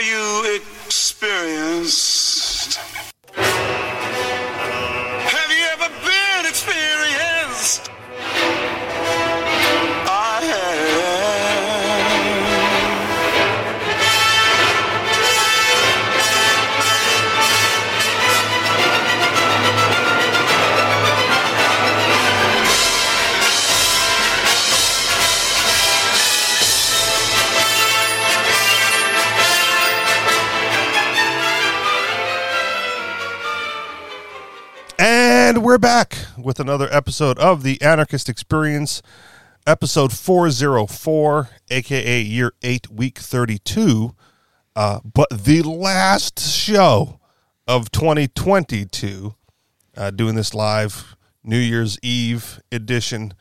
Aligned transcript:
You 0.00 0.60
experienced? 0.86 2.29
With 36.50 36.58
another 36.58 36.88
episode 36.90 37.38
of 37.38 37.62
the 37.62 37.80
Anarchist 37.80 38.28
Experience, 38.28 39.02
episode 39.68 40.12
404, 40.12 41.48
aka 41.70 42.20
year 42.20 42.52
8, 42.60 42.90
week 42.90 43.18
32. 43.18 44.16
Uh, 44.74 44.98
but 45.04 45.28
the 45.30 45.62
last 45.62 46.40
show 46.40 47.20
of 47.68 47.92
2022, 47.92 49.36
uh, 49.96 50.10
doing 50.10 50.34
this 50.34 50.52
live 50.52 51.14
New 51.44 51.56
Year's 51.56 52.00
Eve 52.02 52.60
edition. 52.72 53.32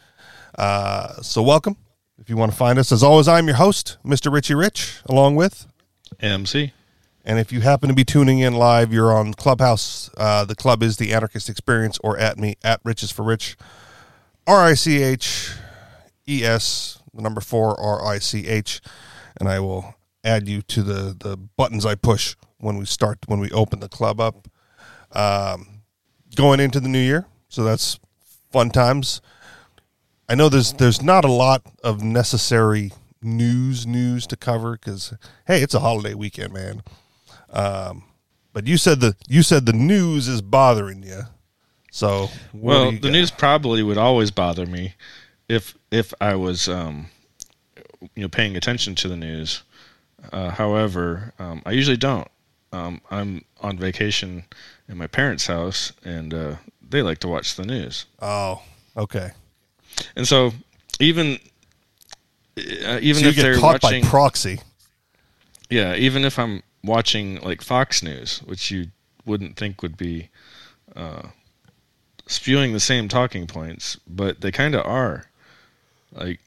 Uh, 0.55 1.19
so, 1.23 1.41
welcome. 1.41 1.77
If 2.19 2.29
you 2.29 2.37
want 2.37 2.51
to 2.51 2.57
find 2.59 2.77
us, 2.77 2.91
as 2.91 3.01
always, 3.01 3.27
I'm 3.27 3.47
your 3.47 3.55
host, 3.55 3.97
Mr. 4.05 4.31
Richie 4.31 4.53
Rich, 4.53 5.01
along 5.07 5.35
with 5.35 5.65
MC. 6.19 6.73
And 7.25 7.39
if 7.39 7.51
you 7.51 7.61
happen 7.61 7.89
to 7.89 7.95
be 7.95 8.05
tuning 8.05 8.39
in 8.39 8.53
live, 8.53 8.93
you're 8.93 9.13
on 9.13 9.33
Clubhouse. 9.33 10.09
Uh, 10.17 10.45
the 10.45 10.55
club 10.55 10.81
is 10.81 10.97
the 10.97 11.13
Anarchist 11.13 11.49
Experience, 11.49 11.99
or 12.03 12.17
at 12.17 12.37
me 12.37 12.55
at 12.63 12.79
Riches 12.83 13.11
for 13.11 13.23
Rich, 13.23 13.57
R 14.47 14.65
I 14.65 14.73
C 14.73 15.03
H 15.03 15.51
E 16.27 16.43
S, 16.43 17.01
the 17.13 17.21
number 17.21 17.41
four 17.41 17.79
R 17.79 18.05
I 18.05 18.19
C 18.19 18.47
H, 18.47 18.81
and 19.39 19.49
I 19.49 19.59
will 19.59 19.95
add 20.23 20.47
you 20.47 20.61
to 20.63 20.83
the 20.83 21.15
the 21.19 21.37
buttons 21.37 21.85
I 21.85 21.95
push 21.95 22.35
when 22.57 22.77
we 22.77 22.85
start 22.85 23.19
when 23.27 23.39
we 23.39 23.49
open 23.51 23.79
the 23.79 23.89
club 23.89 24.19
up. 24.19 24.47
Um, 25.11 25.81
going 26.35 26.59
into 26.59 26.79
the 26.79 26.89
new 26.89 26.99
year, 26.99 27.25
so 27.47 27.63
that's 27.63 27.99
fun 28.51 28.69
times. 28.69 29.21
I 30.27 30.35
know 30.35 30.49
there's 30.49 30.73
there's 30.73 31.01
not 31.01 31.25
a 31.25 31.31
lot 31.31 31.63
of 31.83 32.03
necessary 32.03 32.91
news 33.21 33.85
news 33.85 34.27
to 34.27 34.37
cover 34.37 34.73
because 34.73 35.13
hey, 35.47 35.61
it's 35.61 35.73
a 35.73 35.79
holiday 35.79 36.13
weekend, 36.13 36.53
man. 36.53 36.83
Um, 37.51 38.03
but 38.53 38.67
you 38.67 38.77
said 38.77 38.99
the 38.99 39.15
you 39.27 39.43
said 39.43 39.65
the 39.65 39.73
news 39.73 40.27
is 40.27 40.41
bothering 40.41 41.03
you. 41.03 41.21
So 41.91 42.29
Well, 42.53 42.91
you 42.93 42.99
the 42.99 43.07
got? 43.07 43.11
news 43.13 43.31
probably 43.31 43.83
would 43.83 43.97
always 43.97 44.31
bother 44.31 44.65
me 44.65 44.93
if 45.47 45.75
if 45.91 46.13
I 46.21 46.35
was 46.35 46.67
um, 46.69 47.07
you 48.15 48.23
know 48.23 48.29
paying 48.29 48.55
attention 48.55 48.95
to 48.95 49.07
the 49.07 49.17
news. 49.17 49.63
Uh, 50.33 50.49
however, 50.51 51.33
um, 51.39 51.61
I 51.65 51.71
usually 51.71 51.97
don't. 51.97 52.27
Um, 52.71 53.01
I'm 53.09 53.43
on 53.61 53.77
vacation 53.77 54.43
in 54.87 54.97
my 54.97 55.07
parents' 55.07 55.47
house, 55.47 55.91
and 56.03 56.33
uh, 56.33 56.55
they 56.87 57.01
like 57.01 57.19
to 57.19 57.27
watch 57.27 57.55
the 57.55 57.65
news. 57.65 58.05
Oh, 58.21 58.61
okay. 58.97 59.31
And 60.15 60.27
so, 60.27 60.51
even 60.99 61.39
uh, 62.57 62.99
even 63.01 63.23
So 63.23 63.29
if 63.29 63.35
they're 63.37 63.57
caught 63.57 63.81
watching, 63.83 64.03
by 64.03 64.09
proxy. 64.09 64.59
yeah, 65.69 65.95
even 65.95 66.25
if 66.25 66.37
I'm 66.37 66.61
watching 66.83 67.39
like 67.41 67.61
Fox 67.61 68.01
News, 68.01 68.39
which 68.39 68.71
you 68.71 68.87
wouldn't 69.25 69.57
think 69.57 69.81
would 69.81 69.97
be 69.97 70.29
uh, 70.95 71.29
spewing 72.27 72.73
the 72.73 72.79
same 72.79 73.07
talking 73.07 73.47
points, 73.47 73.97
but 74.07 74.41
they 74.41 74.51
kind 74.51 74.75
of 74.75 74.85
are. 74.85 75.25
Like, 76.11 76.39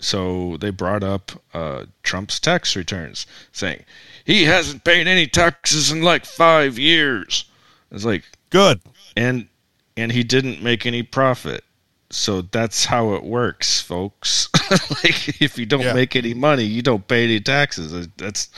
so 0.00 0.56
they 0.58 0.70
brought 0.70 1.02
up 1.02 1.32
uh, 1.54 1.86
Trump's 2.02 2.38
tax 2.38 2.76
returns, 2.76 3.26
saying 3.52 3.84
he 4.24 4.44
hasn't 4.44 4.84
paid 4.84 5.06
any 5.08 5.26
taxes 5.26 5.90
in 5.90 6.02
like 6.02 6.24
five 6.24 6.78
years. 6.78 7.44
It's 7.90 8.04
like, 8.04 8.24
Good. 8.50 8.80
and 9.16 9.48
and 9.96 10.12
he 10.12 10.22
didn't 10.22 10.62
make 10.62 10.86
any 10.86 11.02
profit. 11.02 11.64
So 12.10 12.40
that's 12.42 12.86
how 12.86 13.12
it 13.14 13.22
works, 13.24 13.80
folks. 13.80 14.48
like 15.04 15.40
if 15.42 15.58
you 15.58 15.66
don't 15.66 15.82
Yeah. 15.82 15.92
make 15.92 16.16
any 16.16 16.32
money, 16.34 16.64
you 16.64 16.80
don't 16.82 17.06
pay 17.06 17.24
any 17.24 17.40
taxes. 17.40 18.08
That's 18.16 18.48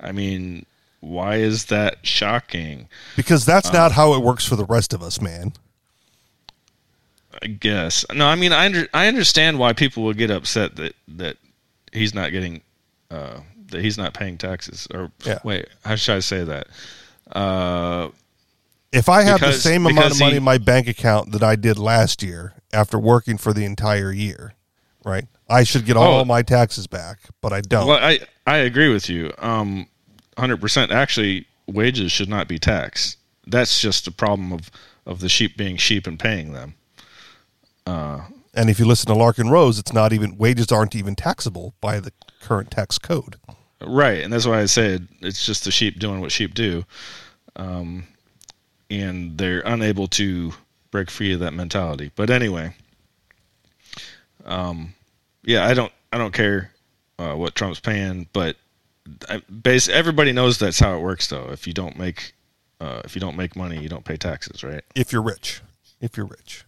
I 0.00 0.10
mean, 0.12 0.66
why 1.00 1.36
is 1.36 1.66
that 1.66 1.98
shocking? 2.04 2.88
Because 3.16 3.44
that's 3.44 3.68
Uh. 3.68 3.72
not 3.72 3.92
how 3.92 4.14
it 4.14 4.22
works 4.22 4.44
for 4.44 4.56
the 4.56 4.64
rest 4.64 4.92
of 4.92 5.02
us, 5.02 5.20
man. 5.20 5.52
I 7.40 7.46
guess. 7.46 8.04
No, 8.12 8.26
I 8.26 8.34
mean 8.34 8.52
I 8.52 8.64
under, 8.66 8.88
I 8.92 9.06
understand 9.06 9.58
why 9.58 9.72
people 9.72 10.02
would 10.04 10.18
get 10.18 10.30
upset 10.30 10.74
that 10.76 10.94
that 11.08 11.36
he's 11.92 12.14
not 12.14 12.32
getting 12.32 12.62
uh 13.10 13.40
that 13.70 13.80
he's 13.82 13.96
not 13.98 14.12
paying 14.14 14.38
taxes 14.38 14.88
or 14.92 15.12
Yeah. 15.24 15.38
wait, 15.44 15.68
how 15.84 15.94
should 15.94 16.16
I 16.16 16.20
say 16.20 16.42
that? 16.44 16.66
Uh 17.30 18.08
If 18.92 19.08
I 19.08 19.22
have 19.22 19.40
the 19.40 19.52
same 19.52 19.86
amount 19.86 20.12
of 20.12 20.18
money 20.20 20.32
he- 20.32 20.36
in 20.38 20.42
my 20.42 20.58
bank 20.58 20.88
account 20.88 21.32
that 21.32 21.42
I 21.42 21.56
did 21.56 21.78
last 21.78 22.22
year 22.22 22.54
after 22.72 22.98
working 22.98 23.36
for 23.36 23.52
the 23.52 23.64
entire 23.64 24.12
year, 24.12 24.54
right? 25.04 25.26
I 25.48 25.64
should 25.64 25.84
get 25.84 25.96
all 25.96 26.20
Oh. 26.20 26.24
my 26.24 26.42
taxes 26.42 26.86
back, 26.86 27.18
but 27.40 27.52
I 27.52 27.60
don't. 27.60 27.86
Well, 27.86 27.98
I 28.02 28.20
I 28.46 28.58
agree 28.58 28.88
with 28.92 29.08
you. 29.10 29.32
Um, 29.38 29.88
hundred 30.38 30.60
percent. 30.60 30.90
Actually, 30.90 31.46
wages 31.66 32.12
should 32.12 32.28
not 32.28 32.48
be 32.48 32.58
taxed. 32.58 33.16
That's 33.46 33.80
just 33.80 34.06
a 34.06 34.10
problem 34.10 34.52
of 34.52 34.70
of 35.06 35.20
the 35.20 35.28
sheep 35.28 35.56
being 35.56 35.76
sheep 35.76 36.06
and 36.06 36.18
paying 36.18 36.52
them. 36.52 36.74
Uh, 37.86 38.20
And 38.54 38.68
if 38.70 38.78
you 38.78 38.84
listen 38.86 39.06
to 39.06 39.14
Larken 39.18 39.50
Rose, 39.50 39.78
it's 39.78 39.92
not 39.92 40.12
even 40.12 40.36
wages 40.36 40.72
aren't 40.72 40.94
even 40.94 41.14
taxable 41.14 41.74
by 41.80 42.00
the 42.00 42.12
current 42.42 42.70
tax 42.70 42.98
code. 42.98 43.36
Right, 43.80 44.22
and 44.24 44.32
that's 44.32 44.46
why 44.46 44.60
I 44.60 44.66
said 44.66 45.08
it's 45.20 45.46
just 45.46 45.64
the 45.64 45.70
sheep 45.70 45.98
doing 45.98 46.20
what 46.20 46.32
sheep 46.32 46.54
do, 46.54 46.84
um, 47.56 48.06
and 48.90 49.36
they're 49.38 49.62
unable 49.64 50.08
to 50.08 50.52
break 50.90 51.10
free 51.10 51.32
of 51.32 51.40
that 51.40 51.52
mentality. 51.54 52.10
But 52.14 52.30
anyway, 52.30 52.74
um, 54.44 54.94
yeah, 55.42 55.66
I 55.66 55.74
don't 55.74 55.92
I 56.12 56.18
don't 56.18 56.32
care 56.34 56.72
uh, 57.18 57.34
what 57.34 57.54
Trump's 57.54 57.80
paying, 57.80 58.28
but 58.32 58.56
I, 59.28 59.38
base 59.50 59.88
everybody 59.88 60.32
knows 60.32 60.58
that's 60.58 60.78
how 60.78 60.96
it 60.96 61.00
works. 61.00 61.28
Though, 61.28 61.50
if 61.50 61.66
you 61.66 61.72
don't 61.72 61.98
make 61.98 62.34
uh, 62.80 63.02
if 63.04 63.14
you 63.14 63.20
don't 63.20 63.36
make 63.36 63.56
money, 63.56 63.80
you 63.80 63.88
don't 63.88 64.04
pay 64.04 64.16
taxes, 64.16 64.62
right? 64.62 64.82
If 64.94 65.12
you're 65.12 65.22
rich, 65.22 65.60
if 66.00 66.16
you're 66.16 66.26
rich, 66.26 66.64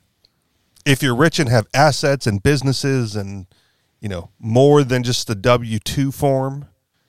if 0.84 1.02
you're 1.02 1.14
rich 1.14 1.38
and 1.38 1.48
have 1.48 1.66
assets 1.74 2.26
and 2.26 2.42
businesses 2.42 3.16
and 3.16 3.46
you 4.00 4.08
know 4.08 4.30
more 4.38 4.82
than 4.84 5.02
just 5.02 5.26
the 5.26 5.34
W 5.34 5.78
two 5.78 6.12
form, 6.12 6.66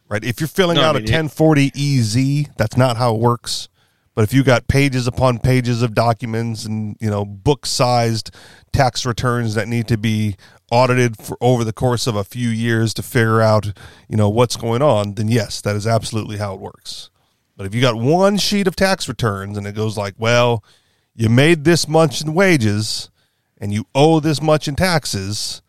right? 0.07 0.23
If 0.23 0.39
you're 0.39 0.47
filling 0.47 0.75
No, 0.75 0.83
I 0.83 0.87
out 0.87 0.95
mean, 0.95 1.03
a 1.03 1.11
1040 1.11 1.71
EZ, 1.75 2.47
that's 2.57 2.77
not 2.77 2.97
how 2.97 3.15
it 3.15 3.19
works. 3.21 3.69
But 4.13 4.23
if 4.23 4.33
you 4.33 4.43
got 4.43 4.67
pages 4.67 5.07
upon 5.07 5.39
pages 5.39 5.81
of 5.81 5.93
documents 5.93 6.65
and 6.65 6.97
you 6.99 7.09
know 7.09 7.23
book 7.25 7.65
sized 7.65 8.31
tax 8.73 9.05
returns 9.05 9.55
that 9.55 9.67
need 9.67 9.87
to 9.87 9.97
be 9.97 10.35
audited 10.71 11.17
for 11.17 11.37
over 11.41 11.63
the 11.63 11.73
course 11.73 12.07
of 12.07 12.15
a 12.15 12.23
few 12.23 12.49
years 12.49 12.93
to 12.95 13.03
figure 13.03 13.41
out 13.41 13.71
you 14.09 14.17
know 14.17 14.29
what's 14.29 14.55
going 14.55 14.81
on, 14.81 15.15
then 15.15 15.27
yes, 15.27 15.61
that 15.61 15.75
is 15.75 15.87
absolutely 15.87 16.37
how 16.37 16.53
it 16.53 16.59
works. 16.59 17.09
But 17.55 17.67
if 17.67 17.75
you 17.75 17.81
got 17.81 17.95
one 17.95 18.37
sheet 18.37 18.67
of 18.67 18.75
tax 18.75 19.07
returns 19.07 19.57
and 19.57 19.67
it 19.67 19.75
goes 19.75 19.97
like, 19.97 20.15
well, 20.17 20.63
you 21.15 21.29
made 21.29 21.63
this 21.63 21.87
much 21.87 22.21
in 22.21 22.33
wages 22.33 23.09
and 23.59 23.71
you 23.73 23.85
owe 23.93 24.19
this 24.19 24.41
much 24.41 24.67
in 24.67 24.75
taxes, 24.75 25.61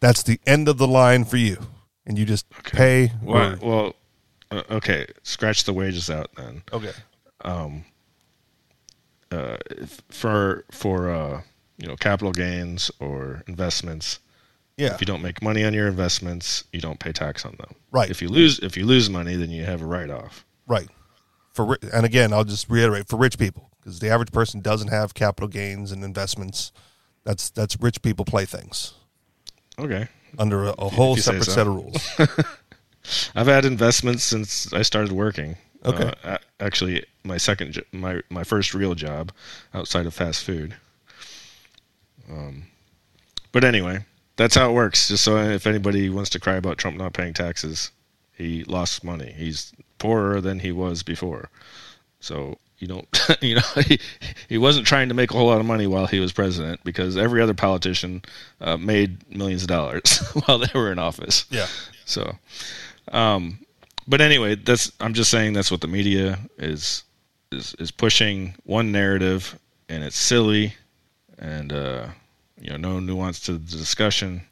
that's 0.00 0.22
the 0.22 0.40
end 0.46 0.68
of 0.68 0.76
the 0.76 0.86
line 0.86 1.24
for 1.24 1.38
you. 1.38 1.56
And 2.04 2.18
you 2.18 2.26
just 2.26 2.50
pay. 2.50 3.12
Well, 3.22 3.56
well, 3.62 3.94
uh, 4.50 4.62
okay, 4.72 5.06
scratch 5.22 5.64
the 5.64 5.72
wages 5.72 6.10
out 6.10 6.28
then. 6.36 6.62
okay. 6.72 6.92
Uh, 9.30 9.56
for 10.10 10.64
for 10.70 11.10
uh, 11.10 11.42
you 11.78 11.86
know 11.88 11.96
capital 11.96 12.32
gains 12.32 12.90
or 13.00 13.42
investments. 13.46 14.20
Yeah. 14.76 14.94
If 14.94 15.00
you 15.00 15.06
don't 15.06 15.22
make 15.22 15.42
money 15.42 15.64
on 15.64 15.74
your 15.74 15.86
investments, 15.86 16.64
you 16.72 16.80
don't 16.80 16.98
pay 16.98 17.12
tax 17.12 17.44
on 17.44 17.54
them. 17.56 17.74
Right. 17.90 18.10
If 18.10 18.22
you 18.22 18.28
lose 18.28 18.58
if 18.60 18.76
you 18.76 18.86
lose 18.86 19.10
money, 19.10 19.36
then 19.36 19.50
you 19.50 19.64
have 19.64 19.82
a 19.82 19.86
write 19.86 20.10
off. 20.10 20.44
Right. 20.66 20.88
For 21.52 21.78
and 21.92 22.06
again, 22.06 22.32
I'll 22.32 22.44
just 22.44 22.70
reiterate 22.70 23.08
for 23.08 23.16
rich 23.16 23.38
people 23.38 23.70
because 23.78 23.98
the 23.98 24.08
average 24.08 24.32
person 24.32 24.60
doesn't 24.60 24.88
have 24.88 25.12
capital 25.14 25.48
gains 25.48 25.92
and 25.92 26.02
investments. 26.02 26.72
That's 27.24 27.50
that's 27.50 27.78
rich 27.80 28.00
people 28.02 28.24
playthings 28.24 28.94
Okay. 29.78 30.08
under 30.38 30.64
a, 30.64 30.70
a 30.78 30.88
whole 30.88 31.16
separate 31.16 31.44
so. 31.44 31.52
set 31.52 31.66
of 31.66 31.74
rules. 31.74 32.10
I've 33.34 33.46
had 33.46 33.64
investments 33.64 34.24
since 34.24 34.72
I 34.72 34.82
started 34.82 35.12
working. 35.12 35.56
Okay. 35.84 36.12
Uh, 36.24 36.38
actually, 36.60 37.04
my 37.24 37.36
second, 37.36 37.82
my 37.92 38.20
my 38.30 38.44
first 38.44 38.74
real 38.74 38.94
job 38.94 39.32
outside 39.74 40.06
of 40.06 40.14
fast 40.14 40.44
food. 40.44 40.74
Um, 42.30 42.64
but 43.52 43.64
anyway, 43.64 44.04
that's 44.36 44.54
how 44.54 44.70
it 44.70 44.74
works. 44.74 45.08
Just 45.08 45.24
so 45.24 45.36
if 45.36 45.66
anybody 45.66 46.08
wants 46.08 46.30
to 46.30 46.40
cry 46.40 46.54
about 46.54 46.78
Trump 46.78 46.96
not 46.96 47.12
paying 47.12 47.34
taxes, 47.34 47.90
he 48.36 48.64
lost 48.64 49.04
money. 49.04 49.34
He's 49.36 49.72
poorer 49.98 50.40
than 50.40 50.60
he 50.60 50.72
was 50.72 51.02
before. 51.02 51.50
So 52.20 52.58
you 52.78 52.88
don't, 52.88 53.06
you 53.40 53.56
know, 53.56 53.82
he, 53.86 54.00
he 54.48 54.58
wasn't 54.58 54.86
trying 54.86 55.08
to 55.08 55.14
make 55.14 55.30
a 55.30 55.34
whole 55.34 55.46
lot 55.46 55.60
of 55.60 55.66
money 55.66 55.86
while 55.86 56.06
he 56.06 56.20
was 56.20 56.32
president 56.32 56.82
because 56.82 57.16
every 57.16 57.40
other 57.40 57.54
politician 57.54 58.22
uh, 58.60 58.76
made 58.76 59.28
millions 59.34 59.62
of 59.62 59.68
dollars 59.68 60.18
while 60.46 60.58
they 60.58 60.70
were 60.74 60.90
in 60.90 60.98
office. 60.98 61.44
Yeah. 61.50 61.66
So, 62.04 62.36
um, 63.12 63.58
but 64.08 64.20
anyway, 64.20 64.56
that's 64.56 64.90
I'm 65.00 65.14
just 65.14 65.30
saying 65.30 65.52
that's 65.52 65.70
what 65.70 65.80
the 65.80 65.88
media 65.88 66.38
is 66.58 67.04
is 67.52 67.74
is 67.78 67.90
pushing 67.90 68.54
one 68.64 68.90
narrative, 68.92 69.58
and 69.88 70.02
it's 70.04 70.16
silly, 70.18 70.74
and 71.38 71.72
uh, 71.72 72.06
you 72.60 72.70
know, 72.70 72.76
no 72.76 73.00
nuance 73.00 73.40
to 73.40 73.52
the 73.54 73.76
discussion. 73.76 74.42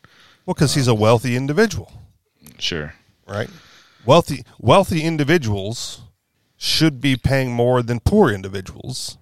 Well, 0.46 0.54
because 0.54 0.74
he's 0.74 0.88
a 0.88 0.94
wealthy 0.94 1.36
individual, 1.36 1.92
Sure. 2.58 2.94
right? 3.26 3.48
Wealthy 4.04 4.44
wealthy 4.58 5.02
individuals 5.02 6.00
should 6.56 7.00
be 7.00 7.16
paying 7.16 7.52
more 7.52 7.82
than 7.82 8.00
poor 8.00 8.30
individuals. 8.30 9.16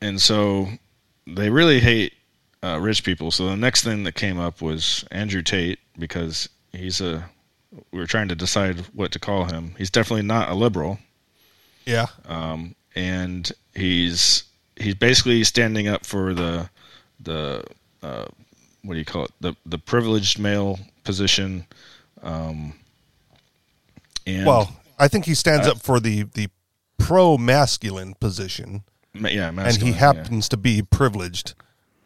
and 0.00 0.20
so 0.20 0.68
they 1.26 1.48
really 1.50 1.80
hate 1.80 2.14
uh, 2.62 2.78
rich 2.80 3.04
people. 3.04 3.30
So 3.30 3.46
the 3.46 3.56
next 3.56 3.84
thing 3.84 4.02
that 4.04 4.14
came 4.14 4.38
up 4.38 4.60
was 4.60 5.04
Andrew 5.10 5.42
Tate 5.42 5.78
because 5.98 6.48
he's 6.72 7.00
a. 7.00 7.24
We 7.92 8.00
were 8.00 8.06
trying 8.06 8.28
to 8.28 8.34
decide 8.34 8.80
what 8.94 9.12
to 9.12 9.18
call 9.20 9.44
him. 9.44 9.74
He's 9.78 9.90
definitely 9.90 10.26
not 10.26 10.48
a 10.50 10.54
liberal, 10.54 10.98
Yeah. 11.86 12.06
um, 12.26 12.74
and 12.94 13.50
he's 13.74 14.44
he's 14.76 14.94
basically 14.94 15.44
standing 15.44 15.88
up 15.88 16.04
for 16.04 16.34
the 16.34 16.70
the 17.20 17.64
uh, 18.02 18.26
what 18.82 18.94
do 18.94 18.98
you 18.98 19.04
call 19.04 19.24
it 19.24 19.32
the 19.40 19.54
the 19.66 19.78
privileged 19.78 20.38
male 20.38 20.78
position. 21.04 21.66
Um, 22.22 22.74
and 24.26 24.46
Well, 24.46 24.74
I 24.98 25.08
think 25.08 25.24
he 25.24 25.34
stands 25.34 25.66
up 25.66 25.80
for 25.80 26.00
the 26.00 26.24
the 26.34 26.48
pro 26.98 27.38
masculine 27.38 28.14
position, 28.14 28.82
yeah, 29.14 29.48
and 29.48 29.56
masculine, 29.56 29.86
he 29.86 29.98
yeah. 29.98 30.12
happens 30.12 30.48
to 30.50 30.56
be 30.56 30.82
privileged, 30.82 31.54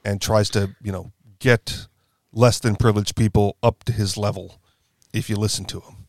and 0.04 0.20
tries 0.20 0.50
to 0.50 0.74
you 0.82 0.92
know 0.92 1.12
get 1.38 1.86
less 2.32 2.58
than 2.58 2.76
privileged 2.76 3.16
people 3.16 3.56
up 3.62 3.84
to 3.84 3.92
his 3.92 4.16
level. 4.16 4.60
If 5.12 5.30
you 5.30 5.36
listen 5.36 5.64
to 5.66 5.80
him, 5.80 6.06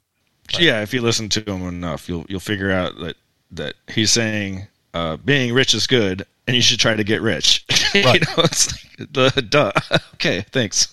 Yeah, 0.60 0.82
if 0.82 0.94
you 0.94 1.02
listen 1.02 1.30
to 1.30 1.42
him 1.42 1.68
enough, 1.68 2.10
you'll 2.10 2.26
you'll 2.28 2.40
figure 2.40 2.72
out 2.72 2.98
that 3.00 3.18
that 3.52 3.76
he's 3.88 4.12
saying 4.12 4.68
uh, 4.94 5.18
being 5.18 5.54
rich 5.54 5.74
is 5.74 5.88
good, 5.88 6.26
and 6.48 6.56
you 6.56 6.62
should 6.62 6.80
try 6.80 6.96
to 6.96 7.04
get 7.04 7.22
rich. 7.22 7.66
Right. 7.96 8.20
you 8.20 8.36
know, 8.36 8.44
it's 8.44 8.74
like, 9.00 9.34
the 9.34 9.42
duh. 9.42 9.72
okay, 10.16 10.42
thanks. 10.52 10.92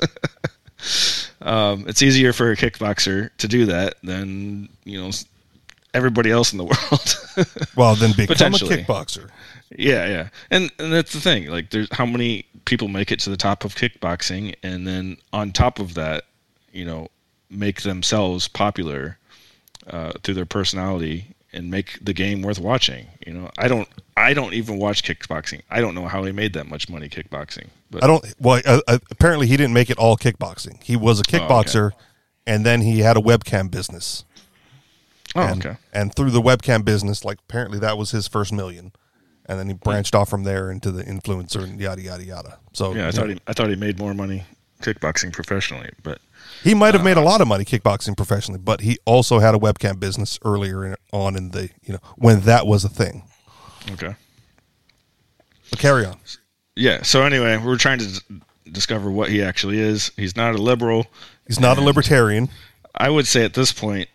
um, 1.43 1.84
it's 1.88 2.00
easier 2.00 2.32
for 2.32 2.52
a 2.52 2.56
kickboxer 2.56 3.31
to 3.38 3.49
do 3.49 3.66
that 3.66 3.94
than 4.04 4.69
you 4.84 5.00
know 5.02 5.10
everybody 5.94 6.31
else 6.31 6.52
in 6.52 6.58
the 6.58 6.64
world. 6.64 7.69
well, 7.75 7.96
then 7.96 8.12
become 8.12 8.54
a 8.54 8.56
kickboxer. 8.56 9.31
Yeah, 9.76 10.06
yeah, 10.06 10.28
and 10.52 10.70
and 10.78 10.93
that's 10.93 11.12
the 11.12 11.20
thing. 11.20 11.49
Like, 11.49 11.70
there's 11.70 11.88
how 11.90 12.06
many 12.06 12.46
people 12.66 12.87
make 12.87 13.10
it 13.10 13.19
to 13.20 13.31
the 13.31 13.37
top 13.37 13.64
of 13.64 13.75
kickboxing, 13.75 14.54
and 14.62 14.87
then 14.87 15.16
on 15.32 15.50
top 15.50 15.81
of 15.81 15.94
that, 15.94 16.22
you 16.72 16.84
know, 16.84 17.08
make 17.50 17.82
themselves 17.82 18.46
popular 18.46 19.19
uh, 19.88 20.12
through 20.22 20.34
their 20.34 20.46
personality 20.46 21.31
and 21.52 21.70
make 21.70 21.99
the 22.02 22.12
game 22.12 22.43
worth 22.43 22.58
watching. 22.58 23.06
You 23.26 23.34
know, 23.34 23.50
I 23.58 23.69
don't, 23.69 23.88
I 24.16 24.34
don't 24.34 24.54
even 24.54 24.78
watch 24.78 25.02
kickboxing. 25.02 25.62
I 25.70 25.81
don't 25.81 25.94
know 25.94 26.06
how 26.06 26.25
he 26.25 26.32
made 26.32 26.54
that 26.54 26.66
much 26.66 26.88
money 26.88 27.08
kickboxing. 27.08 27.69
But 27.90 28.04
I 28.04 28.06
don't. 28.06 28.25
Well, 28.38 28.62
uh, 28.64 28.81
uh, 28.87 28.99
apparently 29.10 29.46
he 29.46 29.56
didn't 29.56 29.75
make 29.75 29.90
it 29.90 29.99
all 29.99 30.16
kickboxing. 30.16 30.82
He 30.82 30.96
was 30.96 31.19
a 31.19 31.22
okay. 31.22 31.38
kickboxer, 31.38 31.93
and 32.46 32.64
then 32.64 32.81
he 32.81 33.00
had 33.00 33.16
a 33.16 33.20
webcam 33.20 33.70
business. 33.70 34.25
Oh, 35.34 35.43
and, 35.43 35.64
okay. 35.64 35.76
And 35.93 36.14
through 36.14 36.31
the 36.31 36.43
webcam 36.43 36.84
business, 36.84 37.25
like 37.25 37.38
apparently 37.49 37.78
that 37.81 37.99
was 37.99 38.10
his 38.10 38.28
first 38.28 38.52
million, 38.52 38.93
and 39.46 39.58
then 39.58 39.69
he 39.69 39.75
branched 39.75 40.14
off 40.14 40.28
from 40.28 40.44
there 40.44 40.70
into 40.70 40.90
the 40.90 41.04
influencer 41.04 41.64
and 41.64 41.81
yada 41.81 42.02
yada 42.02 42.25
yada. 42.25 42.58
So 42.72 42.94
Yeah, 42.94 43.08
I 43.08 43.10
thought 43.10 43.28
know, 43.28 43.34
he, 43.34 43.40
I 43.46 43.52
thought 43.52 43.69
he 43.69 43.76
made 43.76 43.99
more 43.99 44.14
money 44.14 44.44
kickboxing 44.82 45.32
professionally, 45.32 45.90
but 46.02 46.20
he 46.62 46.75
might 46.75 46.94
have 46.94 47.05
made 47.05 47.17
a 47.17 47.23
lot 47.23 47.41
of 47.41 47.49
money 47.49 47.64
kickboxing 47.64 48.17
professionally, 48.17 48.61
but 48.62 48.81
he 48.81 48.99
also 49.05 49.38
had 49.38 49.55
a 49.55 49.59
webcam 49.59 49.99
business 49.99 50.38
earlier 50.44 50.85
in, 50.85 50.97
on 51.12 51.37
in 51.37 51.50
the 51.50 51.70
you 51.82 51.94
know 51.94 52.00
when 52.17 52.41
that 52.41 52.67
was 52.67 52.85
a 52.85 52.88
thing. 52.88 53.25
okay. 53.93 54.14
But 55.70 55.79
carry 55.79 56.05
on. 56.05 56.19
Yeah. 56.76 57.03
So 57.03 57.23
anyway, 57.23 57.56
we're 57.56 57.79
trying 57.79 57.99
to 58.00 58.06
d- 58.06 58.43
discover 58.70 59.11
what 59.11 59.31
he 59.31 59.43
actually 59.43 59.81
is. 59.81 60.12
He's 60.17 60.37
not 60.37 60.55
a 60.55 60.59
liberal. 60.59 61.06
He's 61.47 61.61
not 61.61 61.79
a 61.79 61.81
libertarian. 61.81 62.49
I 62.94 63.09
would 63.09 63.26
say 63.26 63.44
at 63.44 63.55
this 63.55 63.73
point, 63.73 64.09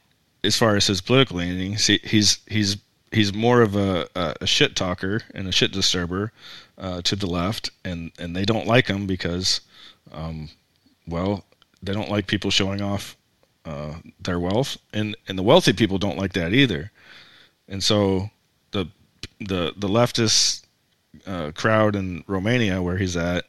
as 0.44 0.56
far 0.56 0.76
as 0.76 0.88
his 0.88 1.02
political 1.02 1.38
leanings, 1.38 1.88
he, 1.88 2.00
he's 2.04 2.40
he's 2.48 2.78
he's 3.12 3.34
more 3.34 3.62
of 3.62 3.76
a, 3.76 4.08
a, 4.42 4.48
shit 4.48 4.76
talker 4.76 5.22
and 5.34 5.48
a 5.48 5.52
shit 5.52 5.72
disturber 5.72 6.32
uh, 6.78 7.02
to 7.04 7.16
the 7.16 7.28
left, 7.28 7.70
and, 7.86 8.12
and 8.20 8.36
they 8.36 8.46
don't 8.46 8.68
like 8.68 8.88
him 8.88 9.08
because, 9.08 9.62
um, 10.12 10.50
well, 11.08 11.46
they 11.82 11.94
don't 11.94 12.10
like 12.10 12.28
people 12.28 12.52
showing 12.52 12.82
off 12.82 13.16
uh, 13.66 13.96
their 14.20 14.40
wealth, 14.40 14.78
and 14.94 15.16
and 15.28 15.38
the 15.38 15.44
wealthy 15.44 15.74
people 15.74 15.98
don't 15.98 16.18
like 16.18 16.34
that 16.34 16.54
either, 16.54 16.92
and 17.68 17.84
so 17.84 18.30
the 18.72 18.88
the 19.40 19.74
the 19.78 19.88
leftist 19.88 20.66
uh, 21.26 21.52
crowd 21.54 21.96
in 21.96 22.24
Romania 22.28 22.82
where 22.82 22.98
he's 22.98 23.18
at 23.18 23.46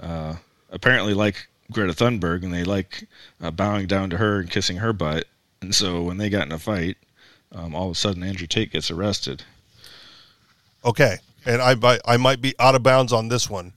uh, 0.00 0.36
apparently 0.70 1.14
like 1.14 1.48
Greta 1.72 1.92
Thunberg 1.92 2.42
and 2.42 2.52
they 2.52 2.64
like 2.64 3.08
uh, 3.40 3.50
bowing 3.50 3.86
down 3.86 4.10
to 4.10 4.16
her 4.16 4.40
and 4.40 4.50
kissing 4.50 4.78
her 4.78 4.92
butt. 4.92 5.26
And 5.60 5.74
so 5.74 6.02
when 6.02 6.18
they 6.18 6.28
got 6.28 6.46
in 6.46 6.52
a 6.52 6.58
fight, 6.58 6.96
um, 7.52 7.74
all 7.74 7.86
of 7.86 7.92
a 7.92 7.94
sudden 7.94 8.22
Andrew 8.22 8.46
Tate 8.46 8.72
gets 8.72 8.90
arrested. 8.90 9.42
Okay, 10.84 11.16
and 11.44 11.60
I 11.60 11.98
I 12.04 12.16
might 12.16 12.40
be 12.40 12.54
out 12.58 12.74
of 12.74 12.82
bounds 12.82 13.12
on 13.12 13.28
this 13.28 13.50
one. 13.50 13.72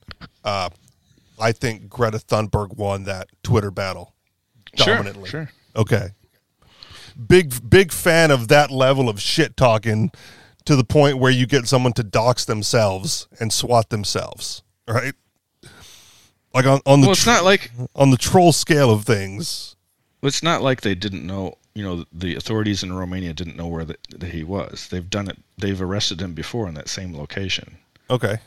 I 1.40 1.52
think 1.52 1.90
Greta 1.90 2.18
Thunberg 2.20 2.76
won 2.78 3.04
that 3.04 3.28
Twitter 3.44 3.72
battle 3.72 4.14
dominantly. 4.76 5.30
Sure. 5.30 5.50
Okay. 5.76 6.10
Big 7.28 7.70
big 7.70 7.92
fan 7.92 8.32
of 8.32 8.48
that 8.48 8.72
level 8.72 9.10
of 9.10 9.20
shit 9.22 9.58
talking 9.58 10.12
to 10.66 10.76
the 10.76 10.84
point 10.84 11.18
where 11.18 11.32
you 11.32 11.46
get 11.48 11.68
someone 11.68 11.94
to 11.94 12.04
dox 12.04 12.46
themselves 12.46 13.28
and 13.40 13.52
swat 13.52 13.90
themselves, 13.90 14.62
right? 14.88 15.14
Like 16.54 16.66
on, 16.66 16.80
on 16.86 17.02
the 17.02 17.08
Well, 17.08 17.12
it's 17.14 17.24
tr- 17.24 17.30
not 17.30 17.44
like 17.44 17.72
on 17.96 18.12
the 18.12 18.18
troll 18.18 18.52
scale 18.54 18.92
of 18.92 19.04
things. 19.06 19.76
it's 20.24 20.44
not 20.44 20.62
like 20.62 20.82
they 20.82 20.96
didn't 20.96 21.26
know. 21.26 21.56
You 21.76 21.84
know, 21.84 22.06
the 22.12 22.36
authorities 22.36 22.84
in 22.84 22.92
Romania 22.92 23.34
didn't 23.34 23.56
know 23.56 23.68
where 23.68 23.86
the, 23.86 23.96
that 24.18 24.32
he 24.32 24.44
was. 24.44 24.88
They've 24.90 25.10
done 25.10 25.30
it. 25.30 25.38
They've 25.58 25.82
arrested 25.82 26.22
him 26.22 26.34
before 26.34 26.68
in 26.68 26.74
that 26.74 26.90
same 26.90 27.16
location. 27.16 27.78
Okay. 28.10 28.38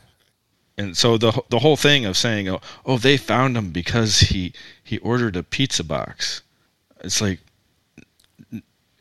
And 0.77 0.97
so 0.97 1.17
the 1.17 1.31
the 1.49 1.59
whole 1.59 1.77
thing 1.77 2.05
of 2.05 2.17
saying 2.17 2.49
oh, 2.49 2.61
oh 2.85 2.97
they 2.97 3.17
found 3.17 3.55
him 3.57 3.71
because 3.71 4.19
he 4.21 4.53
he 4.83 4.97
ordered 4.99 5.35
a 5.35 5.43
pizza 5.43 5.83
box. 5.83 6.41
It's 7.01 7.21
like 7.21 7.39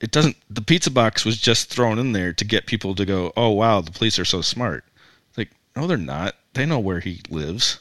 it 0.01 0.11
doesn't 0.11 0.37
the 0.51 0.63
pizza 0.63 0.91
box 0.91 1.25
was 1.25 1.39
just 1.39 1.71
thrown 1.71 1.99
in 1.99 2.13
there 2.13 2.33
to 2.33 2.45
get 2.45 2.67
people 2.67 2.95
to 2.95 3.05
go 3.05 3.33
oh 3.37 3.51
wow 3.51 3.81
the 3.81 3.93
police 3.93 4.19
are 4.19 4.25
so 4.25 4.41
smart. 4.41 4.85
It's 5.29 5.39
like 5.39 5.51
no 5.77 5.87
they're 5.87 5.97
not. 5.97 6.35
They 6.55 6.67
know 6.67 6.81
where 6.81 7.01
he 7.01 7.21
lives 7.31 7.81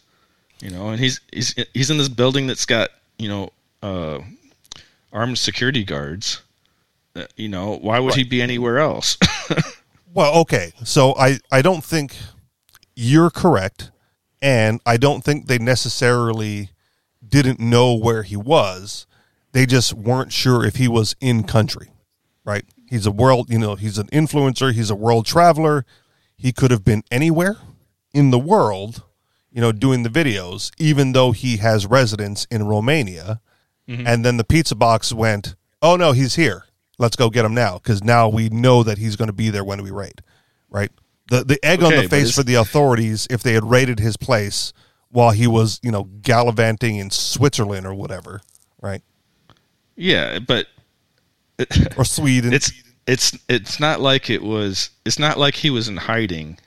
you 0.61 0.69
know 0.69 0.89
and 0.89 0.99
he's 0.99 1.19
he's 1.33 1.55
he's 1.73 1.89
in 1.89 1.97
this 1.97 2.09
building 2.09 2.47
that's 2.47 2.65
got 2.65 2.89
you 3.17 3.27
know 3.27 3.49
uh 3.83 4.19
armed 5.11 5.37
security 5.37 5.83
guards 5.83 6.41
Uh, 7.15 7.25
you 7.35 7.49
know 7.49 7.77
why 7.77 7.99
would 7.99 8.15
he 8.15 8.23
be 8.23 8.41
anywhere 8.41 8.79
else? 8.79 9.17
Well, 10.13 10.35
okay. 10.41 10.73
So 10.83 11.15
I, 11.17 11.39
I 11.51 11.61
don't 11.61 11.83
think 11.83 12.17
you're 13.01 13.29
correct, 13.29 13.91
and 14.41 14.79
I 14.85 14.97
don't 14.97 15.23
think 15.23 15.47
they 15.47 15.57
necessarily 15.57 16.69
didn't 17.27 17.59
know 17.59 17.95
where 17.95 18.23
he 18.23 18.35
was. 18.35 19.07
They 19.53 19.65
just 19.65 19.93
weren't 19.93 20.31
sure 20.31 20.65
if 20.65 20.75
he 20.75 20.87
was 20.87 21.15
in 21.19 21.43
country, 21.43 21.91
right? 22.45 22.63
He's 22.89 23.05
a 23.05 23.11
world, 23.11 23.49
you 23.49 23.59
know, 23.59 23.75
he's 23.75 23.97
an 23.97 24.07
influencer, 24.07 24.73
he's 24.73 24.89
a 24.89 24.95
world 24.95 25.25
traveler. 25.25 25.85
He 26.35 26.51
could 26.51 26.71
have 26.71 26.83
been 26.83 27.03
anywhere 27.11 27.57
in 28.13 28.31
the 28.31 28.39
world, 28.39 29.03
you 29.51 29.61
know, 29.61 29.71
doing 29.71 30.03
the 30.03 30.09
videos, 30.09 30.71
even 30.77 31.13
though 31.13 31.31
he 31.31 31.57
has 31.57 31.85
residence 31.85 32.45
in 32.51 32.67
Romania. 32.67 33.41
Mm-hmm. 33.87 34.07
And 34.07 34.25
then 34.25 34.37
the 34.37 34.43
pizza 34.43 34.75
box 34.75 35.13
went, 35.13 35.55
oh 35.81 35.95
no, 35.95 36.11
he's 36.11 36.35
here. 36.35 36.65
Let's 36.97 37.15
go 37.15 37.29
get 37.29 37.45
him 37.45 37.53
now 37.53 37.75
because 37.75 38.03
now 38.03 38.29
we 38.29 38.49
know 38.49 38.83
that 38.83 38.97
he's 38.97 39.15
going 39.15 39.27
to 39.27 39.33
be 39.33 39.49
there 39.49 39.63
when 39.63 39.81
we 39.83 39.91
raid, 39.91 40.21
right? 40.69 40.91
The 41.31 41.43
the 41.45 41.65
egg 41.65 41.81
on 41.81 41.95
the 41.95 42.09
face 42.09 42.35
for 42.35 42.43
the 42.43 42.55
authorities 42.55 43.25
if 43.29 43.41
they 43.41 43.53
had 43.53 43.63
raided 43.63 43.99
his 43.99 44.17
place 44.17 44.73
while 45.09 45.31
he 45.31 45.47
was, 45.47 45.79
you 45.81 45.91
know, 45.91 46.03
gallivanting 46.21 46.97
in 46.97 47.09
Switzerland 47.09 47.85
or 47.85 47.93
whatever, 47.93 48.41
right? 48.81 49.01
yeah 49.95 50.39
but 50.39 50.67
Or 51.97 52.05
Sweden, 52.05 52.53
it's 52.53 52.71
it's 53.07 53.37
it's 53.47 53.79
not 53.79 54.01
like 54.01 54.29
it 54.29 54.41
was 54.41 54.89
it's 55.05 55.19
not 55.19 55.37
like 55.37 55.55
he 55.55 55.69
was 55.69 55.87
in 55.87 55.97
hiding 55.97 56.57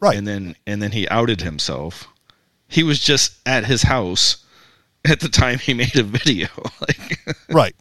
right? 0.00 0.16
and 0.16 0.26
then 0.26 0.56
and 0.66 0.80
then 0.80 0.92
he 0.92 1.08
outed 1.08 1.42
himself 1.42 2.06
he 2.68 2.82
was 2.82 2.98
just 2.98 3.38
at 3.46 3.66
his 3.66 3.82
house 3.82 4.44
at 5.06 5.20
the 5.20 5.28
time 5.28 5.58
he 5.58 5.74
made 5.74 5.96
a 5.96 6.02
video 6.02 6.48
like 6.80 7.18
right. 7.50 7.76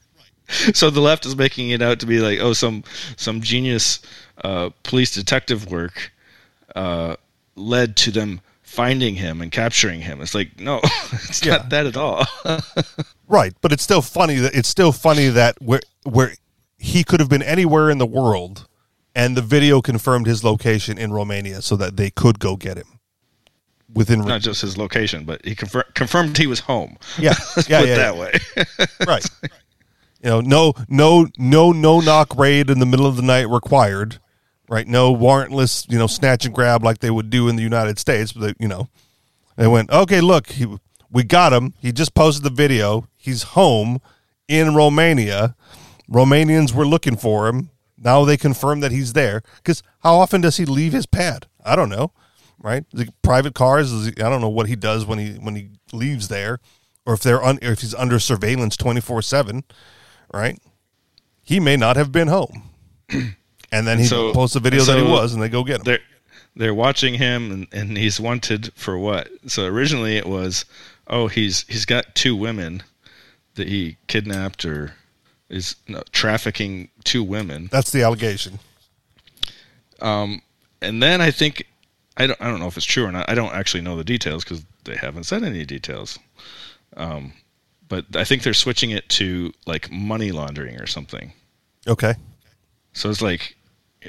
so 0.74 0.90
the 0.90 1.00
left 1.02 1.26
is 1.26 1.36
making 1.36 1.70
it 1.70 1.82
out 1.82 2.00
to 2.02 2.06
be 2.06 2.20
like, 2.20 2.40
oh, 2.40 2.54
some 2.54 2.84
some 3.18 3.42
genius 3.42 4.00
uh, 4.44 4.70
police 4.84 5.14
detective 5.14 5.70
work 5.72 6.12
uh, 6.76 7.16
led 7.56 7.96
to 7.98 8.12
them 8.12 8.42
finding 8.62 9.16
him 9.16 9.42
and 9.42 9.52
capturing 9.52 10.02
him. 10.02 10.20
It's 10.22 10.34
like, 10.34 10.60
no, 10.60 10.80
it's 11.12 11.46
Yeah. 11.46 11.58
not 11.58 11.70
that 11.70 11.86
at 11.86 11.98
all. 11.98 12.26
Right, 13.30 13.54
but 13.62 13.72
it's 13.72 13.82
still 13.82 14.02
funny 14.04 14.36
that 14.36 14.54
it's 14.54 14.70
still 14.70 14.92
funny 14.92 15.28
that 15.30 15.60
where 15.60 15.80
where 16.04 16.34
he 16.78 17.04
could 17.04 17.20
have 17.20 17.30
been 17.30 17.42
anywhere 17.42 17.90
in 17.90 17.98
the 17.98 18.06
world, 18.06 18.68
and 19.16 19.36
the 19.36 19.42
video 19.42 19.82
confirmed 19.82 20.28
his 20.28 20.44
location 20.44 20.98
in 21.00 21.12
Romania, 21.14 21.62
so 21.64 21.76
that 21.78 21.96
they 21.98 22.12
could 22.12 22.38
go 22.38 22.56
get 22.58 22.78
him 22.78 23.00
within. 23.92 24.20
not 24.22 24.42
just 24.42 24.62
his 24.62 24.78
location, 24.78 25.24
but 25.24 25.44
he 25.46 25.56
confir- 25.56 25.92
confirmed 25.96 26.38
he 26.38 26.46
was 26.46 26.60
home. 26.60 26.98
Yeah, 27.18 27.34
yeah, 27.34 27.54
put 27.56 27.70
yeah, 27.70 27.80
it 27.82 27.96
that 27.96 28.18
way. 28.18 28.34
right. 29.08 29.26
You 30.24 30.30
know, 30.30 30.42
no, 30.42 30.74
no, 30.88 31.28
no, 31.38 31.72
no 31.72 32.00
knock 32.00 32.36
raid 32.38 32.70
in 32.70 32.80
the 32.80 32.86
middle 32.86 33.06
of 33.06 33.18
the 33.18 33.22
night 33.22 33.50
required. 33.50 34.20
Right, 34.70 34.88
no 34.88 35.14
warrantless, 35.14 35.92
you 35.92 36.00
know, 36.00 36.08
snatch 36.08 36.46
and 36.46 36.56
grab 36.56 36.84
like 36.84 37.00
they 37.00 37.12
would 37.12 37.30
do 37.30 37.50
in 37.50 37.58
the 37.58 37.62
United 37.62 38.00
States. 38.00 38.32
But 38.32 38.42
they, 38.42 38.54
you 38.60 38.68
know, 38.68 38.88
they 39.58 39.68
went, 39.68 39.92
okay, 39.92 40.22
look, 40.22 40.48
he, 40.48 40.66
we 41.12 41.24
got 41.24 41.52
him. 41.52 41.74
He 41.80 41.92
just 41.92 42.16
posted 42.16 42.44
the 42.44 42.50
video. 42.50 43.08
He's 43.18 43.44
home 43.44 44.00
in 44.48 44.74
Romania. 44.74 45.56
Romanians 46.10 46.74
were 46.74 46.88
looking 46.88 47.18
for 47.18 47.48
him. 47.48 47.70
Now 47.98 48.24
they 48.24 48.38
confirm 48.38 48.80
that 48.80 48.92
he's 48.92 49.14
there. 49.14 49.44
Because 49.58 49.84
how 50.00 50.16
often 50.16 50.42
does 50.42 50.58
he 50.58 50.66
leave 50.66 50.94
his 50.94 51.06
pad? 51.06 51.48
I 51.64 51.76
don't 51.76 51.90
know. 51.90 52.12
Right, 52.60 52.86
the 52.94 53.10
private 53.22 53.56
cars. 53.56 53.92
He, 53.92 54.12
I 54.24 54.30
don't 54.30 54.40
know 54.40 54.48
what 54.48 54.70
he 54.70 54.78
does 54.78 55.06
when 55.06 55.20
he 55.20 55.34
when 55.34 55.56
he 55.56 55.72
leaves 55.92 56.30
there, 56.30 56.60
or 57.06 57.14
if 57.14 57.20
they're 57.20 57.44
un, 57.44 57.60
if 57.62 57.82
he's 57.82 57.94
under 57.94 58.20
surveillance 58.20 58.78
twenty 58.78 59.02
four 59.02 59.22
seven. 59.22 59.66
Right, 60.34 60.60
he 61.44 61.60
may 61.60 61.78
not 61.78 61.96
have 61.96 62.12
been 62.12 62.28
home. 62.28 62.64
And 63.72 63.88
then 63.88 63.98
he 63.98 64.06
So- 64.06 64.34
posts 64.34 64.56
a 64.56 64.60
video 64.60 64.84
that 64.84 64.98
he 64.98 65.04
was, 65.04 65.34
and 65.34 65.42
they 65.42 65.50
go 65.50 65.64
get 65.64 65.78
him. 65.80 65.84
they're 65.86 66.00
they're 66.56 66.74
watching 66.76 67.16
him 67.16 67.52
and, 67.52 67.68
and 67.72 67.98
he's 67.98 68.20
wanted 68.20 68.72
for 68.76 69.00
what 69.00 69.30
so 69.48 69.66
originally 69.66 70.16
it 70.16 70.28
was 70.28 70.66
oh 71.08 71.28
he's 71.28 71.66
he's 71.68 71.84
got 71.86 72.14
two 72.14 72.36
women 72.36 72.84
that 73.56 73.68
he 73.68 73.98
kidnapped 74.06 74.64
or 74.64 74.94
is 75.50 75.76
no, 75.88 76.04
trafficking 76.12 76.90
two 77.04 77.24
women 77.24 77.68
That's 77.72 77.90
the 77.90 78.04
allegation. 78.04 78.60
and 80.02 80.42
then 81.02 81.22
i 81.22 81.32
think 81.32 81.66
i 82.18 82.28
don't 82.28 82.40
i 82.42 82.46
don't 82.50 82.60
know 82.60 82.68
if 82.68 82.78
it's 82.78 82.86
true 82.86 83.06
or 83.06 83.12
not 83.12 83.28
i 83.30 83.34
don't 83.34 83.54
actually 83.56 83.82
know 83.82 83.96
the 83.98 84.04
details 84.04 84.44
because 84.44 84.64
they 84.84 84.96
haven't 84.96 85.24
said 85.24 85.44
any 85.44 85.66
details 85.66 86.20
um 86.98 87.34
but 87.94 88.04
i 88.24 88.24
think 88.24 88.44
they're 88.44 88.62
switching 88.66 88.92
it 88.98 89.06
to 89.10 89.52
like 89.66 89.86
money 89.92 90.32
laundering 90.32 90.76
or 90.84 90.88
something 90.88 91.28
Okay. 91.88 92.16
So 92.94 93.10
it's 93.10 93.22
like, 93.22 93.56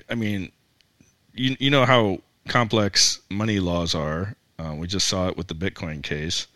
I 0.08 0.14
mean, 0.14 0.52
you 1.32 1.56
you 1.58 1.70
know 1.70 1.84
how 1.84 2.18
complex 2.48 3.20
money 3.30 3.58
laws 3.58 3.94
are. 3.94 4.36
Uh, 4.58 4.74
we 4.78 4.86
just 4.86 5.08
saw 5.08 5.28
it 5.28 5.36
with 5.36 5.48
the 5.48 5.54
Bitcoin 5.54 6.02
case 6.02 6.46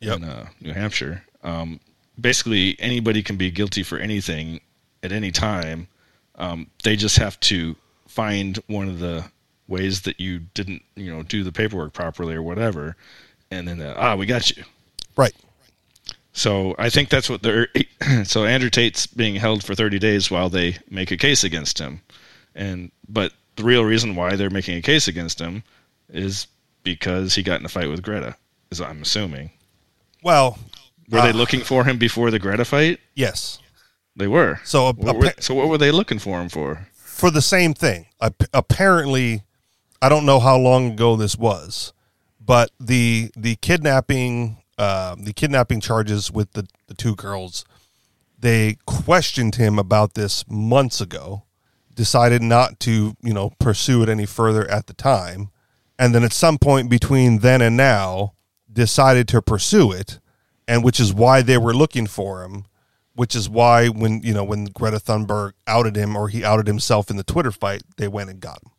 Yep. 0.00 0.16
in 0.16 0.24
uh, 0.24 0.46
New 0.60 0.72
Hampshire. 0.72 1.22
Um, 1.42 1.78
basically, 2.20 2.76
anybody 2.80 3.22
can 3.22 3.36
be 3.36 3.50
guilty 3.50 3.82
for 3.82 3.98
anything 3.98 4.60
at 5.02 5.12
any 5.12 5.30
time. 5.30 5.86
Um, 6.34 6.66
they 6.82 6.96
just 6.96 7.18
have 7.18 7.38
to 7.40 7.76
find 8.08 8.58
one 8.66 8.88
of 8.88 8.98
the 8.98 9.24
ways 9.68 10.02
that 10.02 10.18
you 10.18 10.40
didn't, 10.54 10.82
you 10.96 11.14
know, 11.14 11.22
do 11.22 11.44
the 11.44 11.52
paperwork 11.52 11.92
properly 11.92 12.34
or 12.34 12.42
whatever, 12.42 12.96
and 13.52 13.68
then 13.68 13.80
uh, 13.80 13.94
ah, 13.96 14.16
we 14.16 14.26
got 14.26 14.50
you. 14.56 14.64
Right. 15.16 15.34
So 16.36 16.74
I 16.78 16.90
think 16.90 17.08
that's 17.08 17.30
what 17.30 17.42
they're. 17.42 17.68
So 18.24 18.44
Andrew 18.44 18.68
Tate's 18.68 19.06
being 19.06 19.36
held 19.36 19.64
for 19.64 19.74
30 19.74 19.98
days 19.98 20.30
while 20.30 20.50
they 20.50 20.76
make 20.90 21.10
a 21.10 21.16
case 21.16 21.42
against 21.42 21.78
him, 21.78 22.02
and 22.54 22.90
but 23.08 23.32
the 23.56 23.64
real 23.64 23.82
reason 23.84 24.14
why 24.14 24.36
they're 24.36 24.50
making 24.50 24.76
a 24.76 24.82
case 24.82 25.08
against 25.08 25.40
him 25.40 25.62
is 26.10 26.46
because 26.82 27.34
he 27.34 27.42
got 27.42 27.60
in 27.60 27.66
a 27.66 27.68
fight 27.70 27.88
with 27.88 28.02
Greta. 28.02 28.36
Is 28.70 28.80
I'm 28.80 29.00
assuming. 29.02 29.52
Well, 30.22 30.58
Were 31.08 31.22
they 31.22 31.30
Ah. 31.30 31.32
looking 31.32 31.60
for 31.60 31.84
him 31.84 31.96
before 31.98 32.30
the 32.30 32.38
Greta 32.38 32.64
fight? 32.66 33.00
yes. 33.14 33.58
They 34.16 34.26
were. 34.26 34.60
So, 34.64 34.88
a- 34.88 34.92
What 34.92 35.16
were- 35.16 35.34
so 35.40 35.54
what 35.54 35.68
were 35.68 35.78
they 35.78 35.90
looking 35.90 36.18
for 36.18 36.40
him 36.40 36.48
for? 36.48 36.88
for 36.96 37.30
the 37.30 37.42
same 37.42 37.72
thing. 37.74 38.06
Apparently, 38.52 39.42
I 40.02 40.08
don't 40.08 40.26
know 40.26 40.40
how 40.40 40.56
long 40.58 40.92
ago 40.92 41.16
this 41.16 41.36
was, 41.36 41.92
but 42.40 42.70
the 42.78 43.30
the 43.36 43.56
kidnapping 43.56 44.58
uh, 44.78 45.16
the 45.18 45.32
kidnapping 45.32 45.80
charges 45.80 46.30
with 46.30 46.52
the, 46.52 46.66
the 46.86 46.94
two 46.94 47.14
girls, 47.14 47.64
they 48.38 48.76
questioned 48.86 49.56
him 49.56 49.78
about 49.78 50.14
this 50.14 50.44
months 50.48 51.00
ago, 51.00 51.44
decided 51.94 52.42
not 52.42 52.80
to 52.80 53.14
you 53.22 53.32
know 53.32 53.50
pursue 53.58 54.02
it 54.02 54.08
any 54.08 54.26
further 54.26 54.68
at 54.70 54.86
the 54.86 54.94
time, 54.94 55.50
and 55.98 56.14
then 56.14 56.24
at 56.24 56.32
some 56.32 56.58
point 56.58 56.90
between 56.90 57.38
then 57.38 57.62
and 57.62 57.76
now, 57.76 58.34
decided 58.72 59.28
to 59.28 59.40
pursue 59.40 59.92
it, 59.92 60.18
and 60.66 60.82
which 60.82 60.98
is 60.98 61.14
why 61.14 61.42
they 61.42 61.58
were 61.58 61.74
looking 61.74 62.06
for 62.06 62.42
him 62.42 62.64
which 63.14 63.34
is 63.34 63.48
why 63.48 63.88
when 63.88 64.22
you 64.22 64.34
know 64.34 64.44
when 64.44 64.66
Greta 64.66 64.98
Thunberg 64.98 65.52
outed 65.66 65.96
him 65.96 66.16
or 66.16 66.28
he 66.28 66.44
outed 66.44 66.66
himself 66.66 67.10
in 67.10 67.16
the 67.16 67.24
Twitter 67.24 67.52
fight, 67.52 67.82
they 67.96 68.08
went 68.08 68.30
and 68.30 68.40
got 68.40 68.60
him. 68.62 68.70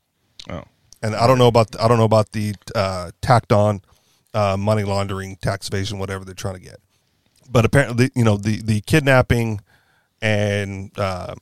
Oh, 0.50 0.64
And 1.02 1.16
I 1.16 1.26
don't 1.26 1.38
know 1.38 1.48
about 1.48 1.72
the, 1.72 1.84
I 1.84 1.88
don't 1.88 1.98
know 1.98 2.06
about 2.06 2.32
the 2.34 2.54
uh, 2.74 3.12
tacked 3.22 3.52
on 3.52 3.82
uh, 4.36 4.58
money 4.58 4.84
laundering, 4.84 5.38
tax 5.38 5.68
evasion, 5.68 5.98
whatever 5.98 6.26
they're 6.26 6.36
trying 6.36 6.56
to 6.56 6.62
get. 6.62 6.78
But 7.50 7.66
apparently, 7.66 8.12
you 8.16 8.24
know 8.24 8.38
the 8.38 8.62
the 8.62 8.82
kidnapping 8.82 9.62
and 10.22 10.92
uh, 10.98 11.36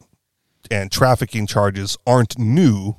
and 0.70 0.92
trafficking 0.92 1.48
charges 1.48 1.98
aren't 2.06 2.38
new. 2.38 2.98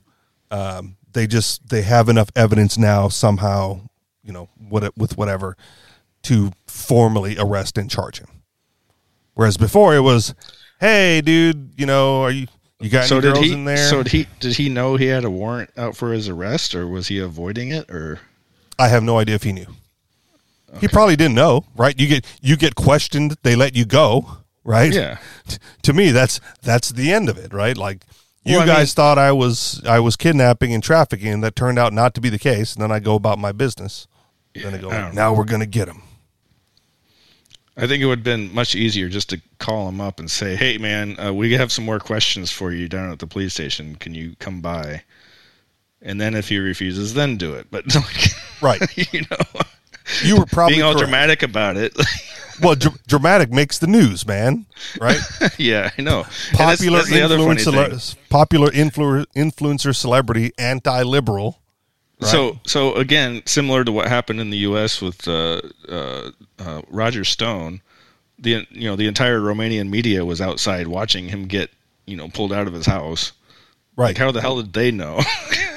Um, 0.51 0.97
they 1.13 1.27
just 1.27 1.69
they 1.69 1.83
have 1.83 2.09
enough 2.09 2.31
evidence 2.35 2.77
now 2.77 3.09
somehow, 3.09 3.81
you 4.23 4.33
know, 4.33 4.49
what 4.59 4.97
with 4.97 5.17
whatever 5.17 5.57
to 6.25 6.53
formally 6.67 7.37
arrest 7.39 7.79
and 7.79 7.91
charge 7.91 8.19
him. 8.19 8.29
Whereas 9.35 9.57
before 9.57 9.95
it 9.95 10.01
was, 10.01 10.35
hey, 10.81 11.21
dude, 11.21 11.73
you 11.77 11.87
know, 11.87 12.23
are 12.23 12.31
you 12.31 12.47
you 12.81 12.91
got 12.91 13.07
so 13.07 13.21
did 13.21 13.35
girls 13.35 13.47
he? 13.47 13.53
in 13.53 13.65
there? 13.65 13.77
So 13.77 14.03
did 14.03 14.13
he? 14.13 14.27
Did 14.41 14.57
he 14.57 14.69
know 14.69 14.97
he 14.97 15.07
had 15.07 15.25
a 15.25 15.31
warrant 15.31 15.71
out 15.77 15.97
for 15.97 16.13
his 16.13 16.29
arrest, 16.29 16.75
or 16.75 16.89
was 16.89 17.09
he 17.09 17.19
avoiding 17.19 17.71
it? 17.71 17.91
Or 17.91 18.21
I 18.79 18.89
have 18.89 19.03
no 19.03 19.19
idea 19.19 19.35
if 19.35 19.43
he 19.43 19.53
knew. 19.53 19.67
He 20.81 20.89
probably 20.89 21.17
didn't 21.17 21.35
know, 21.35 21.65
right? 21.77 21.99
You 21.99 22.07
get 22.07 22.27
you 22.43 22.57
get 22.57 22.75
questioned, 22.75 23.37
they 23.43 23.55
let 23.57 23.75
you 23.77 23.85
go, 23.85 24.39
right? 24.65 24.93
Yeah. 24.93 25.19
T- 25.49 25.59
to 25.83 25.93
me, 25.93 26.11
that's 26.11 26.41
that's 26.63 26.91
the 26.91 27.13
end 27.13 27.29
of 27.29 27.39
it, 27.39 27.53
right? 27.53 27.77
Like 27.77 28.03
you 28.45 28.55
Well, 28.57 28.63
I 28.63 28.67
guys 28.67 28.89
mean- 28.91 28.95
thought 28.97 29.19
I 29.19 29.33
was 29.33 29.83
I 29.87 30.01
was 30.01 30.17
kidnapping 30.17 30.75
and 30.75 30.83
trafficking, 30.83 31.29
and 31.29 31.43
that 31.45 31.57
turned 31.57 31.79
out 31.79 31.93
not 31.93 32.15
to 32.15 32.21
be 32.21 32.29
the 32.29 32.39
case. 32.39 32.75
And 32.75 32.83
then 32.83 32.93
I 32.93 32.99
go 33.01 33.15
about 33.15 33.39
my 33.39 33.53
business. 33.53 34.07
then 34.55 34.73
they 34.73 34.79
go, 34.79 34.91
I 34.91 35.11
now 35.13 35.33
we're 35.35 35.45
gonna 35.45 35.67
get 35.67 35.89
him. 35.89 36.03
I 37.77 37.89
think 37.89 38.03
it 38.03 38.07
would 38.07 38.19
have 38.19 38.25
been 38.25 38.55
much 38.55 38.77
easier 38.77 39.09
just 39.09 39.31
to 39.31 39.41
call 39.59 39.89
him 39.89 40.01
up 40.01 40.21
and 40.21 40.31
say, 40.31 40.55
"Hey, 40.55 40.79
man, 40.79 41.19
uh, 41.19 41.33
we 41.33 41.53
have 41.55 41.73
some 41.73 41.85
more 41.85 41.99
questions 41.99 42.53
for 42.53 42.71
you 42.73 42.89
down 42.89 43.11
at 43.11 43.19
the 43.19 43.27
police 43.27 43.55
station. 43.55 43.97
Can 43.97 44.15
you 44.15 44.37
come 44.39 44.61
by?" 44.61 45.03
And 46.01 46.21
then 46.21 46.35
if 46.35 46.49
he 46.51 46.59
refuses, 46.59 47.15
then 47.15 47.37
do 47.37 47.55
it. 47.55 47.67
But 47.71 47.93
like, 47.95 48.31
Right. 48.61 48.97
you 49.13 49.23
know, 49.23 49.61
You 50.25 50.39
were 50.39 50.47
probably 50.47 50.75
being 50.75 50.85
all 50.85 50.93
correct. 50.93 51.09
dramatic 51.09 51.43
about 51.43 51.77
it. 51.77 51.97
Well, 52.63 52.77
dr- 52.77 53.05
dramatic 53.09 53.51
makes 53.51 53.79
the 53.79 53.89
news, 53.89 54.25
man. 54.27 54.67
Right? 55.01 55.19
yeah, 55.59 55.91
I 55.99 56.03
know. 56.03 56.23
That's- 56.53 56.77
popular 56.77 57.03
that's 57.03 57.21
other 57.21 57.37
influencer, 57.39 58.17
popular 58.29 58.71
influ- 58.71 59.27
influencer 59.35 59.95
celebrity, 59.95 60.53
anti-liberal. 60.57 61.59
Right. 62.21 62.31
So, 62.31 62.61
so 62.65 62.95
again, 62.95 63.43
similar 63.45 63.83
to 63.85 63.91
what 63.91 64.07
happened 64.07 64.41
in 64.41 64.51
the 64.51 64.59
U.S. 64.59 65.03
with 65.03 65.27
uh, 65.27 65.63
uh, 65.89 66.31
uh, 66.61 66.83
Roger 66.89 67.25
Stone, 67.25 67.83
the 68.39 68.65
you 68.71 68.89
know 68.89 68.95
the 68.95 69.09
entire 69.09 69.41
Romanian 69.41 69.89
media 69.89 70.25
was 70.25 70.41
outside 70.41 70.87
watching 70.87 71.29
him 71.29 71.47
get 71.47 71.71
you 72.07 72.17
know 72.17 72.29
pulled 72.29 72.53
out 72.53 72.69
of 72.69 72.73
his 72.73 72.87
house. 72.87 73.33
Right. 73.97 74.09
Like, 74.09 74.19
how 74.19 74.33
the 74.33 74.41
hell 74.41 74.57
did 74.61 74.73
they 74.73 74.91
know? 74.91 75.21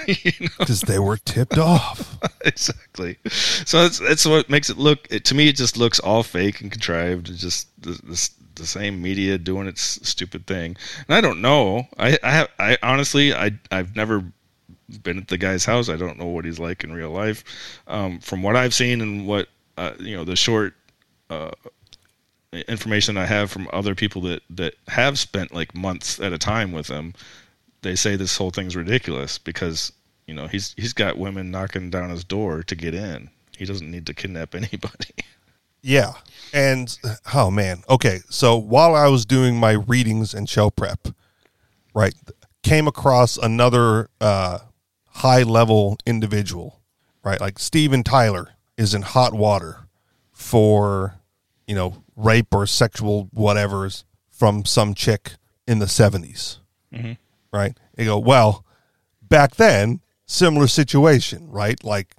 you 0.07 0.31
know? 0.39 0.47
Because 0.59 0.81
they 0.81 0.99
were 0.99 1.17
tipped 1.17 1.57
off. 1.57 2.17
exactly. 2.45 3.17
So 3.29 3.83
that's 3.83 3.99
that's 3.99 4.25
what 4.25 4.49
makes 4.49 4.69
it 4.69 4.77
look. 4.77 5.07
It, 5.11 5.25
to 5.25 5.35
me, 5.35 5.49
it 5.49 5.55
just 5.55 5.77
looks 5.77 5.99
all 5.99 6.23
fake 6.23 6.61
and 6.61 6.71
contrived. 6.71 7.29
It's 7.29 7.41
just 7.41 7.69
the, 7.81 7.91
the, 7.91 8.29
the 8.55 8.65
same 8.65 9.01
media 9.01 9.37
doing 9.37 9.67
its 9.67 9.81
stupid 10.07 10.47
thing. 10.47 10.75
And 11.07 11.15
I 11.15 11.21
don't 11.21 11.41
know. 11.41 11.87
I 11.97 12.17
I, 12.23 12.31
have, 12.31 12.49
I 12.59 12.77
honestly 12.81 13.33
I 13.33 13.51
I've 13.71 13.95
never 13.95 14.23
been 15.03 15.17
at 15.17 15.27
the 15.27 15.37
guy's 15.37 15.65
house. 15.65 15.89
I 15.89 15.97
don't 15.97 16.17
know 16.17 16.27
what 16.27 16.45
he's 16.45 16.59
like 16.59 16.83
in 16.83 16.93
real 16.93 17.11
life. 17.11 17.43
Um, 17.87 18.19
from 18.19 18.41
what 18.41 18.55
I've 18.55 18.73
seen 18.73 19.01
and 19.01 19.27
what 19.27 19.49
uh, 19.77 19.93
you 19.99 20.15
know, 20.15 20.23
the 20.23 20.35
short 20.35 20.73
uh, 21.29 21.51
information 22.67 23.17
I 23.17 23.25
have 23.25 23.51
from 23.51 23.69
other 23.71 23.95
people 23.95 24.21
that 24.23 24.41
that 24.49 24.75
have 24.87 25.19
spent 25.19 25.53
like 25.53 25.75
months 25.75 26.19
at 26.19 26.33
a 26.33 26.37
time 26.37 26.71
with 26.71 26.87
him, 26.87 27.13
they 27.81 27.95
say 27.95 28.15
this 28.15 28.37
whole 28.37 28.51
thing's 28.51 28.75
ridiculous 28.75 29.37
because 29.37 29.91
you 30.25 30.33
know 30.33 30.47
he's 30.47 30.73
he's 30.77 30.93
got 30.93 31.17
women 31.17 31.51
knocking 31.51 31.89
down 31.89 32.09
his 32.09 32.23
door 32.23 32.63
to 32.63 32.75
get 32.75 32.93
in. 32.93 33.29
He 33.57 33.65
doesn't 33.65 33.89
need 33.89 34.05
to 34.07 34.13
kidnap 34.13 34.55
anybody. 34.55 35.13
Yeah. 35.81 36.13
And 36.53 36.97
oh 37.33 37.51
man. 37.51 37.83
Okay. 37.89 38.19
So 38.29 38.57
while 38.57 38.95
I 38.95 39.07
was 39.07 39.25
doing 39.25 39.57
my 39.57 39.71
readings 39.71 40.33
and 40.33 40.49
show 40.49 40.69
prep, 40.69 41.07
right, 41.93 42.13
came 42.63 42.87
across 42.87 43.37
another 43.37 44.09
uh, 44.19 44.59
high 45.07 45.43
level 45.43 45.97
individual, 46.05 46.81
right? 47.23 47.39
Like 47.39 47.59
Steven 47.59 48.03
Tyler 48.03 48.49
is 48.77 48.93
in 48.93 49.01
hot 49.01 49.33
water 49.33 49.87
for, 50.31 51.15
you 51.65 51.75
know, 51.75 52.03
rape 52.15 52.53
or 52.53 52.67
sexual 52.67 53.29
whatever's 53.31 54.03
from 54.29 54.65
some 54.65 54.93
chick 54.93 55.33
in 55.67 55.79
the 55.79 55.85
70s. 55.85 56.57
Right? 57.51 57.77
You 57.97 58.05
go, 58.05 58.19
well, 58.19 58.65
back 59.21 59.55
then, 59.55 60.01
similar 60.25 60.67
situation, 60.67 61.49
right? 61.49 61.81
Like 61.83 62.15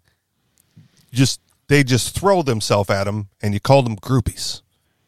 just 1.13 1.41
they 1.69 1.85
just 1.85 2.19
throw 2.19 2.43
themselves 2.43 2.91
at 2.91 3.05
them 3.05 3.29
and 3.43 3.55
you 3.55 3.61
call 3.61 3.83
them 3.83 3.97
groupies, 3.97 4.63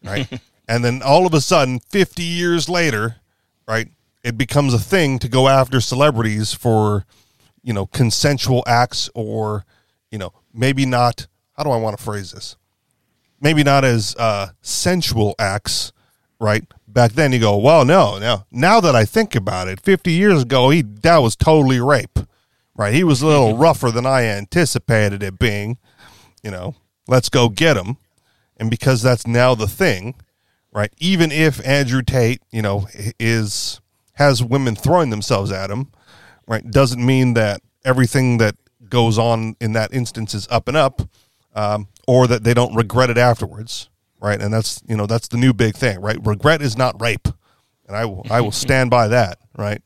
right? 0.05 0.29
and 0.69 0.85
then 0.85 1.03
all 1.03 1.27
of 1.27 1.35
a 1.35 1.41
sudden, 1.41 1.81
50 1.81 2.23
years 2.23 2.69
later, 2.69 3.17
right, 3.67 3.89
it 4.23 4.37
becomes 4.37 4.75
a 4.75 4.79
thing 4.79 5.19
to 5.19 5.29
go 5.29 5.49
after 5.49 5.81
celebrities 5.81 6.53
for, 6.53 7.07
you 7.63 7.73
know, 7.73 7.87
consensual 7.87 8.63
acts 8.67 9.09
or, 9.15 9.65
you 10.11 10.19
know, 10.19 10.33
maybe 10.53 10.85
not, 10.85 11.27
how 11.57 11.65
do 11.65 11.71
I 11.71 11.77
want 11.79 11.97
to 11.97 12.05
phrase 12.05 12.33
this? 12.33 12.57
Maybe 13.41 13.63
not 13.63 13.85
as 13.85 14.15
uh, 14.17 14.49
sensual 14.61 15.35
acts, 15.39 15.93
right? 16.39 16.65
Back 16.93 17.13
then 17.13 17.33
you 17.33 17.39
go, 17.39 17.57
well, 17.57 17.85
no, 17.85 18.19
no. 18.19 18.45
Now 18.51 18.81
that 18.81 18.97
I 18.97 19.05
think 19.05 19.35
about 19.35 19.69
it, 19.69 19.81
50 19.81 20.13
years 20.13 20.43
ago, 20.43 20.71
he 20.71 20.83
that 20.83 21.19
was 21.19 21.37
totally 21.37 21.81
rape, 21.81 22.19
right? 22.75 22.93
He 22.93 23.05
was 23.05 23.23
a 23.23 23.27
little 23.27 23.57
rougher 23.57 23.91
than 23.91 24.07
I 24.07 24.25
anticipated 24.25 25.23
it 25.23 25.39
being 25.39 25.79
you 26.43 26.51
know, 26.51 26.75
let's 27.09 27.29
go 27.29 27.49
get 27.49 27.77
him. 27.77 27.97
And 28.57 28.71
because 28.71 29.03
that's 29.03 29.27
now 29.27 29.55
the 29.55 29.67
thing, 29.67 30.15
right? 30.73 30.93
Even 30.99 31.33
if 31.33 31.67
Andrew 31.67 32.03
Tate, 32.03 32.43
you 32.51 32.63
know, 32.63 32.87
is 33.19 33.81
has 34.15 34.43
women 34.45 34.77
throwing 34.77 35.11
themselves 35.11 35.51
at 35.51 35.71
him, 35.71 35.91
right? 36.47 36.69
Doesn't 36.71 37.05
mean 37.05 37.35
that 37.35 37.63
everything 37.85 38.37
that 38.39 38.55
goes 38.89 39.19
on 39.19 39.57
in 39.61 39.73
that 39.73 39.95
instance 39.95 40.35
is 40.35 40.47
up 40.51 40.69
and 40.69 40.77
up, 40.77 41.01
um, 41.55 41.89
or 42.07 42.27
that 42.27 42.45
they 42.45 42.53
don't 42.53 42.75
regret 42.75 43.09
it 43.09 43.17
afterwards, 43.17 43.89
right? 44.21 44.41
And 44.41 44.53
that's 44.53 44.83
you 44.87 44.97
know 44.97 45.07
that's 45.07 45.29
the 45.29 45.37
new 45.37 45.53
big 45.53 45.75
thing, 45.75 46.01
right? 46.01 46.19
Regret 46.25 46.63
is 46.63 46.77
not 46.77 47.01
rape, 47.01 47.29
and 47.87 47.97
I 47.97 48.05
will 48.05 48.27
I 48.31 48.41
will 48.41 48.53
stand 48.67 48.91
by 48.91 49.09
that, 49.09 49.39
right? 49.57 49.83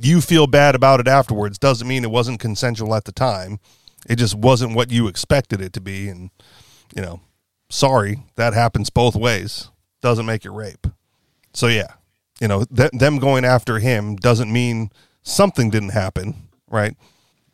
you 0.00 0.20
feel 0.20 0.46
bad 0.46 0.74
about 0.74 1.00
it 1.00 1.08
afterwards 1.08 1.58
doesn't 1.58 1.86
mean 1.86 2.04
it 2.04 2.10
wasn't 2.10 2.40
consensual 2.40 2.94
at 2.94 3.04
the 3.04 3.12
time. 3.12 3.60
It 4.06 4.16
just 4.16 4.34
wasn't 4.34 4.74
what 4.74 4.90
you 4.90 5.06
expected 5.06 5.60
it 5.60 5.72
to 5.74 5.80
be. 5.80 6.08
And, 6.08 6.30
you 6.94 7.02
know, 7.02 7.20
sorry, 7.70 8.22
that 8.36 8.52
happens 8.54 8.90
both 8.90 9.16
ways. 9.16 9.70
Doesn't 10.02 10.26
make 10.26 10.44
it 10.44 10.50
rape. 10.50 10.86
So, 11.54 11.68
yeah, 11.68 11.94
you 12.40 12.48
know, 12.48 12.64
th- 12.64 12.90
them 12.92 13.18
going 13.18 13.44
after 13.44 13.78
him 13.78 14.16
doesn't 14.16 14.52
mean 14.52 14.90
something 15.22 15.70
didn't 15.70 15.90
happen, 15.90 16.48
right? 16.68 16.94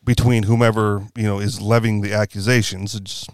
Between 0.02 0.44
whomever, 0.44 1.06
you 1.14 1.24
know, 1.24 1.38
is 1.38 1.60
levying 1.60 2.00
the 2.00 2.12
accusations. 2.12 2.94
It's, 2.94 3.26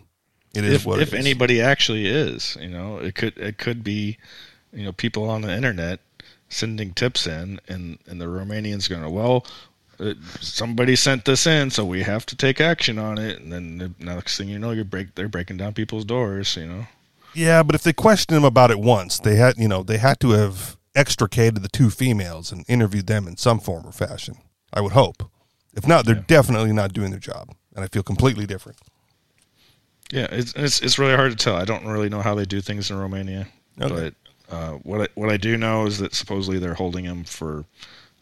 it 0.56 0.64
is 0.64 0.74
if 0.76 0.86
what 0.86 1.00
if 1.00 1.12
it 1.12 1.18
is. 1.18 1.26
anybody 1.26 1.60
actually 1.60 2.06
is, 2.06 2.56
you 2.60 2.68
know, 2.68 2.98
it 2.98 3.14
could 3.14 3.36
it 3.38 3.58
could 3.58 3.84
be, 3.84 4.18
you 4.72 4.84
know, 4.84 4.92
people 4.92 5.28
on 5.28 5.42
the 5.42 5.54
internet 5.54 6.00
sending 6.48 6.92
tips 6.92 7.26
in, 7.26 7.60
and 7.68 7.98
and 8.06 8.20
the 8.20 8.26
Romanians 8.26 8.88
going, 8.88 9.02
to, 9.02 9.10
well, 9.10 9.44
uh, 9.98 10.14
somebody 10.40 10.96
sent 10.96 11.24
this 11.24 11.46
in, 11.46 11.70
so 11.70 11.84
we 11.84 12.02
have 12.02 12.26
to 12.26 12.36
take 12.36 12.60
action 12.60 12.98
on 12.98 13.18
it, 13.18 13.40
and 13.40 13.52
then 13.52 13.78
the 13.78 13.92
next 13.98 14.36
thing 14.36 14.48
you 14.48 14.58
know, 14.58 14.70
you're 14.70 14.84
break 14.84 15.14
they're 15.14 15.28
breaking 15.28 15.56
down 15.56 15.74
people's 15.74 16.04
doors, 16.04 16.56
you 16.56 16.66
know. 16.66 16.86
Yeah, 17.34 17.62
but 17.62 17.74
if 17.74 17.82
they 17.82 17.92
questioned 17.92 18.36
him 18.36 18.44
about 18.44 18.70
it 18.70 18.80
once, 18.80 19.18
they 19.18 19.36
had 19.36 19.56
you 19.58 19.68
know 19.68 19.82
they 19.82 19.98
had 19.98 20.20
to 20.20 20.30
have 20.30 20.76
extricated 20.94 21.62
the 21.62 21.68
two 21.68 21.90
females 21.90 22.50
and 22.50 22.64
interviewed 22.68 23.06
them 23.06 23.28
in 23.28 23.36
some 23.36 23.60
form 23.60 23.86
or 23.86 23.92
fashion. 23.92 24.36
I 24.72 24.80
would 24.80 24.92
hope. 24.92 25.30
If 25.74 25.86
not, 25.86 26.06
they're 26.06 26.14
definitely 26.14 26.72
not 26.72 26.94
doing 26.94 27.10
their 27.10 27.20
job, 27.20 27.54
and 27.74 27.84
I 27.84 27.88
feel 27.88 28.02
completely 28.02 28.46
different. 28.46 28.78
Yeah, 30.12 30.28
it's, 30.30 30.52
it's 30.54 30.80
it's 30.80 30.98
really 30.98 31.16
hard 31.16 31.30
to 31.32 31.36
tell. 31.36 31.56
I 31.56 31.64
don't 31.64 31.84
really 31.86 32.08
know 32.08 32.20
how 32.22 32.34
they 32.34 32.44
do 32.44 32.60
things 32.60 32.90
in 32.90 32.98
Romania, 32.98 33.48
Okay. 33.80 34.12
but 34.48 34.54
uh, 34.54 34.72
what 34.84 35.00
I, 35.02 35.08
what 35.14 35.30
I 35.30 35.36
do 35.36 35.56
know 35.56 35.86
is 35.86 35.98
that 35.98 36.14
supposedly 36.14 36.58
they're 36.58 36.74
holding 36.74 37.04
him 37.04 37.24
for 37.24 37.64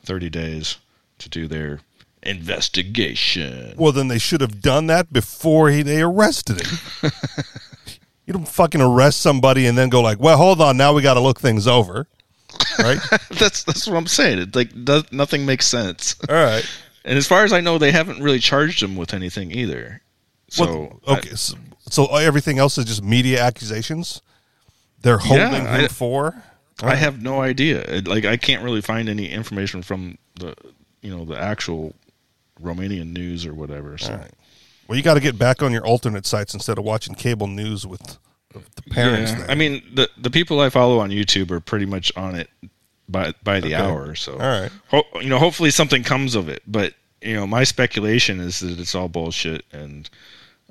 30 0.04 0.30
days 0.30 0.78
to 1.18 1.28
do 1.28 1.46
their 1.46 1.80
investigation. 2.22 3.74
Well, 3.76 3.92
then 3.92 4.08
they 4.08 4.18
should 4.18 4.40
have 4.40 4.60
done 4.62 4.86
that 4.86 5.12
before 5.12 5.70
he, 5.70 5.82
they 5.82 6.00
arrested 6.02 6.60
him. 6.66 6.78
you 8.26 8.32
don't 8.32 8.48
fucking 8.48 8.80
arrest 8.80 9.20
somebody 9.20 9.66
and 9.66 9.76
then 9.76 9.88
go 9.88 10.00
like, 10.00 10.18
"Well, 10.20 10.36
hold 10.36 10.60
on, 10.60 10.76
now 10.76 10.92
we 10.92 11.02
got 11.02 11.14
to 11.14 11.20
look 11.20 11.40
things 11.40 11.66
over." 11.66 12.06
Right? 12.78 12.98
that's 13.30 13.64
that's 13.64 13.86
what 13.86 13.96
I'm 13.96 14.06
saying. 14.06 14.38
It 14.38 14.56
like 14.56 14.84
does, 14.84 15.04
nothing 15.12 15.44
makes 15.44 15.66
sense. 15.66 16.16
All 16.28 16.34
right. 16.34 16.64
And 17.06 17.18
as 17.18 17.26
far 17.26 17.44
as 17.44 17.52
I 17.52 17.60
know, 17.60 17.76
they 17.76 17.92
haven't 17.92 18.22
really 18.22 18.38
charged 18.38 18.82
him 18.82 18.96
with 18.96 19.12
anything 19.12 19.50
either. 19.50 20.00
So 20.48 20.64
Well, 21.06 21.18
okay. 21.18 21.34
so, 21.34 21.54
so 21.90 22.06
uh, 22.06 22.16
everything 22.16 22.58
else 22.58 22.78
is 22.78 22.84
just 22.84 23.02
media 23.02 23.42
accusations. 23.42 24.22
They're 25.02 25.18
holding 25.18 25.52
Yeah, 25.52 25.76
him 25.78 25.84
I- 25.84 25.88
for. 25.88 26.42
I, 26.82 26.92
I 26.92 26.94
have 26.96 27.22
no 27.22 27.40
idea. 27.40 28.02
Like 28.04 28.24
I 28.24 28.36
can't 28.36 28.62
really 28.64 28.80
find 28.80 29.08
any 29.08 29.28
information 29.30 29.80
from 29.82 30.18
the 30.40 30.54
you 31.02 31.16
know 31.16 31.24
the 31.24 31.38
actual 31.38 31.94
Romanian 32.60 33.12
news 33.12 33.46
or 33.46 33.54
whatever. 33.54 33.96
So. 33.96 34.12
Right. 34.14 34.30
Well, 34.88 34.96
you 34.98 35.02
got 35.04 35.14
to 35.14 35.20
get 35.20 35.38
back 35.38 35.62
on 35.62 35.72
your 35.72 35.86
alternate 35.86 36.26
sites 36.26 36.52
instead 36.52 36.76
of 36.78 36.84
watching 36.84 37.14
cable 37.14 37.46
news 37.46 37.86
with 37.86 38.18
the, 38.52 38.60
the 38.76 38.82
parents. 38.90 39.30
Yeah. 39.32 39.46
I 39.48 39.54
mean 39.54 39.82
the 39.94 40.08
the 40.18 40.30
people 40.30 40.60
I 40.60 40.68
follow 40.68 40.98
on 40.98 41.10
YouTube 41.10 41.50
are 41.52 41.60
pretty 41.60 41.86
much 41.86 42.10
on 42.16 42.34
it 42.34 42.50
by 43.08 43.32
by 43.44 43.60
the 43.60 43.74
Okay. 43.74 43.76
hour. 43.76 44.14
So 44.16 44.32
All 44.32 44.38
right. 44.40 44.70
Ho- 44.88 45.20
you 45.20 45.28
know, 45.28 45.38
hopefully 45.38 45.70
something 45.70 46.02
comes 46.02 46.34
of 46.34 46.48
it. 46.48 46.62
But 46.66 46.94
you 47.22 47.34
know, 47.34 47.46
my 47.46 47.62
speculation 47.62 48.40
is 48.40 48.58
that 48.60 48.80
it's 48.80 48.94
all 48.96 49.08
bullshit, 49.08 49.64
and 49.72 50.10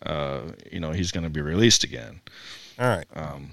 uh, 0.05 0.41
you 0.71 0.79
know 0.79 0.91
he's 0.91 1.11
going 1.11 1.23
to 1.23 1.29
be 1.29 1.41
released 1.41 1.83
again. 1.83 2.21
All 2.79 2.87
right. 2.87 3.07
Um, 3.15 3.51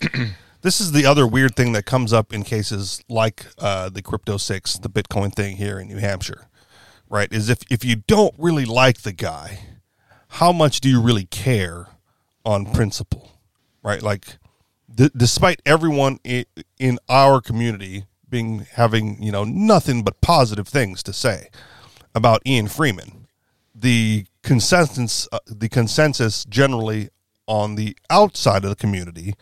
this 0.62 0.80
is 0.80 0.92
the 0.92 1.06
other 1.06 1.26
weird 1.26 1.56
thing 1.56 1.72
that 1.72 1.84
comes 1.84 2.12
up 2.12 2.32
in 2.32 2.42
cases 2.42 3.02
like 3.08 3.46
uh, 3.58 3.88
the 3.88 4.02
crypto 4.02 4.36
six, 4.36 4.78
the 4.78 4.90
Bitcoin 4.90 5.34
thing 5.34 5.56
here 5.56 5.78
in 5.78 5.88
New 5.88 5.98
Hampshire, 5.98 6.48
right? 7.08 7.32
Is 7.32 7.48
if 7.48 7.58
if 7.70 7.84
you 7.84 7.96
don't 7.96 8.34
really 8.38 8.64
like 8.64 9.02
the 9.02 9.12
guy, 9.12 9.60
how 10.28 10.52
much 10.52 10.80
do 10.80 10.88
you 10.88 11.00
really 11.00 11.26
care 11.26 11.88
on 12.44 12.72
principle, 12.72 13.38
right? 13.82 14.02
Like, 14.02 14.38
d- 14.92 15.10
despite 15.16 15.62
everyone 15.64 16.18
in, 16.24 16.44
in 16.78 16.98
our 17.08 17.40
community 17.40 18.04
being 18.28 18.66
having 18.72 19.22
you 19.22 19.30
know 19.30 19.44
nothing 19.44 20.02
but 20.02 20.20
positive 20.20 20.66
things 20.66 21.02
to 21.04 21.12
say 21.12 21.50
about 22.14 22.42
Ian 22.46 22.68
Freeman, 22.68 23.23
the 23.84 24.24
consensus 24.42 25.28
uh, 25.32 25.38
the 25.46 25.68
consensus 25.68 26.44
generally 26.46 27.08
on 27.46 27.74
the 27.74 27.94
outside 28.08 28.64
of 28.64 28.70
the 28.70 28.76
community 28.76 29.34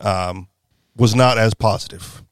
um, 0.00 0.48
was 0.96 1.14
not 1.14 1.38
as 1.38 1.54
positive 1.54 2.22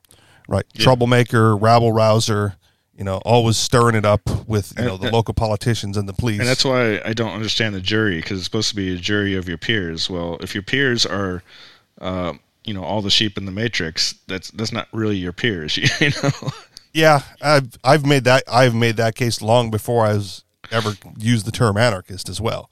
right 0.48 0.64
troublemaker 0.76 1.56
rabble 1.56 1.92
rouser 1.92 2.56
you 2.96 3.02
know 3.04 3.16
always 3.24 3.56
stirring 3.56 3.96
it 3.96 4.04
up 4.04 4.20
with 4.46 4.72
you 4.78 4.84
know 4.84 4.96
the 4.98 5.06
And- 5.06 5.14
local 5.14 5.32
politicians 5.34 5.96
and 5.96 6.06
the 6.08 6.12
police 6.12 6.38
and 6.40 6.48
that's 6.48 6.64
why 6.64 7.00
I 7.04 7.12
don't 7.14 7.32
understand 7.32 7.74
the 7.74 7.80
jury 7.80 8.16
because 8.20 8.38
it's 8.38 8.44
supposed 8.44 8.68
to 8.70 8.76
be 8.76 8.92
a 8.94 8.96
jury 8.96 9.34
of 9.34 9.48
your 9.48 9.58
peers. 9.58 10.10
Well, 10.10 10.36
if 10.40 10.54
your 10.54 10.62
peers 10.62 11.06
are, 11.06 11.42
uh, 12.00 12.34
you 12.64 12.74
know, 12.74 12.84
all 12.84 13.02
the 13.02 13.10
sheep 13.10 13.36
in 13.38 13.44
the 13.46 13.52
matrix, 13.52 14.14
that's 14.28 14.50
that's 14.52 14.72
not 14.72 14.86
really 14.92 15.16
your 15.16 15.32
peers. 15.32 15.78
You 16.00 16.10
know. 16.22 16.30
yeah 16.92 17.22
i've 17.42 17.70
i've 17.82 18.04
made 18.06 18.24
that 18.24 18.42
i've 18.60 18.74
made 18.74 18.96
that 18.98 19.14
case 19.16 19.42
long 19.42 19.68
before 19.70 20.06
i 20.06 20.12
was 20.14 20.44
ever 20.74 20.94
use 21.18 21.44
the 21.44 21.52
term 21.52 21.76
anarchist 21.76 22.28
as 22.28 22.40
well 22.40 22.70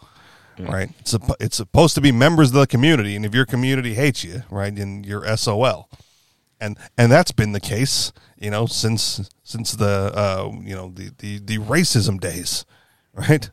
right? 0.58 0.90
It's, 1.00 1.14
suppo- 1.14 1.34
it's 1.40 1.56
supposed 1.56 1.94
to 1.94 2.00
be 2.00 2.12
members 2.12 2.48
of 2.48 2.54
the 2.54 2.66
community 2.66 3.16
and 3.16 3.24
if 3.24 3.34
your 3.34 3.46
community 3.46 3.94
hates 3.94 4.22
you 4.22 4.42
right 4.50 4.74
then 4.74 5.04
you're 5.04 5.24
sol 5.36 5.88
and 6.60 6.78
and 6.96 7.10
that's 7.10 7.32
been 7.32 7.52
the 7.52 7.60
case 7.60 8.12
you 8.38 8.50
know 8.50 8.66
since 8.66 9.30
since 9.42 9.72
the 9.72 10.12
uh 10.14 10.50
you 10.62 10.74
know 10.74 10.90
the 10.94 11.10
the, 11.18 11.38
the 11.38 11.58
racism 11.58 12.20
days 12.20 12.64
right? 13.14 13.50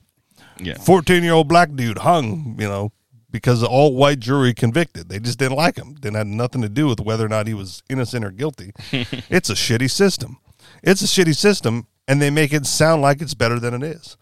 Yeah. 0.59 0.77
14 0.77 1.23
year 1.23 1.33
old 1.33 1.47
black 1.47 1.73
dude 1.73 1.99
hung 1.99 2.55
you 2.59 2.67
know 2.67 2.91
because 3.31 3.63
all 3.63 3.95
white 3.95 4.19
jury 4.19 4.55
convicted. 4.55 5.07
They 5.07 5.19
just 5.19 5.37
didn't 5.37 5.55
like 5.55 5.77
him. 5.77 5.93
Didn't 5.93 6.15
have 6.15 6.25
nothing 6.25 6.63
to 6.63 6.69
do 6.69 6.87
with 6.87 6.99
whether 6.99 7.23
or 7.23 7.29
not 7.29 7.45
he 7.45 7.53
was 7.53 7.83
innocent 7.87 8.25
or 8.25 8.31
guilty. 8.31 8.71
It's 9.29 9.51
a 9.51 9.53
shitty 9.53 9.91
system. 9.91 10.37
It's 10.81 11.01
a 11.01 11.05
shitty 11.05 11.35
system 11.35 11.85
and 12.07 12.19
they 12.19 12.31
make 12.31 12.53
it 12.53 12.65
sound 12.65 13.01
like 13.03 13.21
it's 13.21 13.35
better 13.35 13.59
than 13.59 13.73
it 13.75 13.83
is 13.83 14.17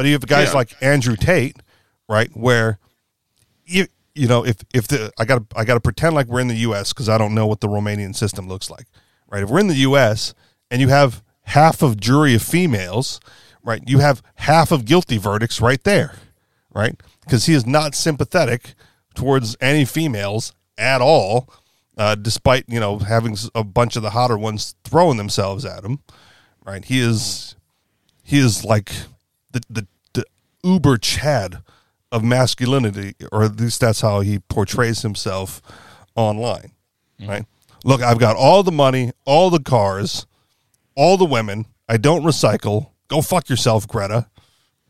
but 0.00 0.06
you 0.06 0.12
have 0.12 0.26
guys 0.26 0.48
Yeah. 0.48 0.54
like 0.54 0.82
andrew 0.82 1.14
tate 1.14 1.56
right 2.08 2.30
where 2.34 2.78
you 3.66 3.86
you 4.14 4.26
know 4.26 4.46
if 4.46 4.56
if 4.72 4.88
the 4.88 5.12
I 5.18 5.26
got 5.26 5.50
to 5.50 5.58
I 5.58 5.64
got 5.66 5.74
to 5.74 5.80
pretend 5.80 6.14
like 6.14 6.26
we're 6.26 6.40
in 6.40 6.48
the 6.48 6.54
U.S. 6.68 6.94
because 6.94 7.10
I 7.10 7.18
don't 7.18 7.34
know 7.34 7.46
what 7.46 7.60
the 7.60 7.68
Romanian 7.68 8.16
system 8.16 8.48
looks 8.48 8.70
like, 8.70 8.86
right? 9.30 9.42
If 9.42 9.50
we're 9.50 9.60
in 9.60 9.66
the 9.68 9.74
U.S. 9.90 10.32
and 10.70 10.80
you 10.80 10.88
have 10.88 11.22
half 11.42 11.82
of 11.82 12.00
jury 12.00 12.34
of 12.34 12.40
females, 12.42 13.20
right? 13.62 13.82
You 13.86 13.98
have 13.98 14.22
half 14.36 14.72
of 14.72 14.86
guilty 14.86 15.18
verdicts 15.18 15.60
right 15.60 15.82
there, 15.84 16.14
right? 16.74 16.98
because 17.24 17.44
he 17.44 17.52
is 17.52 17.66
not 17.66 17.94
sympathetic 17.94 18.72
towards 19.14 19.54
any 19.60 19.84
females 19.84 20.54
at 20.78 21.02
all, 21.02 21.52
uh, 21.98 22.14
despite 22.14 22.64
you 22.68 22.80
know 22.80 23.00
having 23.00 23.36
a 23.54 23.62
bunch 23.62 23.96
of 23.96 24.02
the 24.02 24.10
hotter 24.10 24.38
ones 24.38 24.74
throwing 24.82 25.18
themselves 25.18 25.66
at 25.66 25.84
him. 25.84 25.98
Right? 26.64 26.86
He 26.86 27.00
is 27.00 27.54
he 28.22 28.38
is 28.38 28.64
like 28.64 28.90
the 29.52 29.60
the, 29.68 29.86
the 30.12 30.24
uber 30.62 30.96
Chad 30.98 31.62
of 32.12 32.24
masculinity, 32.24 33.14
or 33.30 33.44
at 33.44 33.58
least 33.60 33.80
that's 33.80 34.00
how 34.00 34.20
he 34.20 34.38
portrays 34.38 35.02
himself 35.02 35.62
online. 36.16 36.72
Mm-hmm. 37.20 37.30
Right? 37.30 37.44
Look, 37.84 38.02
I've 38.02 38.18
got 38.18 38.36
all 38.36 38.62
the 38.62 38.72
money, 38.72 39.12
all 39.24 39.50
the 39.50 39.60
cars, 39.60 40.26
all 40.94 41.16
the 41.16 41.24
women. 41.24 41.66
I 41.88 41.96
don't 41.96 42.22
recycle. 42.22 42.90
Go 43.08 43.22
fuck 43.22 43.48
yourself, 43.48 43.86
Greta. 43.88 44.28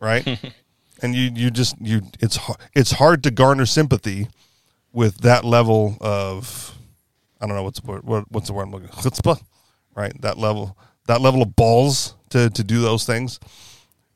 Right? 0.01 0.27
and 1.03 1.15
you 1.15 1.31
you 1.35 1.51
just 1.51 1.77
you 1.81 2.03
it's 2.21 2.39
it's 2.75 2.93
hard 2.93 3.23
to 3.25 3.31
garner 3.31 3.67
sympathy 3.67 4.29
with 4.93 5.19
that 5.19 5.45
level 5.45 5.97
of 6.01 6.77
I 7.41 7.47
don't 7.47 7.57
know 7.57 7.63
what's 7.63 7.81
the 7.81 7.91
word 7.91 8.05
what, 8.05 8.31
what's 8.31 8.49
the 8.49 8.55
word 8.55 8.65
I'm 8.65 8.71
looking 8.71 8.89
chutzpah, 8.89 9.41
right? 9.95 10.13
That 10.23 10.39
level 10.39 10.77
that 11.07 11.21
level 11.21 11.43
of 11.43 11.55
balls 11.57 12.15
to 12.31 12.51
to 12.51 12.65
do 12.65 12.81
those 12.81 13.05
things 13.05 13.39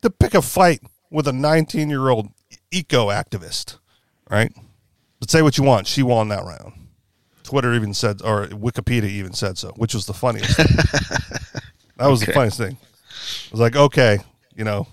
to 0.05 0.11
pick 0.11 0.35
a 0.35 0.43
fight 0.43 0.81
with 1.11 1.27
a 1.27 1.33
19 1.33 1.90
year 1.90 2.09
old 2.09 2.29
eco 2.71 3.09
activist, 3.09 3.79
right? 4.31 4.53
But 5.19 5.31
say 5.31 5.43
what 5.43 5.59
you 5.59 5.64
want, 5.64 5.87
she 5.87 6.03
won 6.03 6.29
that 6.29 6.45
round. 6.45 6.73
Twitter 7.43 7.75
even 7.75 7.93
said, 7.93 8.23
or 8.23 8.47
Wikipedia 8.47 9.05
even 9.05 9.33
said 9.33 9.59
so, 9.59 9.73
which 9.77 9.95
was 9.95 10.07
the 10.07 10.14
funniest. 10.14 10.57
thing. 10.57 10.67
that 11.97 12.07
was 12.07 12.21
the 12.21 12.33
funniest 12.33 12.59
thing. 12.59 12.77
I 12.81 13.51
was 13.51 13.61
like, 13.61 13.77
okay, 13.77 14.19
you 14.55 14.64
know, 14.64 14.87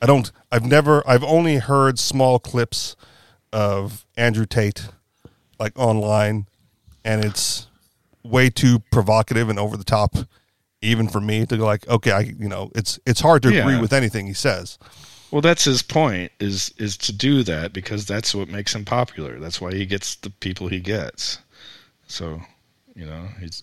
I 0.00 0.06
don't. 0.06 0.30
I've 0.50 0.64
never. 0.64 1.02
I've 1.08 1.24
only 1.24 1.56
heard 1.56 1.98
small 1.98 2.38
clips 2.38 2.96
of 3.52 4.06
Andrew 4.16 4.46
Tate, 4.46 4.88
like 5.58 5.78
online, 5.78 6.46
and 7.04 7.24
it's 7.24 7.66
way 8.24 8.50
too 8.50 8.80
provocative 8.90 9.48
and 9.48 9.58
over 9.58 9.76
the 9.76 9.84
top, 9.84 10.14
even 10.82 11.08
for 11.08 11.20
me 11.20 11.46
to 11.46 11.56
go 11.56 11.64
like, 11.64 11.88
okay, 11.88 12.10
I, 12.10 12.20
you 12.20 12.48
know, 12.48 12.70
it's 12.74 12.98
it's 13.06 13.20
hard 13.20 13.42
to 13.44 13.48
agree 13.48 13.80
with 13.80 13.92
anything 13.92 14.26
he 14.26 14.34
says. 14.34 14.78
Well, 15.30 15.40
that's 15.40 15.64
his 15.64 15.82
point 15.82 16.30
is 16.40 16.74
is 16.76 16.96
to 16.98 17.12
do 17.12 17.42
that 17.44 17.72
because 17.72 18.06
that's 18.06 18.34
what 18.34 18.48
makes 18.48 18.74
him 18.74 18.84
popular. 18.84 19.38
That's 19.38 19.60
why 19.60 19.72
he 19.74 19.86
gets 19.86 20.16
the 20.16 20.28
people 20.28 20.68
he 20.68 20.80
gets. 20.80 21.38
So, 22.06 22.42
you 22.94 23.06
know, 23.06 23.28
he's 23.40 23.62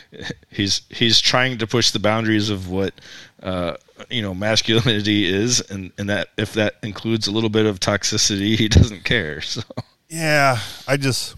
he's 0.50 0.82
he's 0.90 1.20
trying 1.20 1.58
to 1.58 1.66
push 1.66 1.92
the 1.92 2.00
boundaries 2.00 2.50
of 2.50 2.68
what 2.68 2.94
uh, 3.42 3.76
you 4.10 4.22
know 4.22 4.34
masculinity 4.34 5.26
is, 5.32 5.60
and 5.60 5.92
and 5.98 6.08
that 6.08 6.30
if 6.38 6.54
that 6.54 6.74
includes 6.82 7.28
a 7.28 7.32
little 7.32 7.50
bit 7.50 7.66
of 7.66 7.78
toxicity, 7.78 8.56
he 8.56 8.68
doesn't 8.68 9.04
care. 9.04 9.40
So, 9.42 9.62
Yeah, 10.08 10.58
I 10.88 10.96
just 10.96 11.36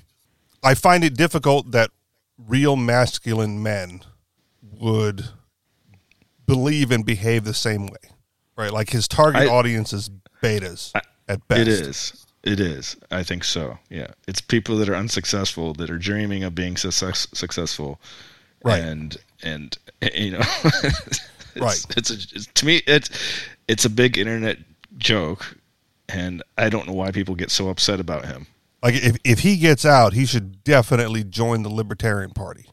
I 0.62 0.74
find 0.74 1.04
it 1.04 1.14
difficult 1.14 1.72
that 1.72 1.90
real 2.38 2.76
masculine 2.76 3.62
men 3.62 4.02
would 4.80 5.24
believe 6.46 6.90
and 6.90 7.04
behave 7.04 7.44
the 7.44 7.54
same 7.54 7.86
way. 7.86 7.98
Right? 8.56 8.72
Like 8.72 8.90
his 8.90 9.06
target 9.08 9.42
I- 9.42 9.46
audience 9.46 9.92
is 9.92 10.10
betas 10.42 10.92
at 11.28 11.46
best. 11.48 11.60
It 11.60 11.68
is. 11.68 12.26
It 12.44 12.60
is. 12.60 12.96
I 13.10 13.22
think 13.22 13.44
so. 13.44 13.78
Yeah. 13.90 14.08
It's 14.26 14.40
people 14.40 14.76
that 14.78 14.88
are 14.88 14.94
unsuccessful 14.94 15.74
that 15.74 15.90
are 15.90 15.98
dreaming 15.98 16.44
of 16.44 16.54
being 16.54 16.76
success, 16.76 17.26
successful. 17.34 18.00
Right. 18.64 18.82
And 18.82 19.16
and 19.42 19.76
you 20.14 20.32
know 20.32 20.40
it's, 20.64 21.20
Right. 21.56 21.84
It's, 21.96 22.10
a, 22.10 22.14
it's 22.14 22.46
to 22.46 22.66
me 22.66 22.82
it's 22.86 23.10
it's 23.66 23.84
a 23.84 23.90
big 23.90 24.16
internet 24.16 24.58
joke 24.96 25.56
and 26.08 26.42
I 26.56 26.68
don't 26.68 26.86
know 26.86 26.94
why 26.94 27.10
people 27.10 27.34
get 27.34 27.50
so 27.50 27.68
upset 27.68 28.00
about 28.00 28.24
him. 28.24 28.46
Like 28.82 28.94
if 28.94 29.16
if 29.24 29.40
he 29.40 29.56
gets 29.56 29.84
out, 29.84 30.12
he 30.12 30.24
should 30.24 30.62
definitely 30.64 31.24
join 31.24 31.62
the 31.62 31.68
Libertarian 31.68 32.30
Party. 32.30 32.66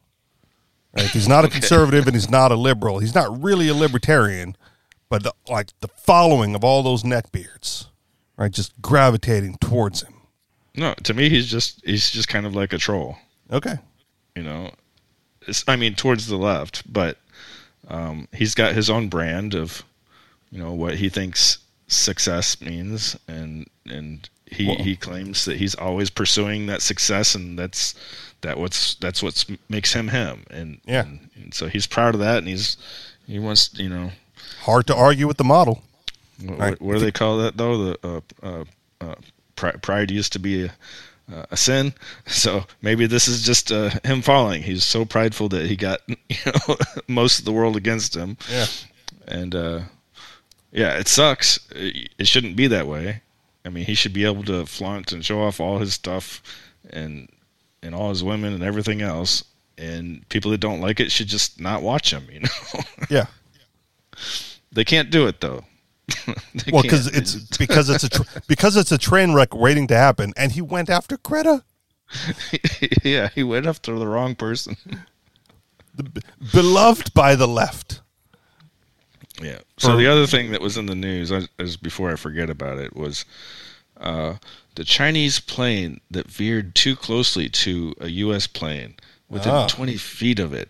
Right? 0.96 1.10
He's 1.10 1.28
not 1.28 1.46
a 1.46 1.50
conservative 1.58 2.08
and 2.08 2.16
he's 2.16 2.30
not 2.30 2.52
a 2.52 2.56
liberal, 2.56 3.00
he's 3.00 3.16
not 3.16 3.44
really 3.44 3.68
a 3.68 3.74
libertarian, 3.74 4.56
but 5.10 5.24
the, 5.24 5.34
like 5.50 5.70
the 5.82 5.88
following 5.88 6.56
of 6.56 6.64
all 6.64 6.84
those 6.84 7.04
neckbeards, 7.04 7.88
right, 8.38 8.52
just 8.52 8.82
gravitating 8.82 9.58
towards 9.60 10.02
him. 10.02 10.14
No, 10.76 10.94
to 11.04 11.14
me 11.14 11.30
he's 11.30 11.48
just 11.48 11.82
he's 11.86 12.10
just 12.10 12.28
kind 12.28 12.46
of 12.46 12.56
like 12.56 12.74
a 12.74 12.78
troll. 12.78 13.18
Okay. 13.52 13.76
you 14.36 14.42
know 14.44 14.72
it's, 15.48 15.64
i 15.68 15.76
mean 15.76 15.94
towards 15.94 16.26
the 16.28 16.36
left 16.38 16.82
but 16.92 17.18
um, 17.88 18.28
he's 18.34 18.56
got 18.56 18.74
his 18.74 18.90
own 18.90 19.08
brand 19.10 19.54
of 19.54 19.84
you 20.50 20.58
know 20.58 20.74
what 20.74 20.96
he 20.96 21.10
thinks 21.10 21.60
success 21.88 22.60
means 22.62 23.16
and 23.28 23.68
and 23.86 24.28
he 24.48 24.74
he 24.76 24.96
claims 24.96 25.46
that 25.46 25.58
he's 25.58 25.76
always 25.76 26.10
pursuing 26.10 26.66
that 26.66 26.82
success 26.82 27.36
and 27.36 27.60
that's 27.60 27.94
that 28.42 28.58
what's 28.58 28.96
that's 28.96 29.22
what 29.24 29.44
makes 29.70 29.94
him 29.94 30.10
him 30.10 30.46
and 30.52 30.80
Yeah. 30.86 31.04
and, 31.06 31.30
and 31.36 31.54
so 31.54 31.68
he's 31.68 31.88
proud 31.88 32.14
of 32.16 32.20
that 32.22 32.38
and 32.40 32.48
he's 32.48 32.78
he 33.28 33.40
wants 33.40 33.72
you 33.74 33.90
know 33.90 34.12
Hard 34.62 34.88
to 34.88 34.96
argue 34.96 35.28
with 35.28 35.38
the 35.38 35.44
model. 35.44 35.84
what, 36.44 36.60
Right. 36.60 36.82
what 36.82 36.94
do 36.94 37.00
they 37.00 37.12
call 37.12 37.38
that 37.40 37.58
though 37.58 37.78
the 37.94 38.00
uh, 38.04 38.22
uh, 38.44 38.66
uh, 39.02 39.72
pride 39.82 40.12
used 40.12 40.34
to 40.34 40.40
be 40.40 40.66
a 40.66 40.74
uh, 41.34 41.46
a 41.50 41.58
sin. 41.58 41.94
So 42.28 42.66
maybe 42.84 43.08
this 43.08 43.28
is 43.28 43.44
just 43.44 43.72
uh, 43.72 43.90
him 44.04 44.22
falling. 44.22 44.62
He's 44.62 44.84
so 44.84 45.06
prideful 45.06 45.50
that 45.50 45.66
he 45.66 45.76
got 45.76 46.02
you 46.08 46.36
know 46.46 46.76
most 47.08 47.40
of 47.40 47.46
the 47.46 47.52
world 47.54 47.76
against 47.76 48.16
him, 48.16 48.38
Yeah. 48.52 48.66
and 49.28 49.56
uh, 49.56 49.80
yeah, 50.72 50.98
it 51.00 51.08
sucks. 51.08 51.60
It 51.72 52.10
it 52.20 52.28
shouldn't 52.28 52.56
be 52.56 52.68
that 52.68 52.86
way. 52.88 53.22
I 53.66 53.70
mean, 53.70 53.86
he 53.86 53.96
should 53.96 54.14
be 54.14 54.26
able 54.26 54.44
to 54.44 54.66
flaunt 54.68 55.12
and 55.12 55.26
show 55.26 55.42
off 55.42 55.60
all 55.60 55.80
his 55.80 55.94
stuff 55.96 56.44
and 56.92 57.28
and 57.86 57.96
all 57.96 58.10
his 58.10 58.24
women 58.24 58.54
and 58.54 58.64
everything 58.64 59.02
else. 59.02 59.44
And 59.78 60.28
people 60.30 60.52
that 60.52 60.60
don't 60.60 60.80
like 60.82 61.00
it 61.00 61.12
should 61.12 61.28
just 61.28 61.60
not 61.60 61.82
watch 61.82 62.12
him. 62.12 62.26
You 62.32 62.40
know, 62.42 62.82
Yeah. 63.10 63.26
they 64.72 64.84
can't 64.86 65.10
do 65.12 65.28
it 65.28 65.42
though. 65.42 65.64
Well, 66.72 66.82
because 66.84 67.08
it's 67.08 67.36
because 67.58 67.90
it's 67.90 68.04
a 68.04 68.10
tr- 68.10 68.24
because 68.48 68.76
it's 68.78 68.92
a 68.92 68.98
train 68.98 69.34
wreck 69.34 69.54
waiting 69.54 69.88
to 69.88 69.96
happen, 69.96 70.34
and 70.38 70.52
he 70.54 70.62
went 70.62 70.90
after 70.90 71.18
Greta, 71.18 71.64
yeah, 73.04 73.30
he 73.36 73.44
went 73.44 73.66
after 73.66 73.98
the 74.00 74.08
wrong 74.08 74.36
person. 74.36 74.78
beloved 76.54 77.14
by 77.14 77.36
the 77.36 77.48
left. 77.48 78.02
Yeah. 79.42 79.60
So 79.78 79.98
the 79.98 80.08
other 80.08 80.26
thing 80.28 80.52
that 80.52 80.62
was 80.62 80.78
in 80.78 80.86
the 80.86 80.96
news, 80.96 81.32
as, 81.32 81.48
as 81.60 81.76
before 81.78 82.12
I 82.12 82.16
forget 82.16 82.50
about 82.50 82.78
it, 82.78 82.96
was 82.96 83.26
uh, 84.00 84.36
the 84.76 84.84
Chinese 84.84 85.40
plane 85.40 86.02
that 86.12 86.30
veered 86.30 86.76
too 86.76 86.96
closely 86.96 87.50
to 87.50 87.94
a 88.00 88.08
U.S. 88.10 88.48
plane 88.48 88.96
within 89.30 89.52
Ah. 89.54 89.68
20 89.68 89.98
feet 89.98 90.40
of 90.40 90.54
it, 90.54 90.70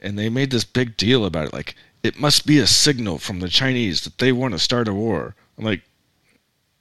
and 0.00 0.18
they 0.18 0.28
made 0.28 0.50
this 0.50 0.64
big 0.64 0.96
deal 0.96 1.24
about 1.24 1.46
it. 1.46 1.52
Like 1.52 1.74
it 2.02 2.18
must 2.18 2.46
be 2.46 2.58
a 2.58 2.66
signal 2.66 3.18
from 3.18 3.40
the 3.40 3.48
Chinese 3.48 4.02
that 4.02 4.18
they 4.18 4.32
want 4.32 4.52
to 4.52 4.58
start 4.58 4.88
a 4.88 4.94
war. 4.94 5.34
I'm 5.58 5.64
like, 5.64 5.82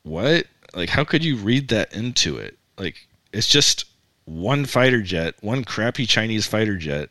what? 0.04 0.48
Like, 0.74 0.90
how 0.90 1.04
could 1.04 1.24
you 1.24 1.36
read 1.36 1.68
that 1.70 1.94
into 1.94 2.38
it? 2.38 2.58
Like, 2.78 3.08
it's 3.34 3.48
just 3.48 3.86
one 4.26 4.66
fighter 4.66 5.02
jet, 5.02 5.36
one 5.42 5.64
crappy 5.64 6.06
Chinese 6.06 6.46
fighter 6.48 6.78
jet 6.78 7.10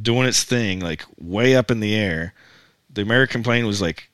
doing 0.00 0.26
its 0.26 0.44
thing, 0.44 0.80
like 0.80 1.04
way 1.18 1.56
up 1.56 1.70
in 1.70 1.80
the 1.80 1.94
air. 1.94 2.32
The 2.92 3.02
American 3.02 3.42
plane 3.42 3.66
was 3.66 3.82
like 3.82 4.08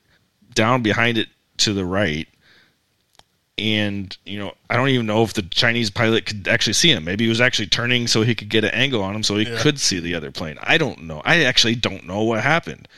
down 0.53 0.81
behind 0.81 1.17
it 1.17 1.29
to 1.57 1.73
the 1.73 1.85
right. 1.85 2.27
And, 3.63 4.15
you 4.25 4.37
know, 4.39 4.55
I 4.69 4.75
don't 4.75 4.89
even 4.89 5.05
know 5.05 5.23
if 5.23 5.33
the 5.33 5.41
Chinese 5.43 5.89
pilot 5.89 6.25
could 6.25 6.49
actually 6.49 6.73
see 6.73 6.91
him. 6.91 7.05
Maybe 7.05 7.23
he 7.23 7.29
was 7.29 7.39
actually 7.39 7.67
turning 7.67 8.07
so 8.07 8.21
he 8.21 8.35
could 8.35 8.49
get 8.49 8.65
an 8.65 8.71
angle 8.71 9.01
on 9.01 9.15
him 9.15 9.23
so 9.23 9.37
he 9.37 9.45
Yeah. 9.49 9.57
could 9.57 9.79
see 9.79 10.01
the 10.01 10.15
other 10.15 10.31
plane. 10.31 10.57
I 10.61 10.77
don't 10.77 11.03
know. 11.03 11.21
I 11.23 11.45
actually 11.45 11.75
don't 11.75 12.05
know 12.05 12.23
what 12.23 12.41
happened. 12.43 12.89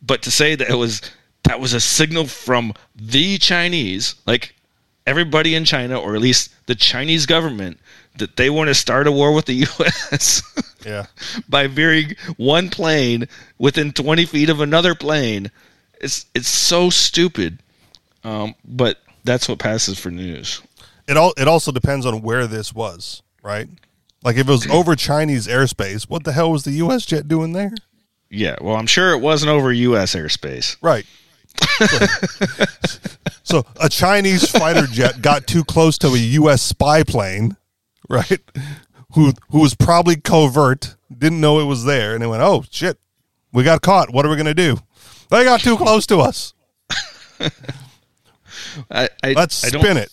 But 0.00 0.22
to 0.22 0.30
say 0.30 0.54
that 0.54 0.70
it 0.70 0.74
was 0.76 1.02
that 1.42 1.58
was 1.58 1.72
a 1.72 1.80
signal 1.80 2.28
from 2.28 2.72
the 2.94 3.36
Chinese, 3.38 4.14
like 4.24 4.54
everybody 5.08 5.56
in 5.56 5.64
China, 5.64 5.98
or 5.98 6.14
at 6.14 6.20
least 6.20 6.50
the 6.66 6.76
Chinese 6.76 7.26
government, 7.26 7.80
that 8.18 8.36
they 8.36 8.48
want 8.48 8.68
to 8.68 8.74
start 8.76 9.08
a 9.08 9.12
war 9.12 9.32
with 9.34 9.46
the 9.46 9.54
U.S. 9.78 10.42
Yeah. 10.86 11.06
by 11.48 11.66
veering 11.66 12.14
one 12.36 12.68
plane 12.70 13.26
within 13.58 13.90
20 13.92 14.24
feet 14.26 14.50
of 14.50 14.60
another 14.60 14.94
plane. 14.94 15.50
It's 16.00 16.26
it's 16.32 16.48
so 16.48 16.90
stupid, 16.90 17.58
um, 18.22 18.54
but 18.64 19.01
that's 19.24 19.48
what 19.48 19.58
passes 19.58 19.98
for 19.98 20.10
news. 20.10 20.62
It 21.08 21.16
all 21.16 21.32
it 21.36 21.48
also 21.48 21.72
depends 21.72 22.06
on 22.06 22.22
where 22.22 22.46
this 22.46 22.74
was, 22.74 23.22
right? 23.42 23.68
Like 24.22 24.36
if 24.36 24.48
it 24.48 24.50
was 24.50 24.68
over 24.68 24.94
Chinese 24.94 25.46
airspace, 25.46 26.08
what 26.08 26.24
the 26.24 26.32
hell 26.32 26.52
was 26.52 26.64
the 26.64 26.72
U.S. 26.72 27.04
jet 27.04 27.26
doing 27.28 27.52
there? 27.52 27.72
Yeah, 28.30 28.56
well, 28.60 28.76
I'm 28.76 28.86
sure 28.86 29.12
it 29.12 29.18
wasn't 29.18 29.50
over 29.50 29.72
U.S. 29.72 30.14
airspace. 30.14 30.76
Right. 30.80 31.04
So, 31.86 32.06
so 33.42 33.66
a 33.80 33.88
Chinese 33.88 34.48
fighter 34.48 34.86
jet 34.86 35.20
got 35.20 35.46
too 35.46 35.64
close 35.64 35.98
to 35.98 36.08
a 36.08 36.18
U.S. 36.18 36.62
spy 36.62 37.02
plane, 37.02 37.56
right? 38.08 38.40
Who 39.14 39.32
who 39.50 39.60
was 39.60 39.74
probably 39.74 40.16
covert, 40.16 40.96
didn't 41.16 41.40
know 41.40 41.60
it 41.60 41.64
was 41.64 41.84
there, 41.84 42.14
and 42.14 42.22
they 42.22 42.26
went, 42.26 42.42
"Oh 42.42 42.64
shit, 42.70 42.98
we 43.52 43.64
got 43.64 43.82
caught. 43.82 44.12
What 44.12 44.24
are 44.24 44.30
we 44.30 44.36
gonna 44.36 44.54
do? 44.54 44.78
They 45.28 45.44
got 45.44 45.60
too 45.60 45.76
close 45.76 46.06
to 46.06 46.18
us. 46.18 46.54
I, 48.90 49.08
I 49.22 49.32
Let's 49.32 49.64
I 49.64 49.68
spin 49.68 49.96
it." 49.96 50.12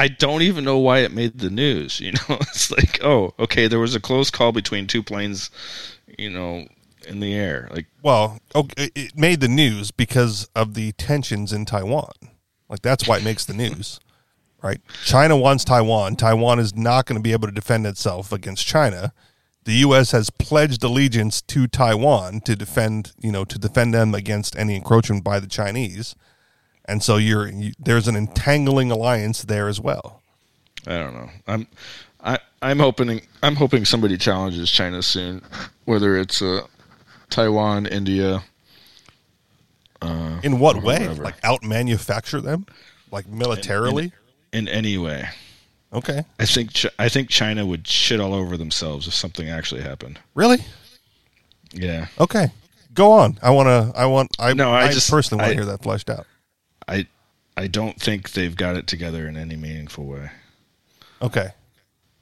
I 0.00 0.06
don't 0.06 0.42
even 0.42 0.64
know 0.64 0.78
why 0.78 1.00
it 1.00 1.12
made 1.12 1.38
the 1.38 1.50
news. 1.50 2.00
You 2.00 2.12
know, 2.12 2.18
it's 2.40 2.70
like, 2.70 3.02
oh, 3.04 3.34
okay, 3.38 3.66
there 3.66 3.80
was 3.80 3.94
a 3.96 4.00
close 4.00 4.30
call 4.30 4.52
between 4.52 4.86
two 4.86 5.02
planes, 5.02 5.50
you 6.16 6.30
know, 6.30 6.66
in 7.06 7.20
the 7.20 7.34
air. 7.34 7.68
Like, 7.72 7.86
Well, 8.02 8.38
okay, 8.54 8.90
it 8.94 9.18
made 9.18 9.40
the 9.40 9.48
news 9.48 9.90
because 9.90 10.48
of 10.54 10.74
the 10.74 10.92
tensions 10.92 11.52
in 11.52 11.64
Taiwan. 11.64 12.12
Like 12.68 12.82
that's 12.82 13.08
why 13.08 13.16
it 13.16 13.24
makes 13.24 13.44
the 13.44 13.54
news, 13.54 13.98
right? 14.62 14.80
China 15.04 15.36
wants 15.36 15.64
Taiwan. 15.64 16.16
Taiwan 16.16 16.58
is 16.58 16.76
not 16.76 17.06
going 17.06 17.18
to 17.18 17.22
be 17.22 17.32
able 17.32 17.48
to 17.48 17.54
defend 17.54 17.86
itself 17.86 18.30
against 18.30 18.66
China. 18.66 19.12
The 19.64 19.74
U.S. 19.74 20.12
has 20.12 20.30
pledged 20.30 20.82
allegiance 20.84 21.42
to 21.42 21.66
Taiwan 21.66 22.40
to 22.42 22.56
defend, 22.56 23.12
you 23.20 23.32
know, 23.32 23.44
to 23.44 23.58
defend 23.58 23.92
them 23.92 24.14
against 24.14 24.56
any 24.56 24.76
encroachment 24.76 25.24
by 25.24 25.40
the 25.40 25.46
Chinese, 25.46 26.14
and 26.88 27.02
so 27.02 27.16
you're 27.16 27.46
you, 27.48 27.72
there's 27.78 28.08
an 28.08 28.16
entangling 28.16 28.90
alliance 28.90 29.42
there 29.42 29.68
as 29.68 29.78
well. 29.80 30.22
I 30.86 30.98
don't 30.98 31.14
know. 31.14 31.30
I'm, 31.46 31.66
I, 32.24 32.38
I'm 32.62 32.78
hoping, 32.78 33.20
I'm 33.42 33.54
hoping 33.56 33.84
somebody 33.84 34.16
challenges 34.16 34.70
China 34.70 35.02
soon, 35.02 35.42
whether 35.84 36.16
it's 36.16 36.40
uh, 36.42 36.62
Taiwan, 37.30 37.86
India. 37.86 38.42
In 40.42 40.58
what 40.60 40.82
way? 40.82 41.08
Like 41.08 41.34
out 41.42 41.62
manufacture 41.64 42.40
them, 42.40 42.66
like 43.10 43.26
militarily? 43.28 44.12
in 44.52 44.68
any 44.68 44.96
way. 44.96 45.28
Okay, 45.92 46.22
I 46.38 46.44
think 46.44 46.72
Ch- 46.72 46.86
I 46.98 47.08
think 47.08 47.28
China 47.28 47.66
would 47.66 47.86
shit 47.86 48.20
all 48.20 48.32
over 48.34 48.56
themselves 48.56 49.06
if 49.08 49.14
something 49.14 49.48
actually 49.48 49.82
happened. 49.82 50.18
really? 50.34 50.58
Yeah, 51.72 52.06
Okay, 52.20 52.48
go 52.94 53.10
on. 53.12 53.38
I 53.42 53.50
want 53.50 53.66
to. 53.66 53.98
I 53.98 54.06
want. 54.06 54.30
I 54.38 54.52
No, 54.54 54.70
I 54.70 54.84
I, 54.84 54.92
just- 54.92 55.10
personally 55.10 55.42
want 55.42 55.50
to 55.50 55.56
hear 55.56 55.64
that 55.66 55.82
fleshed 55.82 56.08
out. 56.10 56.26
I 56.88 57.06
I 57.56 57.66
don't 57.66 58.00
think 58.00 58.32
they've 58.32 58.56
got 58.56 58.76
it 58.76 58.86
together 58.86 59.28
in 59.28 59.36
any 59.36 59.56
meaningful 59.56 60.04
way. 60.06 60.30
Okay, 61.20 61.48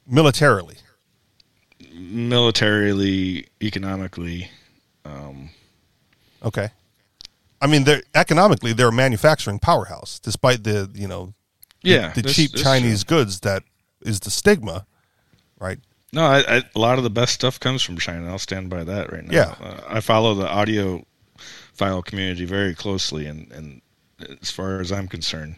militarily. 0.07 0.77
Militarily, 1.93 3.47
economically, 3.61 4.49
Okay, 6.43 6.69
I 7.61 7.67
mean, 7.67 7.83
they're 7.83 8.03
economically 8.13 8.71
they're 8.73 8.89
a 8.89 8.93
manufacturing 8.93 9.57
powerhouse, 9.59 10.19
despite 10.19 10.63
the 10.63 10.89
you 10.93 11.07
know 11.07 11.33
the, 11.83 11.89
yeah, 11.89 12.13
the 12.13 12.21
this- 12.21 12.35
cheap 12.35 12.51
this- 12.51 12.61
Chinese 12.61 13.03
goods 13.03 13.39
that 13.41 13.63
is 14.01 14.19
the 14.19 14.29
stigma, 14.31 14.85
right? 15.59 15.79
No, 16.13 16.23
I, 16.25 16.57
I, 16.57 16.63
a 16.75 16.79
lot 16.79 16.97
of 16.99 17.03
the 17.03 17.09
best 17.09 17.33
stuff 17.33 17.59
comes 17.59 17.81
from 17.83 17.97
China. 17.97 18.27
I'll 18.29 18.39
stand 18.39 18.69
by 18.69 18.83
that 18.85 19.11
right 19.11 19.25
now. 19.25 19.33
Yeah. 19.33 19.55
uh, 19.59 19.81
I 19.89 19.99
follow 19.99 20.35
the 20.35 20.47
audio 20.47 21.03
file 21.73 22.01
community 22.01 22.45
very 22.45 22.73
closely, 22.75 23.25
and, 23.25 23.51
and 23.51 23.81
as 24.41 24.51
far 24.51 24.79
as 24.79 24.91
I'm 24.91 25.07
concerned, 25.07 25.55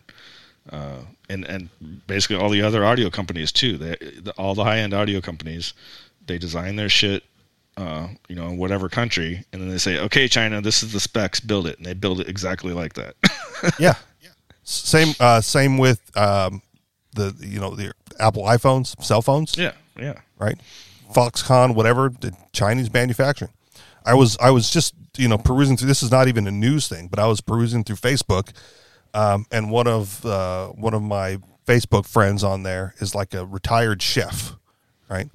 uh, 0.72 1.00
and 1.30 1.46
and 1.46 1.70
basically 2.08 2.36
all 2.36 2.50
the 2.50 2.62
other 2.62 2.86
audio 2.86 3.10
companies 3.10 3.52
too. 3.52 3.78
They, 3.78 3.96
the, 4.22 4.34
all 4.38 4.56
the 4.56 4.64
high 4.64 4.80
end 4.80 4.94
audio 4.94 5.22
companies, 5.22 5.74
they 6.26 6.38
design 6.38 6.76
their 6.76 6.90
shit, 6.90 7.24
uh, 7.78 8.08
you 8.28 8.36
know, 8.36 8.48
in 8.48 8.58
whatever 8.58 8.90
country, 8.90 9.46
and 9.52 9.62
then 9.62 9.70
they 9.70 9.78
say, 9.78 9.98
"Okay, 10.00 10.28
China, 10.28 10.62
this 10.62 10.84
is 10.84 10.94
the 10.94 11.00
specs. 11.00 11.40
Build 11.40 11.68
it," 11.68 11.78
and 11.78 11.86
they 11.86 11.94
build 11.94 12.20
it 12.20 12.28
exactly 12.28 12.74
like 12.74 12.94
that. 12.94 13.16
Yeah, 13.80 13.96
yeah. 14.22 14.30
same 14.64 15.16
uh, 15.20 15.42
same 15.42 15.78
with 15.78 16.16
um, 16.18 16.62
the 17.14 17.36
you 17.40 17.60
know 17.60 17.76
the 17.76 17.94
Apple 18.20 18.44
iPhones, 18.44 19.02
cell 19.04 19.22
phones. 19.22 19.58
yeah, 19.58 19.74
yeah. 19.98 20.20
right? 20.38 20.60
Foxconn, 21.14 21.74
whatever, 21.74 22.10
the 22.10 22.36
Chinese 22.54 22.92
manufacturing. 22.94 23.52
I 24.06 24.14
was 24.14 24.38
I 24.38 24.52
was 24.52 24.70
just 24.70 24.94
you 25.18 25.28
know 25.28 25.38
perusing 25.38 25.78
through. 25.78 25.88
This 25.88 26.04
is 26.04 26.12
not 26.12 26.28
even 26.28 26.48
a 26.48 26.52
news 26.52 26.88
thing, 26.88 27.08
but 27.08 27.20
I 27.20 27.28
was 27.28 27.42
perusing 27.42 27.84
through 27.84 27.98
Facebook, 27.98 28.52
um, 29.14 29.46
and 29.52 29.72
one 29.72 29.88
of 29.88 30.26
uh, 30.26 30.68
one 30.70 30.94
of 30.94 31.02
my 31.02 31.38
Facebook 31.66 32.08
friends 32.08 32.44
on 32.44 32.64
there 32.64 32.94
is 33.00 33.14
like 33.14 33.34
a 33.34 33.46
retired 33.46 34.02
chef, 34.02 34.56
right? 35.10 35.30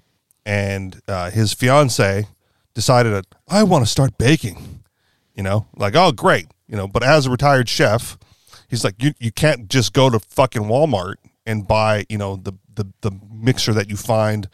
And 0.44 1.00
uh, 1.07 1.31
his 1.31 1.53
fiance 1.53 2.27
decided 2.74 3.12
that 3.12 3.27
I 3.48 3.62
want 3.62 3.85
to 3.85 3.90
start 3.90 4.18
baking. 4.18 4.83
You 5.35 5.42
know, 5.42 5.66
like 5.77 5.96
oh 5.96 6.12
great, 6.12 6.46
you 6.68 6.77
know, 6.77 6.87
but 6.87 7.03
as 7.03 7.27
a 7.27 7.31
retired 7.31 7.68
chef, 7.68 8.18
he's 8.68 8.85
like 8.85 9.03
you 9.03 9.14
you 9.18 9.33
can't 9.33 9.68
just 9.68 9.92
go 9.92 10.11
to 10.11 10.18
fucking 10.18 10.62
Walmart 10.62 11.14
and 11.46 11.66
buy 11.66 12.07
you 12.09 12.18
know 12.18 12.37
the 12.37 12.53
the 12.74 12.87
the 13.00 13.11
mixture 13.33 13.72
that 13.72 13.88
you 13.88 13.96
find 13.96 14.48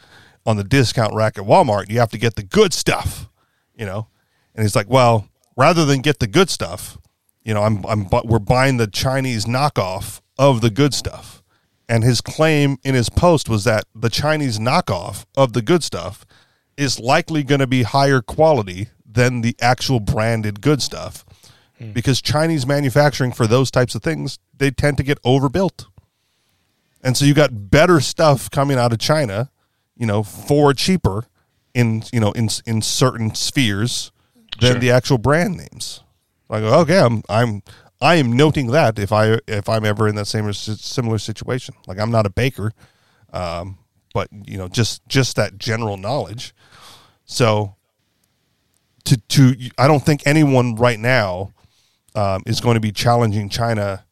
on 0.46 0.57
the 0.57 0.64
discount 0.64 1.14
rack 1.14 1.38
at 1.38 1.44
Walmart. 1.44 1.90
You 1.90 1.99
have 1.99 2.11
to 2.11 2.18
get 2.18 2.37
the 2.37 2.42
good 2.42 2.73
stuff, 2.73 3.29
you 3.80 3.86
know. 3.86 4.06
And 4.54 4.62
he's 4.62 4.76
like, 4.76 4.88
well, 4.88 5.26
rather 5.56 5.84
than 5.84 6.02
get 6.02 6.20
the 6.20 6.26
good 6.26 6.50
stuff, 6.50 6.98
you 7.42 7.54
know, 7.54 7.62
I'm 7.62 7.84
I'm 7.86 8.04
bu- 8.04 8.26
we're 8.26 8.38
buying 8.38 8.76
the 8.76 8.86
Chinese 8.86 9.46
knockoff 9.46 10.20
of 10.38 10.60
the 10.60 10.70
good 10.70 10.94
stuff. 10.94 11.42
And 11.88 12.04
his 12.04 12.20
claim 12.20 12.76
in 12.84 12.94
his 12.94 13.08
post 13.08 13.48
was 13.48 13.64
that 13.64 13.84
the 13.94 14.10
Chinese 14.10 14.60
knockoff 14.60 15.24
of 15.36 15.54
the 15.54 15.62
good 15.62 15.82
stuff 15.82 16.24
is 16.76 17.00
likely 17.00 17.42
going 17.42 17.58
to 17.58 17.66
be 17.66 17.82
higher 17.82 18.20
quality 18.20 18.88
than 19.04 19.40
the 19.40 19.56
actual 19.60 19.98
branded 19.98 20.60
good 20.60 20.80
stuff 20.80 21.24
hmm. 21.78 21.90
because 21.90 22.22
Chinese 22.22 22.64
manufacturing 22.64 23.32
for 23.32 23.48
those 23.48 23.72
types 23.72 23.96
of 23.96 24.02
things 24.04 24.38
they 24.56 24.70
tend 24.70 24.98
to 24.98 25.02
get 25.02 25.18
overbuilt. 25.24 25.86
And 27.02 27.16
so 27.16 27.24
you 27.24 27.34
got 27.34 27.70
better 27.70 27.98
stuff 28.00 28.50
coming 28.50 28.78
out 28.78 28.92
of 28.92 28.98
China, 28.98 29.50
you 29.96 30.06
know, 30.06 30.22
for 30.22 30.74
cheaper 30.74 31.24
in 31.74 32.02
you 32.12 32.20
know 32.20 32.33
in 32.33 32.48
in 32.66 32.83
certain 32.83 33.35
spheres 33.35 34.12
than 34.61 34.72
Sure. 34.72 34.80
the 34.80 34.90
actual 34.90 35.18
brand 35.18 35.56
names. 35.56 36.00
Like 36.48 36.62
okay, 36.62 36.98
I'm 36.98 37.22
I'm 37.28 37.62
I 38.00 38.16
am 38.16 38.33
noting 38.33 38.68
that 38.68 38.98
if 38.98 39.12
I 39.12 39.38
if 39.46 39.68
I'm 39.68 39.85
ever 39.85 40.09
in 40.09 40.14
that 40.16 40.26
same 40.26 40.46
or 40.46 40.52
similar 40.52 41.18
situation. 41.18 41.74
Like 41.87 41.98
I'm 41.98 42.11
not 42.11 42.26
a 42.26 42.30
baker, 42.30 42.72
um, 43.33 43.78
but 44.14 44.28
you 44.33 44.59
know 44.59 44.68
just 44.68 45.06
just 45.06 45.37
that 45.37 45.59
general 45.59 45.96
knowledge. 45.96 46.54
So 47.24 47.76
to 49.04 49.16
to 49.16 49.54
I 49.78 49.87
don't 49.87 50.04
think 50.04 50.22
anyone 50.26 50.74
right 50.76 50.98
now 50.98 51.52
um, 52.14 52.42
is 52.46 52.61
going 52.61 52.74
to 52.74 52.80
be 52.80 52.92
challenging 52.92 53.48
China 53.48 54.04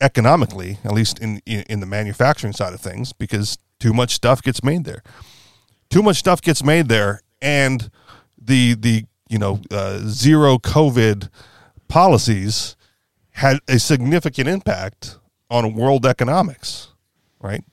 economically, 0.00 0.78
at 0.84 0.92
least 0.92 1.18
in, 1.20 1.40
in 1.46 1.62
in 1.68 1.80
the 1.80 1.86
manufacturing 1.86 2.52
side 2.52 2.72
of 2.72 2.80
things, 2.80 3.12
because 3.12 3.58
too 3.78 3.92
much 3.92 4.14
stuff 4.14 4.42
gets 4.42 4.62
made 4.64 4.84
there. 4.84 5.02
Too 5.90 6.02
much 6.02 6.16
stuff 6.16 6.42
gets 6.42 6.62
made 6.62 6.88
there, 6.88 7.22
and 7.40 7.90
the 8.40 8.74
the 8.74 9.04
you 9.28 9.38
know 9.38 9.60
uh, 9.70 10.00
zero 10.04 10.58
COVID 10.58 11.28
policies 11.88 12.76
had 13.32 13.58
a 13.68 13.78
significant 13.78 14.48
impact 14.48 15.18
on 15.50 15.74
world 15.74 16.04
economics, 16.04 16.88
right? 17.40 17.64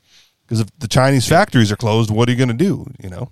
Because 0.46 0.60
if 0.60 0.68
the 0.78 0.88
Chinese 0.88 1.28
factories 1.28 1.72
are 1.72 1.76
closed, 1.76 2.12
what 2.12 2.30
are 2.30 2.32
you 2.32 2.38
going 2.38 2.50
to 2.50 2.54
do? 2.54 2.86
You 3.02 3.10
know, 3.10 3.32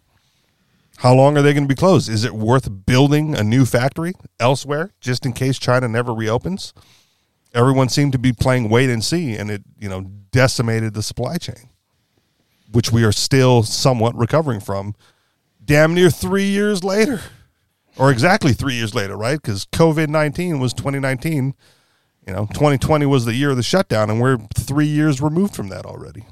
how 0.98 1.14
long 1.14 1.38
are 1.38 1.42
they 1.42 1.54
going 1.54 1.66
to 1.66 1.70
be 1.70 1.76
closed? 1.76 2.10
Is 2.10 2.24
it 2.24 2.34
worth 2.34 2.86
building 2.86 3.36
a 3.36 3.44
new 3.44 3.66
factory 3.66 4.14
elsewhere 4.40 4.92
just 5.00 5.26
in 5.26 5.34
case 5.34 5.60
China 5.60 5.88
never 5.88 6.14
reopens? 6.14 6.74
Everyone 7.54 7.88
seemed 7.88 8.14
to 8.14 8.18
be 8.18 8.34
playing 8.34 8.70
wait 8.70 8.90
and 8.90 9.04
see, 9.04 9.36
and 9.36 9.52
it 9.52 9.64
you 9.80 9.90
know 9.90 10.02
decimated 10.32 10.96
the 10.96 11.04
supply 11.04 11.38
chain, 11.38 11.70
which 12.74 12.92
we 12.92 13.04
are 13.04 13.12
still 13.12 13.64
somewhat 13.64 14.16
recovering 14.16 14.60
from. 14.60 14.96
Damn 15.64 15.94
near 15.94 16.10
three 16.10 16.50
years 16.50 16.84
later, 16.84 17.22
or 17.98 18.12
exactly 18.12 18.52
three 18.52 18.74
years 18.74 18.94
later, 18.94 19.16
right? 19.16 19.42
Because 19.42 19.66
COVID 19.68 20.10
nineteen 20.10 20.60
was 20.60 20.74
twenty 20.74 21.00
nineteen. 21.00 21.56
You 22.28 22.34
know, 22.34 22.48
twenty 22.54 22.78
twenty 22.78 23.06
was 23.06 23.26
the 23.26 23.34
year 23.34 23.52
of 23.52 23.58
the 23.58 23.64
shutdown, 23.64 24.10
and 24.10 24.20
we're 24.20 24.38
three 24.56 24.88
years 24.88 25.22
removed 25.22 25.56
from 25.56 25.70
that 25.70 25.86
already, 25.86 26.26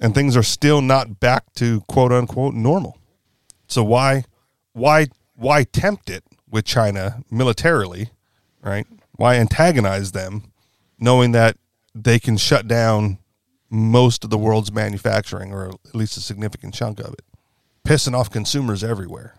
and 0.00 0.14
things 0.14 0.36
are 0.36 0.42
still 0.42 0.82
not 0.82 1.20
back 1.20 1.52
to 1.54 1.80
quote 1.82 2.12
unquote 2.12 2.54
normal. 2.54 2.98
So 3.66 3.82
why, 3.82 4.24
why, 4.72 5.08
why 5.34 5.64
tempt 5.64 6.08
it 6.10 6.22
with 6.48 6.64
China 6.64 7.22
militarily, 7.30 8.10
right? 8.62 8.86
Why 9.16 9.36
antagonize 9.36 10.12
them, 10.12 10.52
knowing 10.98 11.32
that 11.32 11.56
they 11.94 12.18
can 12.18 12.36
shut 12.36 12.68
down 12.68 13.18
most 13.76 14.24
of 14.24 14.30
the 14.30 14.38
world's 14.38 14.72
manufacturing, 14.72 15.52
or 15.52 15.68
at 15.68 15.94
least 15.94 16.16
a 16.16 16.20
significant 16.20 16.74
chunk 16.74 16.98
of 16.98 17.12
it, 17.12 17.22
pissing 17.84 18.14
off 18.14 18.30
consumers 18.30 18.82
everywhere. 18.82 19.34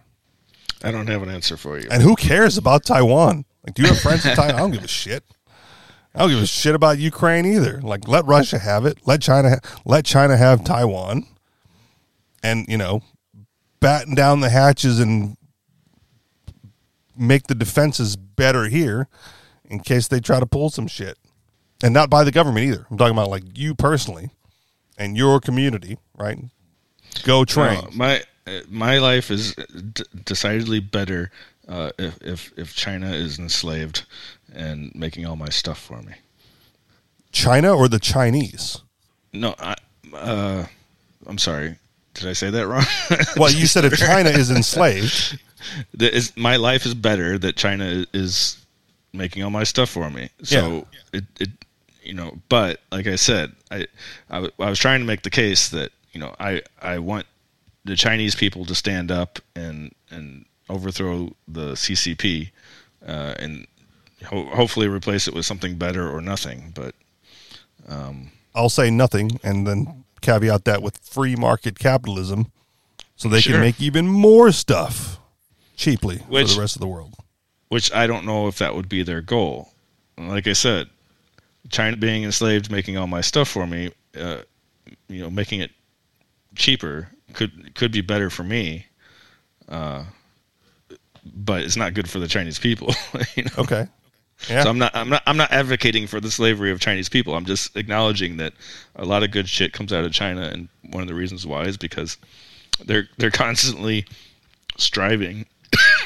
I 0.83 0.91
don't 0.91 1.07
have 1.07 1.23
an 1.23 1.29
answer 1.29 1.57
for 1.57 1.79
you. 1.79 1.87
And 1.89 2.03
who 2.03 2.15
cares 2.15 2.57
about 2.57 2.85
Taiwan? 2.85 3.45
Like, 3.65 3.73
do 3.75 3.81
you 3.81 3.87
have 3.87 3.99
friends 3.99 4.25
in 4.25 4.35
Taiwan? 4.35 4.55
I 4.55 4.59
don't 4.59 4.71
give 4.71 4.83
a 4.83 4.87
shit. 4.87 5.23
I 6.13 6.19
don't 6.19 6.29
give 6.29 6.41
a 6.41 6.47
shit 6.47 6.75
about 6.75 6.99
Ukraine 6.99 7.45
either. 7.45 7.81
Like, 7.81 8.07
let 8.07 8.25
Russia 8.25 8.59
have 8.59 8.85
it. 8.85 8.99
Let 9.05 9.21
China 9.21 9.49
ha- 9.49 9.79
let 9.85 10.05
China 10.05 10.37
have 10.37 10.63
Taiwan, 10.63 11.25
and 12.43 12.65
you 12.67 12.77
know, 12.77 13.01
batten 13.79 14.15
down 14.15 14.39
the 14.39 14.49
hatches 14.49 14.99
and 14.99 15.35
make 17.15 17.47
the 17.47 17.55
defenses 17.55 18.15
better 18.15 18.65
here 18.65 19.07
in 19.65 19.79
case 19.79 20.07
they 20.07 20.19
try 20.19 20.39
to 20.39 20.45
pull 20.45 20.69
some 20.69 20.87
shit. 20.87 21.17
And 21.83 21.93
not 21.93 22.09
by 22.09 22.23
the 22.23 22.31
government 22.31 22.65
either. 22.65 22.87
I'm 22.89 22.97
talking 22.97 23.15
about 23.15 23.29
like 23.29 23.43
you 23.55 23.75
personally 23.75 24.31
and 24.97 25.15
your 25.15 25.39
community, 25.39 25.97
right? 26.17 26.39
Go 27.23 27.45
train. 27.45 27.81
No, 27.83 27.89
my 27.93 28.23
my 28.67 28.97
life 28.97 29.29
is 29.29 29.53
d- 29.55 30.03
decidedly 30.25 30.79
better 30.79 31.31
uh, 31.67 31.91
if, 31.97 32.17
if 32.21 32.53
if 32.57 32.75
China 32.75 33.11
is 33.11 33.39
enslaved 33.39 34.05
and 34.53 34.91
making 34.95 35.25
all 35.25 35.35
my 35.35 35.49
stuff 35.49 35.79
for 35.79 36.01
me. 36.01 36.13
China 37.31 37.75
or 37.75 37.87
the 37.87 37.99
Chinese? 37.99 38.81
No, 39.33 39.53
I 39.59 39.75
uh, 40.13 40.65
I'm 41.25 41.37
sorry. 41.37 41.75
Did 42.13 42.27
I 42.27 42.33
say 42.33 42.49
that 42.49 42.67
wrong? 42.67 42.85
Well, 43.37 43.51
you 43.51 43.67
said 43.67 43.85
if 43.85 43.97
China 43.97 44.29
is 44.29 44.49
enslaved, 44.49 45.39
that 45.93 46.15
is 46.15 46.35
my 46.35 46.55
life 46.55 46.85
is 46.85 46.95
better 46.95 47.37
that 47.37 47.55
China 47.55 48.05
is 48.13 48.65
making 49.13 49.43
all 49.43 49.51
my 49.51 49.63
stuff 49.63 49.89
for 49.89 50.09
me. 50.09 50.29
So 50.41 50.87
it, 51.13 51.25
it 51.39 51.49
you 52.07 52.13
know, 52.13 52.39
but 52.49 52.79
like 52.91 53.07
I 53.07 53.15
said, 53.17 53.53
I 53.69 53.85
I 54.29 54.49
was 54.57 54.79
trying 54.79 54.99
to 55.01 55.05
make 55.05 55.21
the 55.23 55.29
case 55.29 55.69
that 55.69 55.91
you 56.13 56.19
know 56.19 56.35
I 56.39 56.61
I 56.81 56.99
want 56.99 57.25
the 57.85 57.95
Chinese 57.95 58.35
people 58.35 58.65
to 58.65 58.75
stand 58.75 59.11
up 59.11 59.39
and 59.55 59.93
and 60.09 60.45
overthrow 60.69 61.31
the 61.47 61.73
CCP 61.73 62.51
uh, 63.07 63.33
and 63.39 63.67
ho- 64.25 64.45
hopefully 64.53 64.87
replace 64.87 65.27
it 65.27 65.33
with 65.33 65.45
something 65.45 65.75
better 65.77 66.09
or 66.09 66.21
nothing. 66.21 66.71
But 66.75 66.95
I'll 68.55 68.69
say 68.69 68.89
nothing 68.89 69.39
and 69.43 69.67
then 69.67 70.03
caveat 70.21 70.65
that 70.65 70.81
with 70.81 70.97
free 70.97 71.35
market 71.35 71.77
capitalism 71.79 72.51
so 73.15 73.29
they 73.29 73.39
Sure. 73.41 73.53
can 73.53 73.61
make 73.61 73.79
even 73.79 74.07
more 74.07 74.51
stuff 74.51 75.19
cheaply 75.75 76.17
for 76.19 76.23
Which- 76.25 76.55
the 76.55 76.61
rest 76.61 76.75
of 76.75 76.81
the 76.81 76.87
world. 76.87 77.13
which 77.69 77.91
I 77.93 78.07
don't 78.07 78.25
know 78.25 78.47
if 78.47 78.57
that 78.57 78.75
would 78.75 78.87
be 78.89 79.03
their 79.03 79.21
goal. 79.21 79.73
Like 80.17 80.47
I 80.47 80.53
said, 80.53 80.87
China 81.69 81.97
being 81.97 82.23
enslaved, 82.23 82.71
making 82.71 82.97
all 82.97 83.07
my 83.07 83.21
stuff 83.21 83.49
for 83.49 83.67
me, 83.67 83.91
uh, 84.19 84.41
you 85.07 85.21
know, 85.21 85.29
making 85.29 85.59
it 85.59 85.71
cheaper 86.55 87.09
could 87.33 87.75
could 87.75 87.91
be 87.91 88.01
better 88.01 88.29
for 88.29 88.43
me. 88.43 88.85
Uh, 89.67 90.05
but 91.25 91.61
it's 91.61 91.75
not 91.75 91.93
good 91.93 92.09
for 92.09 92.19
the 92.19 92.27
Chinese 92.27 92.59
people. 92.59 92.93
you 93.35 93.43
know? 93.43 93.51
Okay. 93.59 93.87
Yeah. 94.49 94.63
So 94.63 94.69
I'm 94.69 94.77
not 94.77 94.95
I'm 94.95 95.09
not 95.09 95.23
I'm 95.25 95.37
not 95.37 95.51
advocating 95.51 96.07
for 96.07 96.19
the 96.19 96.31
slavery 96.31 96.71
of 96.71 96.79
Chinese 96.79 97.09
people. 97.09 97.35
I'm 97.35 97.45
just 97.45 97.75
acknowledging 97.75 98.37
that 98.37 98.53
a 98.95 99.05
lot 99.05 99.23
of 99.23 99.31
good 99.31 99.49
shit 99.49 99.73
comes 99.73 99.91
out 99.91 100.05
of 100.05 100.11
China, 100.11 100.41
and 100.41 100.69
one 100.91 101.01
of 101.01 101.07
the 101.07 101.15
reasons 101.15 101.45
why 101.45 101.63
is 101.63 101.75
because 101.75 102.17
they're 102.85 103.07
they're 103.17 103.31
constantly 103.31 104.05
striving 104.77 105.47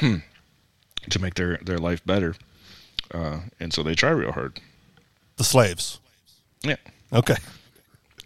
to 0.00 1.18
make 1.20 1.34
their 1.34 1.58
their 1.58 1.78
life 1.78 2.04
better, 2.06 2.34
uh, 3.12 3.40
and 3.60 3.72
so 3.72 3.82
they 3.82 3.94
try 3.94 4.10
real 4.10 4.32
hard. 4.32 4.58
The 5.36 5.44
slaves. 5.44 6.00
Yeah, 6.62 6.76
Okay. 7.12 7.36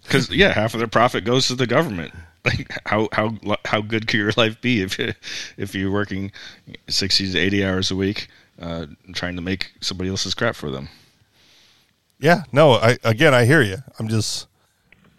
because 0.02 0.30
yeah, 0.30 0.52
half 0.52 0.74
of 0.74 0.78
their 0.78 0.88
profit 0.88 1.24
goes 1.24 1.48
to 1.48 1.54
the 1.54 1.66
government. 1.66 2.12
Like 2.44 2.70
how 2.86 3.08
how 3.10 3.34
how 3.64 3.80
good 3.80 4.06
could 4.06 4.18
your 4.18 4.30
life 4.36 4.60
be 4.60 4.80
if 4.80 5.00
you, 5.00 5.14
if 5.56 5.74
you're 5.74 5.90
working 5.90 6.30
sixty 6.88 7.32
to 7.32 7.36
eighty 7.36 7.64
hours 7.64 7.90
a 7.90 7.96
week, 7.96 8.28
uh, 8.62 8.86
trying 9.14 9.34
to 9.34 9.42
make 9.42 9.72
somebody 9.80 10.10
else's 10.10 10.32
crap 10.32 10.54
for 10.54 10.70
them? 10.70 10.88
Yeah. 12.20 12.44
No, 12.52 12.74
I 12.74 12.98
again 13.02 13.34
I 13.34 13.46
hear 13.46 13.62
you. 13.62 13.78
I'm 13.98 14.06
just 14.06 14.46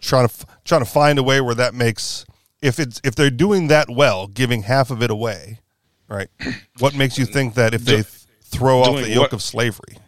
trying 0.00 0.26
to 0.26 0.46
trying 0.64 0.80
to 0.80 0.90
find 0.90 1.18
a 1.18 1.22
way 1.22 1.42
where 1.42 1.54
that 1.54 1.74
makes 1.74 2.24
if 2.62 2.78
it's 2.78 2.98
if 3.04 3.14
they're 3.14 3.28
doing 3.28 3.68
that 3.68 3.90
well, 3.90 4.26
giving 4.26 4.62
half 4.62 4.90
of 4.90 5.02
it 5.02 5.10
away, 5.10 5.60
right? 6.08 6.28
What 6.78 6.94
makes 6.96 7.18
you 7.18 7.26
think 7.26 7.54
that 7.56 7.74
if 7.74 7.84
they 7.84 7.96
th- 7.96 8.06
throw 8.42 8.80
off 8.80 9.02
the 9.02 9.10
yoke 9.10 9.20
what? 9.20 9.32
of 9.34 9.42
slavery? 9.42 9.98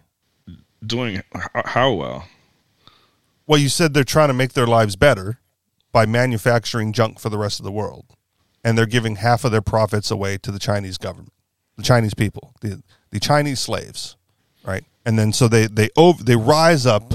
Doing 0.84 1.22
how 1.64 1.92
well? 1.92 2.26
Well, 3.46 3.58
you 3.58 3.68
said 3.68 3.94
they're 3.94 4.04
trying 4.04 4.28
to 4.28 4.34
make 4.34 4.52
their 4.52 4.66
lives 4.66 4.96
better 4.96 5.40
by 5.92 6.06
manufacturing 6.06 6.92
junk 6.92 7.18
for 7.18 7.28
the 7.28 7.38
rest 7.38 7.58
of 7.58 7.64
the 7.64 7.72
world, 7.72 8.06
and 8.64 8.78
they're 8.78 8.86
giving 8.86 9.16
half 9.16 9.44
of 9.44 9.52
their 9.52 9.60
profits 9.60 10.10
away 10.10 10.38
to 10.38 10.50
the 10.50 10.58
Chinese 10.58 10.98
government, 10.98 11.32
the 11.76 11.82
Chinese 11.82 12.14
people, 12.14 12.54
the 12.60 12.82
the 13.10 13.20
Chinese 13.20 13.60
slaves, 13.60 14.16
right? 14.64 14.84
And 15.04 15.18
then 15.18 15.32
so 15.32 15.48
they 15.48 15.66
they 15.66 15.88
over, 15.96 16.22
they 16.22 16.36
rise 16.36 16.86
up 16.86 17.12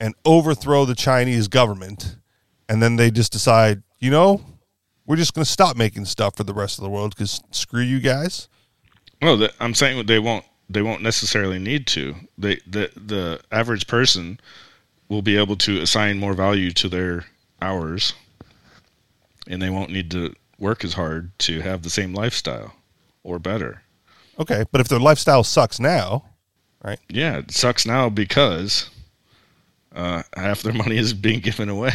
and 0.00 0.14
overthrow 0.24 0.84
the 0.84 0.94
Chinese 0.94 1.48
government, 1.48 2.16
and 2.68 2.82
then 2.82 2.96
they 2.96 3.10
just 3.10 3.32
decide, 3.32 3.82
you 3.98 4.10
know, 4.10 4.42
we're 5.06 5.16
just 5.16 5.34
going 5.34 5.44
to 5.44 5.50
stop 5.50 5.76
making 5.76 6.04
stuff 6.04 6.36
for 6.36 6.44
the 6.44 6.54
rest 6.54 6.78
of 6.78 6.84
the 6.84 6.90
world 6.90 7.14
because 7.14 7.42
screw 7.50 7.82
you 7.82 8.00
guys. 8.00 8.48
Well, 9.22 9.36
the, 9.36 9.52
I'm 9.60 9.74
saying 9.74 9.96
what 9.96 10.06
they 10.06 10.18
won't. 10.18 10.44
They 10.68 10.82
won't 10.82 11.02
necessarily 11.02 11.58
need 11.58 11.86
to. 11.88 12.16
They 12.36 12.56
the 12.66 12.90
the 12.96 13.40
average 13.52 13.86
person 13.86 14.40
will 15.08 15.22
be 15.22 15.36
able 15.36 15.56
to 15.56 15.80
assign 15.80 16.18
more 16.18 16.34
value 16.34 16.72
to 16.72 16.88
their 16.88 17.26
hours, 17.62 18.14
and 19.46 19.62
they 19.62 19.70
won't 19.70 19.90
need 19.90 20.10
to 20.10 20.34
work 20.58 20.84
as 20.84 20.94
hard 20.94 21.30
to 21.38 21.60
have 21.60 21.82
the 21.82 21.90
same 21.90 22.14
lifestyle 22.14 22.74
or 23.22 23.38
better. 23.38 23.82
Okay, 24.38 24.64
but 24.72 24.80
if 24.80 24.88
their 24.88 25.00
lifestyle 25.00 25.44
sucks 25.44 25.78
now, 25.78 26.24
right? 26.82 26.98
Yeah, 27.08 27.38
it 27.38 27.50
sucks 27.52 27.86
now 27.86 28.08
because 28.08 28.90
uh, 29.94 30.22
half 30.36 30.62
their 30.62 30.72
money 30.84 30.96
is 30.96 31.14
being 31.14 31.40
given 31.40 31.68
away. 31.68 31.92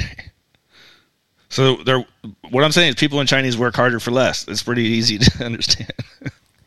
So 1.49 1.75
they're 1.77 2.05
what 2.49 2.63
I'm 2.63 2.71
saying 2.71 2.89
is 2.89 2.95
people 2.95 3.19
in 3.19 3.27
Chinese 3.27 3.57
work 3.57 3.75
harder 3.75 3.99
for 3.99 4.11
less. 4.11 4.47
It's 4.47 4.63
pretty 4.63 4.83
easy 4.83 5.17
to 5.17 5.45
understand. 5.45 5.91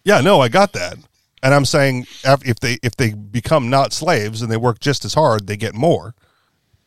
Yeah, 0.04 0.20
no, 0.20 0.40
I 0.40 0.48
got 0.48 0.74
that. 0.74 0.98
And 1.44 1.52
I'm 1.54 1.66
saying 1.66 2.06
if 2.24 2.58
they 2.58 2.78
if 2.82 2.96
they 2.96 3.12
become 3.12 3.68
not 3.70 3.92
slaves 3.92 4.40
and 4.42 4.50
they 4.50 4.56
work 4.56 4.80
just 4.80 5.04
as 5.04 5.12
hard, 5.14 5.46
they 5.46 5.56
get 5.56 5.74
more. 5.74 6.14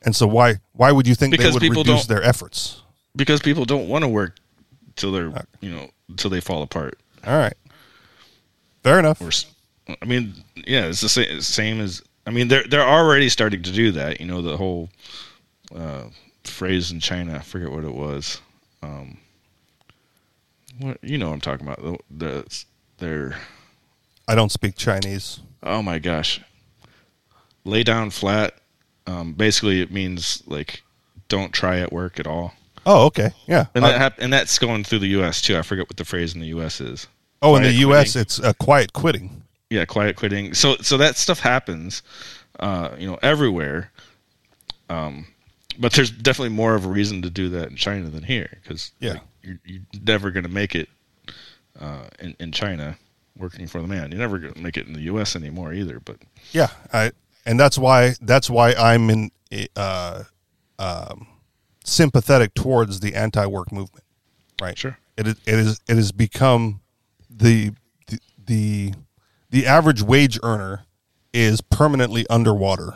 And 0.02 0.15
so 0.15 0.28
why 0.28 0.56
why 0.74 0.91
would 0.91 1.08
you 1.08 1.15
think 1.15 1.32
Because 1.32 1.56
they 1.56 1.70
would 1.70 1.78
reduce 1.78 2.08
their 2.08 2.24
efforts? 2.24 2.82
because 3.15 3.41
people 3.41 3.65
don't 3.65 3.88
want 3.89 4.04
to 4.04 4.08
work 4.08 4.38
till 4.96 5.12
they're 5.12 5.32
you 5.60 5.72
know 5.72 5.89
till 6.15 6.30
they 6.30 6.39
fall 6.39 6.63
apart. 6.63 6.98
All 7.26 7.38
right, 7.38 7.56
fair 8.84 9.00
enough. 9.00 9.22
Or, 9.22 9.32
I 10.02 10.06
mean, 10.06 10.34
yeah, 10.56 10.86
it's 10.86 11.02
the 11.02 11.10
same, 11.10 11.41
same 11.41 11.82
as. 11.82 12.02
I 12.26 12.32
mean, 12.32 12.48
they're 12.48 12.63
they're 12.63 12.88
already 12.88 13.30
starting 13.30 13.63
to 13.63 13.72
do 13.72 13.91
that. 13.93 14.20
You 14.20 14.28
know, 14.28 14.41
the 14.41 14.58
whole 14.58 14.89
uh, 15.76 16.06
phrase 16.43 16.91
in 16.91 17.00
China. 17.00 17.36
I 17.36 17.39
forget 17.39 17.72
what 17.72 17.84
it 17.84 17.93
was. 17.93 18.41
Um, 18.82 19.17
what 20.80 20.98
you 21.04 21.17
know, 21.17 21.28
what 21.28 21.34
I'm 21.34 21.41
talking 21.41 21.67
about 21.67 21.82
the 21.82 21.98
the 22.10 22.63
their. 22.98 23.36
I 24.28 24.36
don't 24.36 24.52
speak 24.52 24.76
Chinese. 24.76 25.40
Oh 25.63 25.82
my 25.82 26.00
gosh, 26.00 26.42
lay 27.63 27.84
down 27.84 28.10
flat. 28.10 28.54
Um, 29.06 29.34
basically, 29.34 29.82
it 29.82 29.92
means 29.92 30.44
like 30.48 30.84
don't 31.30 31.54
try 31.54 31.80
at 31.80 31.92
work 31.94 32.20
at 32.20 32.28
all. 32.28 32.54
Oh, 32.86 33.06
okay, 33.08 33.32
yeah. 33.48 33.66
And 33.76 33.84
that 33.84 33.98
hap- 33.98 34.20
and 34.20 34.32
that's 34.32 34.60
going 34.60 34.84
through 34.84 35.00
the 35.00 35.08
U.S. 35.10 35.42
too. 35.42 35.58
I 35.58 35.62
forget 35.62 35.90
what 35.90 35.98
the 35.98 36.06
phrase 36.06 36.34
in 36.34 36.40
the 36.42 36.48
U.S. 36.48 36.80
is. 36.82 37.08
oh, 37.42 37.56
in 37.56 37.63
the 37.63 37.72
U.S., 37.74 38.13
quitting. 38.13 38.22
it's 38.22 38.40
uh, 38.40 38.54
quiet 38.54 38.94
quitting. 38.94 39.44
yeah 39.70 39.84
quiet 39.86 40.16
quitting 40.16 40.54
so 40.54 40.76
so 40.78 40.96
that 40.98 41.18
stuff 41.18 41.40
happens 41.42 42.02
uh 42.62 42.90
you 42.98 43.06
know 43.06 43.20
everywhere 43.22 43.92
um 44.90 45.28
but 45.78 45.92
there's 45.92 46.10
definitely 46.10 46.56
more 46.56 46.74
of 46.74 46.86
a 46.86 46.88
reason 46.88 47.22
to 47.22 47.30
do 47.30 47.50
that 47.50 47.70
in 47.70 47.76
china 47.76 48.08
than 48.10 48.24
here 48.24 48.50
because 48.63 48.92
Yeah. 49.02 49.18
you're, 49.44 49.60
you're 49.66 49.82
never 50.02 50.32
going 50.32 50.46
to 50.46 50.50
make 50.50 50.74
it 50.74 50.88
uh 51.80 52.06
in, 52.20 52.34
in 52.40 52.52
china 52.54 52.98
working 53.39 53.67
for 53.67 53.82
the 53.82 53.88
man 53.88 54.12
you're 54.12 54.19
never 54.19 54.38
going 54.39 54.54
to 54.54 54.60
make 54.62 54.78
it 54.78 54.88
in 54.88 54.93
the 54.93 55.02
us 55.02 55.36
anymore 55.36 55.73
either 55.73 56.00
but 56.00 56.17
Yeah, 56.52 56.67
I 56.93 57.12
and 57.45 57.60
that's 57.60 57.78
why 57.78 58.15
that's 58.21 58.50
why 58.50 58.73
I'm 58.73 59.10
in 59.10 59.32
uh, 59.76 60.23
um, 60.80 61.28
sympathetic 61.84 62.54
towards 62.54 63.00
the 63.00 63.15
anti-work 63.15 63.71
movement. 63.71 64.04
Right. 64.62 64.78
Sure. 64.78 64.97
It 65.17 65.28
is 65.28 65.36
it 65.45 65.54
is 65.56 65.82
it 65.88 65.95
has 65.95 66.12
become 66.12 66.82
the 67.30 67.71
the 68.08 68.19
the, 68.45 68.93
the 69.50 69.65
average 69.65 70.02
wage 70.02 70.39
earner 70.43 70.84
is 71.34 71.62
permanently 71.62 72.26
underwater, 72.30 72.95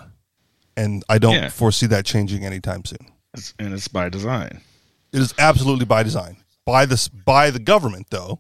and 0.76 1.04
I 1.10 1.18
don't 1.18 1.36
Yeah. 1.36 1.50
foresee 1.50 1.86
that 1.88 2.06
changing 2.06 2.46
anytime 2.46 2.84
soon. 2.86 3.08
it's, 3.34 3.54
and 3.60 3.74
it's 3.74 3.88
by 3.88 4.10
design 4.10 4.62
It 5.14 5.20
is 5.20 5.34
absolutely 5.40 5.86
by 5.86 6.04
design 6.04 6.38
by 6.66 6.86
this 6.86 7.08
by 7.08 7.50
the 7.52 7.60
government 7.60 8.08
though, 8.10 8.40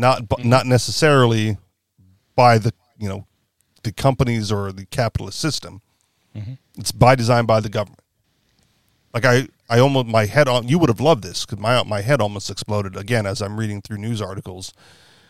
not 0.00 0.28
bu- 0.28 0.36
mm-hmm. 0.36 0.48
not 0.48 0.66
necessarily 0.66 1.58
by 2.34 2.58
the 2.58 2.72
you 2.98 3.08
know 3.08 3.26
the 3.82 3.92
companies 3.92 4.50
or 4.50 4.72
the 4.72 4.86
capitalist 4.86 5.38
system. 5.38 5.80
Mm-hmm. 6.36 6.54
It's 6.78 6.92
by 6.92 7.14
design 7.14 7.44
by 7.44 7.60
the 7.60 7.68
government. 7.68 8.00
Like 9.12 9.24
I, 9.24 9.48
I 9.68 9.78
almost 9.80 10.06
my 10.06 10.26
head 10.26 10.48
on. 10.48 10.68
You 10.68 10.78
would 10.78 10.88
have 10.88 11.00
loved 11.00 11.22
this 11.22 11.44
because 11.44 11.60
my 11.60 11.82
my 11.84 12.00
head 12.00 12.20
almost 12.20 12.50
exploded 12.50 12.96
again 12.96 13.26
as 13.26 13.42
I'm 13.42 13.58
reading 13.58 13.82
through 13.82 13.98
news 13.98 14.22
articles, 14.22 14.72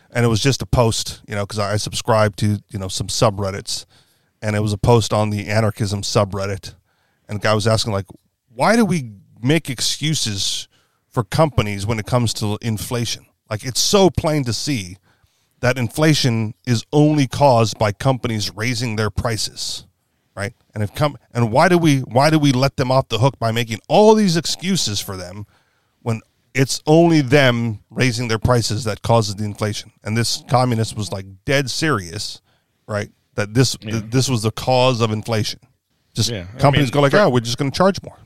and 0.09 0.25
it 0.25 0.29
was 0.29 0.41
just 0.41 0.61
a 0.61 0.65
post. 0.65 1.21
You 1.27 1.35
know, 1.35 1.45
because 1.45 1.59
I 1.59 1.77
subscribe 1.77 2.35
to 2.37 2.61
you 2.69 2.79
know 2.79 2.87
some 2.87 3.07
subreddits, 3.07 3.85
and 4.41 4.55
it 4.55 4.61
was 4.61 4.73
a 4.73 4.77
post 4.77 5.13
on 5.13 5.31
the 5.31 5.47
anarchism 5.47 6.01
subreddit, 6.01 6.75
and 7.27 7.39
the 7.39 7.43
guy 7.43 7.53
was 7.53 7.67
asking 7.67 7.93
like, 7.93 8.05
why 8.53 8.75
do 8.75 8.85
we 8.85 9.11
make 9.41 9.69
excuses 9.69 10.67
for 11.09 11.23
companies 11.23 11.85
when 11.85 11.99
it 11.99 12.05
comes 12.05 12.33
to 12.35 12.57
inflation? 12.61 13.25
Like 13.51 13.63
it's 13.63 13.79
so 13.79 14.09
plain 14.09 14.43
to 14.45 14.53
see 14.53 14.97
that 15.59 15.77
inflation 15.77 16.55
is 16.65 16.83
only 16.91 17.27
caused 17.27 17.77
by 17.77 17.91
companies 17.91 18.49
raising 18.55 18.95
their 18.95 19.11
prices 19.11 19.85
right? 20.35 20.53
And 20.73 20.83
if 20.83 20.93
come 20.95 21.17
and 21.33 21.51
why 21.51 21.67
do 21.69 21.77
we 21.77 21.99
why 21.99 22.29
do 22.29 22.39
we 22.39 22.51
let 22.51 22.77
them 22.77 22.91
off 22.91 23.09
the 23.09 23.19
hook 23.19 23.37
by 23.39 23.51
making 23.51 23.79
all 23.87 24.15
these 24.15 24.37
excuses 24.37 24.99
for 24.99 25.17
them 25.17 25.45
when 26.01 26.21
it's 26.53 26.81
only 26.87 27.21
them 27.21 27.79
raising 27.89 28.27
their 28.27 28.39
prices 28.39 28.83
that 28.85 29.01
causes 29.01 29.35
the 29.35 29.43
inflation? 29.43 29.91
And 30.03 30.17
this 30.17 30.43
communist 30.49 30.95
was 30.95 31.11
like 31.11 31.25
dead 31.45 31.69
serious 31.69 32.41
right 32.87 33.11
that 33.35 33.53
this 33.53 33.75
th- 33.77 34.05
this 34.07 34.29
was 34.29 34.41
the 34.43 34.51
cause 34.51 35.01
of 35.01 35.11
inflation. 35.11 35.59
Just 36.13 36.29
Yeah, 36.31 36.45
companies 36.59 36.87
mean, 36.87 36.91
go 36.93 37.01
like 37.01 37.11
for- 37.11 37.19
oh 37.19 37.29
we're 37.29 37.39
just 37.41 37.57
going 37.57 37.71
to 37.71 37.77
charge 37.77 38.01
more. 38.01 38.17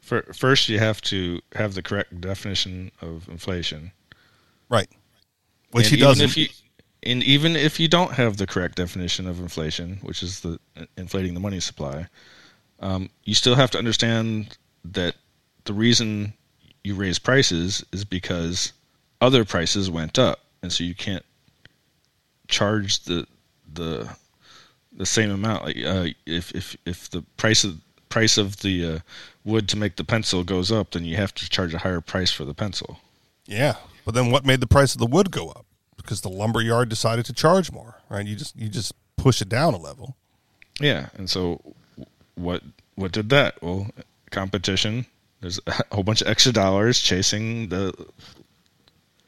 fir- 0.00 0.32
first 0.32 0.68
you 0.68 0.78
have 0.78 1.00
to 1.02 1.40
have 1.54 1.74
the 1.74 1.82
correct 1.82 2.20
definition 2.20 2.90
of 3.00 3.28
inflation. 3.28 3.92
Right. 4.72 4.88
Which 5.70 5.86
And 5.86 5.96
he 5.96 6.00
doesn't. 6.00 6.24
If 6.24 6.36
you, 6.36 6.48
and 7.02 7.22
even 7.22 7.56
if 7.56 7.78
you 7.78 7.88
don't 7.88 8.12
have 8.12 8.38
the 8.38 8.46
correct 8.46 8.76
definition 8.76 9.26
of 9.26 9.38
inflation, 9.38 9.98
which 10.02 10.22
is 10.22 10.40
the 10.40 10.58
inflating 10.96 11.34
the 11.34 11.40
money 11.40 11.60
supply, 11.60 12.08
um, 12.80 13.10
you 13.24 13.34
still 13.34 13.54
have 13.54 13.70
to 13.72 13.78
understand 13.78 14.56
that 14.84 15.14
the 15.64 15.74
reason 15.74 16.32
you 16.82 16.94
raise 16.94 17.18
prices 17.18 17.84
is 17.92 18.04
because 18.04 18.72
other 19.20 19.44
prices 19.44 19.90
went 19.90 20.18
up, 20.18 20.40
and 20.62 20.72
so 20.72 20.84
you 20.84 20.94
can't 20.94 21.24
charge 22.48 23.00
the 23.00 23.26
the 23.74 24.08
the 24.90 25.06
same 25.06 25.30
amount. 25.30 25.66
Like 25.66 25.76
uh, 25.84 26.06
if 26.24 26.50
if 26.52 26.76
if 26.86 27.10
the 27.10 27.22
price 27.36 27.62
of 27.62 27.78
price 28.08 28.38
of 28.38 28.60
the 28.60 28.86
uh, 28.86 28.98
wood 29.44 29.68
to 29.68 29.76
make 29.76 29.96
the 29.96 30.04
pencil 30.04 30.44
goes 30.44 30.72
up, 30.72 30.92
then 30.92 31.04
you 31.04 31.16
have 31.16 31.34
to 31.34 31.48
charge 31.50 31.74
a 31.74 31.78
higher 31.78 32.00
price 32.00 32.30
for 32.30 32.46
the 32.46 32.54
pencil. 32.54 33.00
yeah. 33.46 33.76
But 34.04 34.14
then 34.14 34.30
what 34.30 34.44
made 34.44 34.60
the 34.60 34.66
price 34.66 34.94
of 34.94 34.98
the 34.98 35.06
wood 35.06 35.30
go 35.30 35.48
up? 35.48 35.66
Because 35.96 36.20
the 36.20 36.28
lumber 36.28 36.60
yard 36.60 36.88
decided 36.88 37.24
to 37.26 37.32
charge 37.32 37.70
more, 37.70 38.00
right? 38.08 38.26
You 38.26 38.34
just 38.36 38.56
you 38.56 38.68
just 38.68 38.92
push 39.16 39.40
it 39.40 39.48
down 39.48 39.74
a 39.74 39.78
level. 39.78 40.16
Yeah, 40.80 41.08
and 41.14 41.30
so 41.30 41.60
what 42.34 42.62
what 42.96 43.12
did 43.12 43.30
that? 43.30 43.62
Well, 43.62 43.88
competition. 44.30 45.06
There's 45.40 45.60
a 45.66 45.82
whole 45.92 46.02
bunch 46.04 46.22
of 46.22 46.28
extra 46.28 46.52
dollars 46.52 47.00
chasing 47.00 47.68
the 47.68 47.92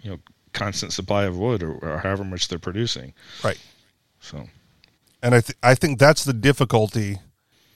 you 0.02 0.10
know 0.10 0.18
constant 0.52 0.92
supply 0.92 1.24
of 1.24 1.36
wood 1.36 1.62
or, 1.62 1.74
or 1.74 1.98
however 1.98 2.24
much 2.24 2.48
they're 2.48 2.58
producing. 2.58 3.12
Right. 3.42 3.58
So 4.20 4.48
And 5.22 5.34
I 5.34 5.40
th- 5.40 5.56
I 5.62 5.74
think 5.74 5.98
that's 5.98 6.24
the 6.24 6.32
difficulty 6.32 7.18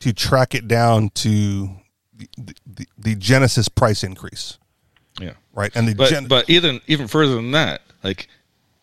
to 0.00 0.12
track 0.12 0.54
it 0.54 0.66
down 0.68 1.10
to 1.10 1.70
the, 2.16 2.28
the, 2.66 2.86
the 2.96 3.14
Genesis 3.16 3.68
price 3.68 4.02
increase, 4.02 4.58
yeah, 5.20 5.34
right? 5.54 5.74
And 5.74 5.88
the 5.88 5.94
but 5.94 6.10
gen- 6.10 6.26
but 6.26 6.48
even 6.48 6.80
even 6.86 7.08
further 7.08 7.34
than 7.34 7.50
that, 7.52 7.82
like 8.02 8.28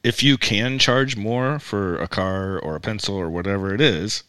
if 0.03 0.21
you 0.21 0.37
can 0.37 0.77
charge 0.77 1.17
more 1.17 1.59
for 1.59 1.97
a 1.97 2.07
car 2.07 2.59
or 2.59 2.75
a 2.75 2.79
pencil 2.79 3.15
or 3.15 3.29
whatever 3.29 3.73
it 3.73 3.81
is, 3.81 4.23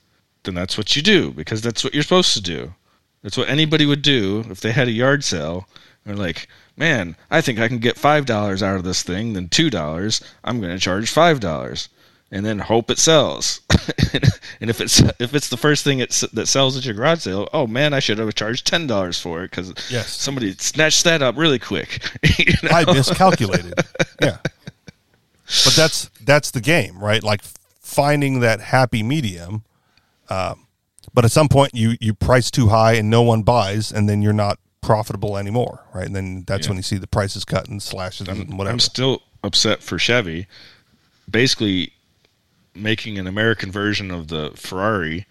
then 0.45 0.55
that's 0.55 0.79
what 0.79 0.97
you 0.97 1.03
do 1.03 1.31
because 1.33 1.61
that's 1.61 1.85
what 1.85 1.93
you're 1.93 2.03
supposed 2.03 2.33
to 2.35 2.41
do. 2.41 2.75
That's 3.23 3.37
what 3.37 3.49
anybody 3.49 3.85
would 3.85 4.03
do 4.03 4.45
if 4.49 4.61
they 4.61 4.73
had 4.73 4.89
a 4.89 4.93
yard 4.93 5.25
sale. 5.25 5.69
And 6.07 6.19
like, 6.19 6.49
man, 6.77 7.17
I 7.31 7.41
think 7.41 7.59
I 7.59 7.69
can 7.69 7.79
get 7.79 7.99
five 7.99 8.25
dollars 8.25 8.63
out 8.63 8.77
of 8.77 8.85
this 8.85 9.03
thing 9.03 9.33
than 9.33 9.49
two 9.49 9.69
dollars. 9.69 10.23
I'm 10.45 10.61
going 10.61 10.73
to 10.73 10.79
charge 10.79 11.11
five 11.11 11.41
dollars, 11.41 11.89
and 12.33 12.45
then 12.45 12.59
hope 12.59 12.91
it 12.91 12.99
sells. 12.99 13.61
and 14.61 14.69
if 14.71 14.81
it's 14.81 15.01
if 15.21 15.35
it's 15.35 15.49
the 15.49 15.57
first 15.57 15.85
thing 15.85 16.01
it's, 16.01 16.21
that 16.21 16.47
sells 16.47 16.77
at 16.77 16.85
your 16.85 16.95
garage 16.95 17.21
sale, 17.21 17.49
oh 17.53 17.67
man, 17.67 17.95
I 17.95 18.01
should 18.01 18.19
have 18.19 18.35
charged 18.35 18.67
ten 18.67 18.87
dollars 18.87 19.21
for 19.21 19.45
it 19.45 19.51
because 19.51 19.73
Yes. 19.91 20.11
somebody 20.13 20.53
snatched 20.55 21.05
that 21.05 21.23
up 21.23 21.37
really 21.37 21.59
quick. 21.59 22.01
You 22.39 22.53
know? 22.63 22.71
I 22.71 22.85
miscalculated. 22.85 23.75
yeah. 24.21 24.39
But 25.65 25.75
that's 25.77 26.11
that's 26.25 26.51
the 26.51 26.61
game, 26.61 26.99
right? 26.99 27.23
Like 27.23 27.43
finding 27.81 28.41
that 28.41 28.61
happy 28.61 29.03
medium. 29.03 29.65
Um, 30.29 30.67
but 31.15 31.25
at 31.25 31.31
some 31.31 31.49
point, 31.49 31.73
you 31.75 31.97
you 32.01 32.13
price 32.15 32.51
too 32.51 32.69
high 32.69 32.95
and 32.95 33.09
no 33.09 33.23
one 33.23 33.43
buys, 33.43 33.93
and 33.93 34.09
then 34.09 34.21
you're 34.23 34.33
not 34.33 34.59
profitable 34.81 35.37
anymore, 35.39 35.85
right? 35.95 36.07
And 36.07 36.15
then 36.17 36.45
that's 36.47 36.67
Yeah. 36.67 36.71
when 36.71 36.77
you 36.79 36.83
see 36.83 36.97
the 36.99 37.07
prices 37.07 37.45
cut 37.45 37.69
and 37.69 37.81
slashes 37.83 38.27
and 38.29 38.59
whatever. 38.59 38.73
I'm 38.73 38.81
still 38.81 39.23
upset 39.45 39.83
for 39.83 39.99
Chevy, 39.99 40.47
basically 41.31 41.93
making 42.77 43.19
an 43.19 43.27
American 43.27 43.71
version 43.71 44.11
of 44.11 44.29
the 44.29 44.53
Ferrari, 44.55 45.27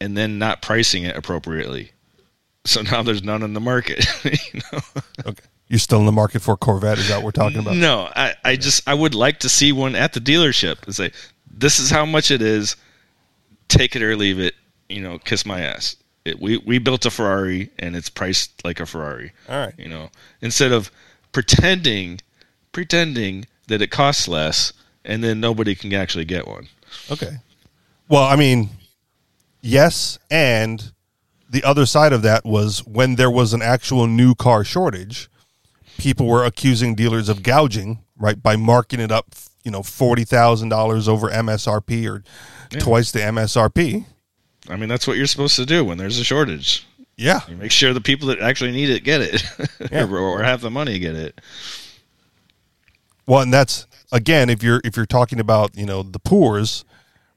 and 0.00 0.16
then 0.16 0.38
not 0.38 0.62
pricing 0.62 1.04
it 1.04 1.16
appropriately. 1.16 1.92
So 2.64 2.82
now 2.82 3.02
there's 3.02 3.22
none 3.22 3.42
in 3.42 3.54
the 3.54 3.60
market. 3.60 4.06
you 4.24 4.60
know? 4.72 4.80
okay. 5.26 5.44
You're 5.68 5.78
still 5.78 5.98
in 5.98 6.06
the 6.06 6.12
market 6.12 6.42
for 6.42 6.52
a 6.52 6.56
Corvette? 6.56 6.98
Is 6.98 7.08
that 7.08 7.16
what 7.16 7.24
we're 7.24 7.30
talking 7.32 7.58
about? 7.58 7.76
No, 7.76 8.08
I, 8.14 8.34
I 8.44 8.56
just 8.56 8.88
I 8.88 8.94
would 8.94 9.14
like 9.14 9.40
to 9.40 9.48
see 9.48 9.72
one 9.72 9.96
at 9.96 10.12
the 10.12 10.20
dealership 10.20 10.84
and 10.84 10.94
say, 10.94 11.10
this 11.50 11.80
is 11.80 11.90
how 11.90 12.04
much 12.04 12.30
it 12.30 12.42
is. 12.42 12.76
Take 13.68 13.96
it 13.96 14.02
or 14.02 14.14
leave 14.16 14.38
it. 14.38 14.54
You 14.88 15.00
know, 15.00 15.18
kiss 15.18 15.44
my 15.44 15.60
ass. 15.60 15.96
It, 16.24 16.40
we 16.40 16.58
we 16.58 16.78
built 16.78 17.04
a 17.04 17.10
Ferrari 17.10 17.70
and 17.78 17.96
it's 17.96 18.08
priced 18.08 18.64
like 18.64 18.78
a 18.78 18.86
Ferrari. 18.86 19.32
All 19.48 19.58
right. 19.58 19.74
You 19.76 19.88
know, 19.88 20.10
instead 20.40 20.70
of 20.70 20.90
pretending 21.32 22.20
pretending 22.70 23.46
that 23.66 23.82
it 23.82 23.90
costs 23.90 24.28
less 24.28 24.72
and 25.06 25.22
then 25.24 25.40
nobody 25.40 25.74
can 25.74 25.92
actually 25.94 26.24
get 26.24 26.46
one. 26.46 26.68
Okay. 27.10 27.36
Well, 28.08 28.24
I 28.24 28.36
mean, 28.36 28.68
yes, 29.62 30.18
and 30.30 30.92
the 31.50 31.64
other 31.64 31.86
side 31.86 32.12
of 32.12 32.22
that 32.22 32.44
was 32.44 32.84
when 32.86 33.14
there 33.16 33.30
was 33.30 33.52
an 33.52 33.62
actual 33.62 34.06
new 34.06 34.34
car 34.34 34.64
shortage, 34.64 35.28
people 35.98 36.26
were 36.26 36.44
accusing 36.44 36.94
dealers 36.94 37.28
of 37.28 37.42
gouging, 37.42 38.00
right, 38.18 38.40
by 38.42 38.56
marking 38.56 39.00
it 39.00 39.10
up, 39.10 39.34
you 39.64 39.70
know, 39.70 39.82
forty 39.82 40.24
thousand 40.24 40.68
dollars 40.68 41.08
over 41.08 41.28
MSRP 41.28 42.08
or 42.08 42.22
twice 42.78 43.10
the 43.12 43.20
MSRP. 43.20 44.04
I 44.68 44.76
mean, 44.76 44.88
that's 44.88 45.06
what 45.06 45.16
you're 45.16 45.26
supposed 45.26 45.56
to 45.56 45.66
do 45.66 45.84
when 45.84 45.96
there's 45.98 46.18
a 46.18 46.24
shortage. 46.24 46.86
Yeah, 47.18 47.40
You 47.48 47.56
make 47.56 47.70
sure 47.70 47.94
the 47.94 48.00
people 48.02 48.28
that 48.28 48.40
actually 48.40 48.72
need 48.72 48.90
it 48.90 49.02
get 49.02 49.22
it, 49.22 49.42
Yeah. 49.90 50.04
or, 50.04 50.18
or 50.18 50.42
have 50.42 50.60
the 50.60 50.70
money 50.70 50.98
get 50.98 51.14
it. 51.16 51.40
Well, 53.26 53.40
and 53.40 53.52
that's 53.52 53.86
again, 54.12 54.50
if 54.50 54.62
you're 54.62 54.80
if 54.84 54.96
you're 54.96 55.06
talking 55.06 55.40
about 55.40 55.76
you 55.76 55.86
know 55.86 56.02
the 56.02 56.18
poor's, 56.18 56.84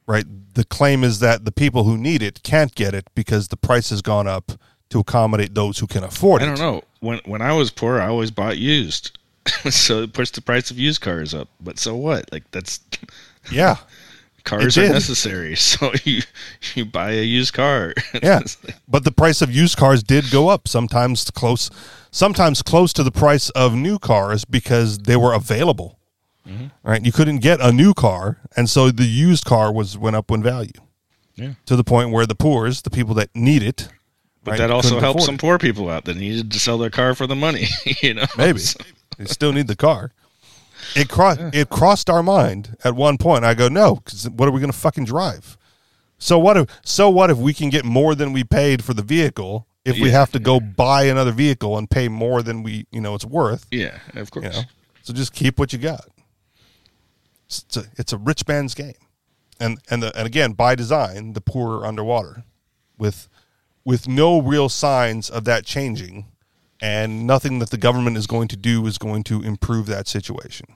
right? 0.07 0.25
The 0.53 0.63
claim 0.63 1.03
is 1.03 1.19
that 1.19 1.45
the 1.45 1.51
people 1.51 1.83
who 1.83 1.97
need 1.97 2.21
it 2.21 2.43
can't 2.43 2.73
get 2.75 2.93
it 2.93 3.07
because 3.15 3.47
the 3.47 3.57
price 3.57 3.89
has 3.89 4.01
gone 4.01 4.27
up 4.27 4.51
to 4.89 4.99
accommodate 4.99 5.53
those 5.53 5.79
who 5.79 5.87
can 5.87 6.03
afford 6.03 6.41
it. 6.41 6.45
I 6.45 6.47
don't 6.49 6.59
know. 6.59 6.83
When 6.99 7.19
when 7.25 7.41
I 7.41 7.53
was 7.53 7.71
poor, 7.71 7.99
I 7.99 8.07
always 8.07 8.31
bought 8.31 8.57
used, 8.57 9.17
so 9.69 10.03
it 10.03 10.13
pushed 10.13 10.35
the 10.35 10.41
price 10.41 10.71
of 10.71 10.77
used 10.77 11.01
cars 11.01 11.33
up. 11.33 11.47
But 11.59 11.79
so 11.79 11.95
what? 11.95 12.31
Like 12.31 12.49
that's 12.51 12.79
Yeah, 13.51 13.77
cars 14.49 14.77
are 14.77 14.89
necessary, 14.89 15.55
so 15.69 15.91
you 16.03 16.21
you 16.75 16.85
buy 16.85 17.11
a 17.11 17.23
used 17.23 17.53
car. 17.53 17.93
yeah. 18.23 18.41
But 18.87 19.03
the 19.03 19.11
price 19.11 19.41
of 19.41 19.51
used 19.51 19.77
cars 19.77 20.03
did 20.03 20.31
go 20.31 20.49
up 20.49 20.67
sometimes 20.67 21.29
close, 21.31 21.69
sometimes 22.11 22.61
close 22.61 22.93
to 22.93 23.03
the 23.03 23.11
price 23.11 23.49
of 23.51 23.75
new 23.75 23.99
cars 23.99 24.45
because 24.45 24.99
they 24.99 25.15
were 25.15 25.33
available. 25.33 25.99
Mm-hmm. 26.47 26.67
Right, 26.81 27.05
you 27.05 27.11
couldn't 27.11 27.39
get 27.39 27.59
a 27.61 27.71
new 27.71 27.93
car, 27.93 28.37
and 28.55 28.67
so 28.69 28.89
the 28.89 29.03
used 29.03 29.45
car 29.45 29.71
was 29.71 29.97
went 29.97 30.15
up 30.15 30.31
in 30.31 30.41
value 30.41 30.71
yeah. 31.39 31.53
to 31.65 31.75
the 31.75 31.83
point 31.83 32.11
where 32.11 32.25
the 32.25 32.35
poor's, 32.35 32.81
the 32.81 32.89
people 32.89 33.13
that 33.15 33.29
need 33.35 33.63
it, 33.63 33.87
But 34.43 34.51
right, 34.51 34.57
that 34.57 34.71
also 34.71 34.99
helped 34.99 35.21
some 35.21 35.35
it. 35.35 35.41
poor 35.41 35.57
people 35.57 35.89
out 35.89 36.05
that 36.05 36.17
needed 36.17 36.51
to 36.51 36.59
sell 36.59 36.77
their 36.77 36.89
car 36.89 37.15
for 37.15 37.27
the 37.27 37.35
money. 37.35 37.67
You 38.01 38.15
know, 38.15 38.25
Maybe 38.37 38.59
So- 38.59 38.79
they 39.17 39.25
still 39.25 39.51
need 39.51 39.67
the 39.67 39.75
car. 39.75 40.11
It 40.95 41.09
crossed. 41.09 41.41
It 41.53 41.69
crossed 41.69 42.09
our 42.09 42.23
mind 42.23 42.75
at 42.83 42.95
one 42.95 43.17
point. 43.17 43.45
I 43.45 43.53
go, 43.53 43.67
no, 43.67 43.95
because 43.95 44.29
what 44.29 44.47
are 44.47 44.51
we 44.51 44.59
going 44.59 44.71
to 44.71 44.77
fucking 44.77 45.05
drive? 45.05 45.57
So 46.17 46.37
what 46.37 46.57
if? 46.57 46.67
So 46.83 47.09
what 47.09 47.29
if 47.29 47.37
we 47.37 47.53
can 47.53 47.69
get 47.69 47.85
more 47.85 48.15
than 48.15 48.33
we 48.33 48.43
paid 48.43 48.83
for 48.83 48.93
the 48.93 49.03
vehicle? 49.03 49.67
If 49.85 49.99
we 49.99 50.11
have 50.11 50.31
to 50.33 50.39
go 50.39 50.59
buy 50.59 51.03
another 51.03 51.31
vehicle 51.31 51.77
and 51.77 51.89
pay 51.89 52.09
more 52.09 52.43
than 52.43 52.61
we, 52.61 52.85
you 52.91 53.01
know, 53.01 53.15
it's 53.15 53.25
worth. 53.25 53.65
yeah, 53.71 53.97
of 54.15 54.29
course. 54.29 54.45
You 54.45 54.51
know, 54.51 54.61
so 55.01 55.13
just 55.13 55.33
keep 55.33 55.57
what 55.57 55.73
you 55.73 55.79
got. 55.79 56.05
It's 57.47 57.77
a, 57.77 57.85
it's 57.97 58.13
a 58.13 58.17
rich 58.17 58.47
man's 58.47 58.75
game, 58.75 58.93
and 59.59 59.79
and 59.89 60.03
the, 60.03 60.15
and 60.15 60.27
again 60.27 60.51
by 60.51 60.75
design, 60.75 61.33
the 61.33 61.41
poor 61.41 61.79
are 61.79 61.85
underwater, 61.87 62.43
with 62.99 63.27
with 63.83 64.07
no 64.07 64.39
real 64.39 64.69
signs 64.69 65.29
of 65.31 65.45
that 65.45 65.65
changing, 65.65 66.27
and 66.79 67.25
nothing 67.25 67.57
that 67.59 67.71
the 67.71 67.77
government 67.77 68.17
is 68.17 68.27
going 68.27 68.49
to 68.49 68.57
do 68.57 68.85
is 68.85 68.99
going 68.99 69.23
to 69.23 69.41
improve 69.41 69.87
that 69.87 70.07
situation. 70.07 70.67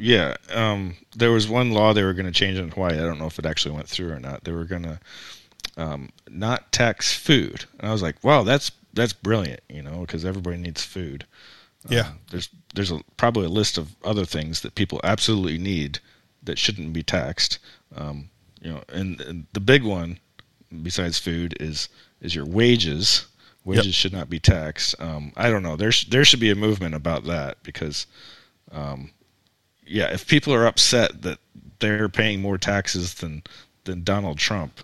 Yeah, 0.00 0.36
um, 0.52 0.96
there 1.14 1.30
was 1.30 1.48
one 1.48 1.72
law 1.72 1.92
they 1.92 2.02
were 2.02 2.14
going 2.14 2.26
to 2.26 2.32
change 2.32 2.58
in 2.58 2.70
Hawaii. 2.70 2.94
I 2.94 3.02
don't 3.02 3.18
know 3.18 3.26
if 3.26 3.38
it 3.38 3.46
actually 3.46 3.74
went 3.74 3.88
through 3.88 4.12
or 4.12 4.20
not. 4.20 4.44
They 4.44 4.52
were 4.52 4.64
going 4.64 4.82
to 4.84 5.00
um, 5.76 6.10
not 6.28 6.72
tax 6.72 7.14
food, 7.16 7.64
and 7.78 7.88
I 7.88 7.92
was 7.92 8.02
like, 8.02 8.22
"Wow, 8.24 8.42
that's 8.42 8.72
that's 8.94 9.12
brilliant," 9.12 9.60
you 9.68 9.82
know, 9.82 10.00
because 10.00 10.24
everybody 10.24 10.56
needs 10.56 10.82
food. 10.84 11.26
Yeah, 11.88 12.12
There's 12.30 12.48
there's 12.74 12.90
a, 12.90 13.00
probably 13.16 13.46
a 13.46 13.50
list 13.50 13.78
of 13.78 13.96
other 14.04 14.24
things 14.26 14.60
that 14.60 14.74
people 14.74 15.00
absolutely 15.02 15.56
need 15.58 15.98
that 16.42 16.58
shouldn't 16.58 16.92
be 16.92 17.02
taxed. 17.02 17.58
Um, 17.96 18.28
you 18.60 18.70
know, 18.72 18.82
and, 18.92 19.20
and 19.22 19.46
the 19.54 19.60
big 19.60 19.82
one 19.82 20.18
besides 20.82 21.18
food 21.18 21.56
is 21.60 21.88
is 22.20 22.34
your 22.34 22.44
wages. 22.46 23.26
Wages 23.64 23.86
Yep. 23.86 23.94
should 23.94 24.12
not 24.12 24.30
be 24.30 24.38
taxed. 24.40 24.94
Um, 25.00 25.32
I 25.36 25.50
don't 25.50 25.62
know. 25.62 25.76
There 25.76 25.92
sh- 25.92 26.06
there 26.06 26.24
should 26.24 26.40
be 26.40 26.50
a 26.50 26.54
movement 26.54 26.94
about 26.94 27.24
that 27.24 27.62
because, 27.62 28.06
um, 28.72 29.10
yeah, 29.90 30.12
if 30.12 30.26
people 30.26 30.54
are 30.54 30.66
upset 30.66 31.22
that 31.22 31.38
they're 31.80 32.08
paying 32.08 32.40
more 32.40 32.58
taxes 32.58 33.14
than 33.14 33.42
than 33.84 34.04
Donald 34.04 34.38
Trump, 34.38 34.80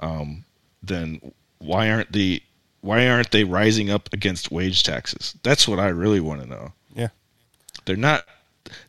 um, 0.00 0.44
then 0.82 1.20
why 1.58 1.90
aren't 1.90 2.12
the 2.12 2.42
why 2.80 3.08
aren't 3.08 3.30
they 3.32 3.44
rising 3.44 3.90
up 3.90 4.08
against 4.12 4.50
wage 4.50 4.82
taxes? 4.82 5.34
That's 5.42 5.66
what 5.68 5.78
I 5.78 5.88
really 5.88 6.20
want 6.20 6.40
to 6.42 6.46
know. 6.48 6.72
yeah, 6.94 7.08
They're 7.84 7.96
not 7.96 8.24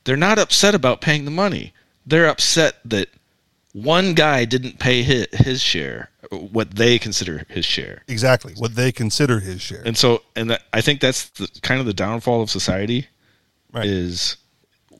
they're 0.03 0.17
not 0.17 0.39
upset 0.39 0.73
about 0.75 1.01
paying 1.01 1.25
the 1.25 1.31
money. 1.31 1.73
They're 2.05 2.27
upset 2.27 2.75
that 2.85 3.09
one 3.73 4.13
guy 4.13 4.45
didn't 4.45 4.79
pay 4.79 5.03
his, 5.03 5.27
his 5.33 5.61
share 5.61 6.09
what 6.31 6.71
they 6.75 6.97
consider 6.99 7.45
his 7.49 7.65
share. 7.65 8.03
Exactly 8.07 8.53
what 8.57 8.75
they 8.75 8.91
consider 8.91 9.39
his 9.39 9.61
share. 9.61 9.81
And 9.85 9.97
so, 9.97 10.23
and 10.35 10.49
that, 10.49 10.63
I 10.73 10.81
think 10.81 10.99
that's 10.99 11.29
the, 11.29 11.47
kind 11.61 11.79
of 11.79 11.85
the 11.85 11.93
downfall 11.93 12.41
of 12.41 12.49
society 12.49 13.07
Right. 13.71 13.85
is 13.85 14.37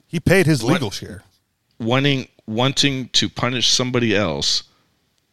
he 0.08 0.18
paid 0.18 0.46
his 0.46 0.62
legal 0.64 0.90
share. 0.90 1.22
wanting 1.78 2.26
wanting 2.46 3.08
to 3.10 3.28
punish 3.28 3.68
somebody 3.68 4.16
else 4.16 4.64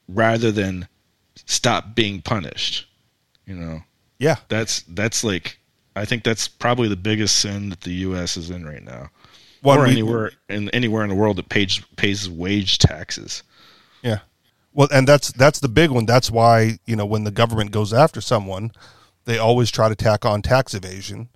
rather 0.07 0.51
than 0.51 0.87
stop 1.45 1.95
being 1.95 2.21
punished. 2.21 2.87
You 3.47 3.55
know, 3.55 3.81
Yeah, 4.19 4.35
that's 4.49 4.83
that's 4.89 5.23
like 5.23 5.57
I 5.95 6.05
think 6.05 6.23
that's 6.23 6.47
probably 6.47 6.87
the 6.89 6.95
biggest 6.95 7.37
sin 7.39 7.69
that 7.69 7.81
the 7.81 7.93
U.S. 7.93 8.35
is 8.37 8.49
in 8.49 8.65
right 8.65 8.83
now, 8.83 9.09
or 9.63 9.83
we- 9.83 9.91
anywhere 9.91 10.31
in 10.49 10.69
anywhere 10.71 11.03
in 11.03 11.09
the 11.09 11.15
world 11.15 11.37
that 11.37 11.49
pays 11.49 11.79
pays 11.95 12.29
wage 12.29 12.77
taxes. 12.77 13.43
Yeah. 14.03 14.19
Well, 14.73 14.89
and 14.91 15.07
that's 15.07 15.31
that's 15.31 15.59
the 15.61 15.69
big 15.69 15.89
one. 15.91 16.05
That's 16.05 16.29
why 16.29 16.79
you 16.85 16.95
know 16.97 17.05
when 17.05 17.23
the 17.23 17.31
government 17.31 17.71
goes 17.71 17.93
after 17.93 18.19
someone, 18.19 18.71
they 19.23 19.37
always 19.37 19.71
try 19.71 19.87
to 19.87 19.95
tack 19.95 20.25
on 20.25 20.41
tax 20.41 20.73
evasion 20.73 21.29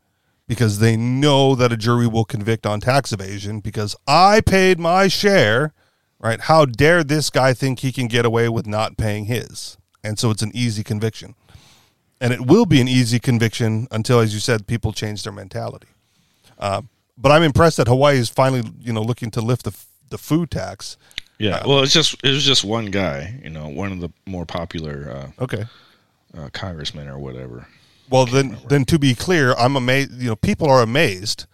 because 0.50 0.80
they 0.80 0.98
know 0.98 1.54
that 1.54 1.72
a 1.72 1.78
jury 1.78 2.08
will 2.08 2.26
convict 2.26 2.66
on 2.66 2.82
tax 2.82 3.14
evasion 3.14 3.60
because 3.60 3.96
I 4.08 4.42
paid 4.42 4.80
my 4.80 5.08
share, 5.08 5.74
right? 6.20 6.42
How 6.42 6.66
dare 6.66 7.04
this 7.04 7.30
guy 7.30 7.54
think 7.54 7.80
he 7.80 7.92
can 7.92 8.08
get 8.08 8.26
away 8.26 8.50
with 8.50 8.66
not 8.66 8.98
paying 8.98 9.26
his? 9.26 9.78
And 10.04 10.18
so 10.18 10.32
it's 10.32 10.42
an 10.42 10.52
easy 10.56 10.84
conviction. 10.84 11.36
And 12.20 12.34
it 12.34 12.48
will 12.48 12.66
be 12.66 12.82
an 12.82 12.88
easy 12.88 13.20
conviction 13.20 13.88
until, 13.92 14.20
as 14.20 14.34
you 14.34 14.40
said, 14.40 14.66
people 14.66 14.92
change 14.92 15.22
their 15.22 15.32
mentality. 15.32 15.88
Uh, 16.58 16.82
but 17.16 17.32
I'm 17.32 17.44
impressed 17.44 17.78
that 17.78 17.88
Hawaii 17.88 18.18
is 18.18 18.28
finally, 18.30 18.64
you 18.82 18.92
know, 18.92 19.04
looking 19.04 19.30
to 19.32 19.42
lift 19.42 19.64
the 19.66 19.78
the 20.10 20.18
food 20.18 20.50
tax. 20.50 20.98
Yeah, 21.38 21.62
well, 21.68 21.84
it's 21.84 21.94
just 21.94 22.16
it 22.24 22.32
was 22.32 22.44
just 22.44 22.64
one 22.64 22.88
guy, 22.88 23.40
you 23.44 23.52
know, 23.52 23.68
one 23.68 23.92
of 23.92 24.00
the 24.00 24.10
more 24.26 24.48
popular 24.48 25.30
Okay. 25.40 25.66
uh, 26.36 26.42
uh, 26.42 26.50
congressmen 26.54 27.08
or 27.08 27.20
whatever. 27.20 27.68
Well, 28.10 28.26
then, 28.26 28.58
then 28.68 28.86
to 28.86 28.98
be 28.98 29.16
clear, 29.16 29.54
I'm 29.54 29.76
amazed. 29.76 30.14
You 30.14 30.30
know, 30.30 30.36
people 30.36 30.70
are 30.70 30.82
amazed 30.82 31.46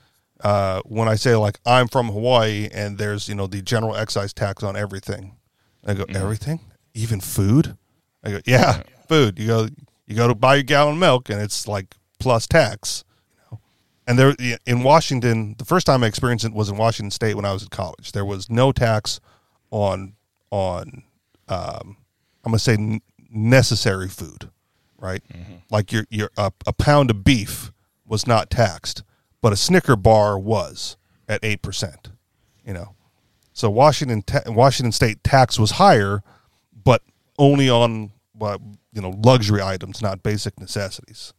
uh, 0.41 0.81
when 0.85 1.07
I 1.07 1.15
say 1.15 1.35
like 1.35 1.59
I'm 1.65 1.87
from 1.87 2.07
Hawaii 2.07 2.69
and 2.71 2.97
there's 2.97 3.27
you 3.27 3.35
know 3.35 3.47
the 3.47 3.61
general 3.61 3.95
excise 3.95 4.33
tax 4.33 4.63
on 4.63 4.75
everything. 4.75 5.35
I 5.85 5.93
go 5.93 6.05
everything, 6.09 6.59
even 6.93 7.19
food. 7.19 7.77
I 8.23 8.31
go 8.31 8.39
yeah, 8.45 8.83
food. 9.07 9.39
You 9.39 9.47
go 9.47 9.67
you 10.07 10.15
go 10.15 10.27
to 10.27 10.35
buy 10.35 10.57
a 10.57 10.63
gallon 10.63 10.93
of 10.93 10.99
milk 10.99 11.29
and 11.29 11.41
it's 11.41 11.67
like 11.67 11.95
plus 12.19 12.47
tax. 12.47 13.03
You 13.31 13.41
know, 13.51 13.59
and 14.07 14.19
there 14.19 14.35
in 14.65 14.83
Washington, 14.83 15.55
the 15.57 15.65
first 15.65 15.87
time 15.87 16.03
I 16.03 16.07
experienced 16.07 16.45
it 16.45 16.53
was 16.53 16.69
in 16.69 16.77
Washington 16.77 17.11
State 17.11 17.35
when 17.35 17.45
I 17.45 17.53
was 17.53 17.63
in 17.63 17.69
college. 17.69 18.11
There 18.11 18.25
was 18.25 18.49
no 18.49 18.71
tax 18.71 19.19
on 19.71 20.13
on 20.51 21.03
um, 21.47 21.97
I'm 22.43 22.51
gonna 22.51 22.59
say 22.59 23.01
necessary 23.29 24.09
food, 24.09 24.49
right? 25.05 25.23
Like 25.69 25.91
your 25.91 26.05
your 26.09 26.29
a, 26.37 26.51
a 26.65 26.73
pound 26.73 27.11
of 27.11 27.23
beef 27.23 27.71
was 28.05 28.27
not 28.27 28.49
taxed, 28.49 29.03
but 29.41 29.53
a 29.53 29.55
Snicker 29.55 29.95
bar 29.95 30.37
was 30.37 30.97
at 31.27 31.39
eight 31.43 31.61
percent. 31.61 32.09
You 32.65 32.73
know, 32.73 32.95
so 33.53 33.69
Washington 33.69 34.21
ta- 34.23 34.43
Washington 34.47 34.91
State 34.91 35.23
tax 35.23 35.59
was 35.59 35.71
higher, 35.71 36.23
but 36.83 37.01
only 37.37 37.69
on 37.69 38.11
what 38.33 38.59
you 38.93 39.01
know 39.01 39.13
luxury 39.23 39.61
items, 39.61 40.01
not 40.01 40.23
basic 40.23 40.59
necessities. 40.59 41.33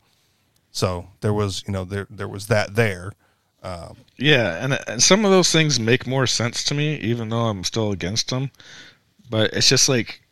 So 0.71 1.09
there 1.21 1.33
was 1.35 1.65
you 1.67 1.73
know 1.73 1.85
there 1.85 2.07
there 2.11 2.29
was 2.29 2.47
that 2.47 2.75
there. 2.75 3.13
Yeah, 4.17 4.63
and, 4.63 4.79
and 4.87 5.03
some 5.03 5.25
of 5.25 5.33
those 5.33 5.51
things 5.51 5.81
make 5.81 6.07
more 6.07 6.27
sense 6.27 6.63
to 6.65 6.75
me, 6.75 6.97
even 6.99 7.29
though 7.29 7.47
I'm 7.47 7.65
still 7.65 7.91
against 7.91 8.31
them. 8.31 8.51
But 9.29 9.53
it's 9.55 9.69
just 9.69 9.89
like, 9.89 10.23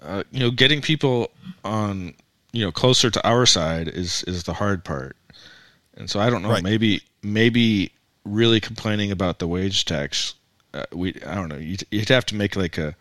uh, 0.00 0.22
you 0.30 0.40
know, 0.40 0.50
getting 0.50 0.80
people 0.80 1.32
on, 1.64 2.14
you 2.56 2.64
know, 2.64 2.72
closer 2.72 3.10
to 3.10 3.28
our 3.28 3.44
side 3.44 3.86
is 3.86 4.22
is 4.24 4.44
the 4.44 4.54
hard 4.54 4.82
part. 4.82 5.14
And 5.96 6.08
so 6.10 6.20
I 6.20 6.30
don't 6.30 6.42
know, 6.42 6.50
Right. 6.50 6.62
maybe 6.62 7.02
maybe 7.22 7.92
really 8.24 8.60
complaining 8.60 9.10
about 9.12 9.38
the 9.38 9.46
wage 9.46 9.84
tax, 9.84 10.34
uh, 10.72 10.84
we 10.92 11.14
I 11.26 11.34
don't 11.34 11.48
know, 11.48 11.56
you'd, 11.58 11.84
you'd 11.90 12.08
have 12.08 12.24
to 12.26 12.34
make 12.34 12.56
like 12.56 12.78
a, 12.78 12.96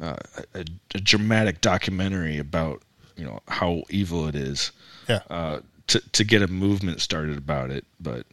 uh, 0.00 0.16
a 0.54 0.64
a 0.94 1.00
dramatic 1.00 1.60
documentary 1.62 2.38
about 2.38 2.82
you 3.16 3.24
know 3.24 3.40
how 3.48 3.84
evil 3.88 4.28
it 4.28 4.34
is 4.34 4.70
Yeah, 5.08 5.20
uh, 5.30 5.60
to 5.88 6.00
to 6.12 6.24
get 6.24 6.42
a 6.42 6.46
movement 6.46 7.00
started 7.00 7.38
about 7.38 7.70
it. 7.70 7.84
But 7.98 8.26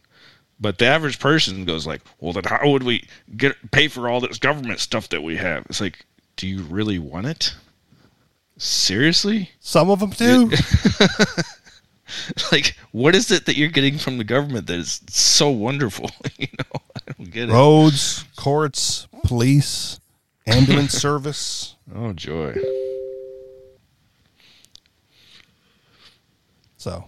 but 0.60 0.76
the 0.78 0.86
average 0.86 1.18
person 1.18 1.64
goes 1.64 1.86
like, 1.86 2.02
well, 2.20 2.32
then 2.34 2.44
how 2.44 2.68
would 2.70 2.82
we 2.82 3.08
get 3.38 3.70
pay 3.70 3.88
for 3.88 4.08
all 4.08 4.20
this 4.20 4.38
government 4.38 4.80
stuff 4.80 5.08
that 5.08 5.22
we 5.22 5.36
have? 5.36 5.64
It's 5.70 5.80
like, 5.80 6.04
do 6.36 6.46
you 6.46 6.62
really 6.62 6.98
want 6.98 7.26
it? 7.26 7.54
Seriously? 8.58 9.50
some 9.60 9.90
of 9.90 10.00
them 10.00 10.10
do. 10.10 10.50
Like, 12.50 12.74
what 12.90 13.14
is 13.14 13.30
it 13.30 13.44
that 13.46 13.56
you're 13.56 13.68
getting 13.68 13.98
from 13.98 14.16
the 14.16 14.24
government 14.24 14.66
that 14.68 14.78
is 14.78 15.02
so 15.10 15.50
wonderful? 15.50 16.10
you 16.38 16.48
know, 16.58 16.80
I 16.96 17.12
don't 17.12 17.30
get 17.30 17.50
it. 17.50 17.52
Roads, 17.52 18.24
courts, 18.34 19.06
police, 19.24 20.00
ambulance 20.46 20.92
service. 20.98 21.76
Oh 21.94 22.14
joy. 22.14 22.54
So 26.78 27.04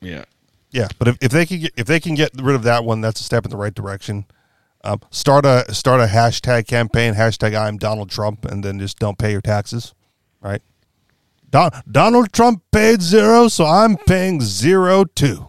Yeah. 0.00 0.24
yeah, 0.72 0.88
but 0.98 1.06
if, 1.08 1.16
if 1.20 1.30
they 1.30 1.46
can 1.46 1.60
get 1.60 1.72
if 1.76 1.86
they 1.86 2.00
can 2.00 2.14
get 2.16 2.30
rid 2.42 2.56
of 2.56 2.64
that 2.64 2.84
one, 2.84 3.00
that's 3.00 3.20
a 3.20 3.24
step 3.24 3.44
in 3.44 3.50
the 3.52 3.56
right 3.56 3.74
direction. 3.74 4.24
Um, 4.82 5.00
start 5.10 5.44
a 5.44 5.72
start 5.72 6.00
a 6.00 6.06
hashtag 6.06 6.66
campaign, 6.66 7.14
hashtag 7.14 7.58
I'm 7.58 7.76
Donald 7.76 8.10
Trump, 8.10 8.44
and 8.44 8.64
then 8.64 8.78
just 8.80 8.98
don't 8.98 9.16
pay 9.18 9.30
your 9.30 9.42
taxes, 9.42 9.94
right? 10.40 10.62
Don, 11.50 11.70
Donald 11.90 12.32
Trump 12.32 12.62
paid 12.70 13.02
zero, 13.02 13.48
so 13.48 13.64
I'm 13.64 13.96
paying 13.96 14.40
zero 14.40 15.04
too. 15.04 15.48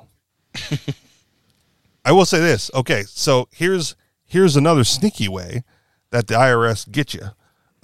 I 2.06 2.12
will 2.12 2.26
say 2.26 2.39
this. 2.39 2.72
Okay, 2.74 3.04
so 3.04 3.48
here's 3.52 3.96
here's 4.26 4.56
another 4.56 4.84
sneaky 4.84 5.28
way 5.28 5.64
that 6.10 6.28
the 6.28 6.34
IRS 6.34 6.92
get 6.92 7.14
you. 7.14 7.28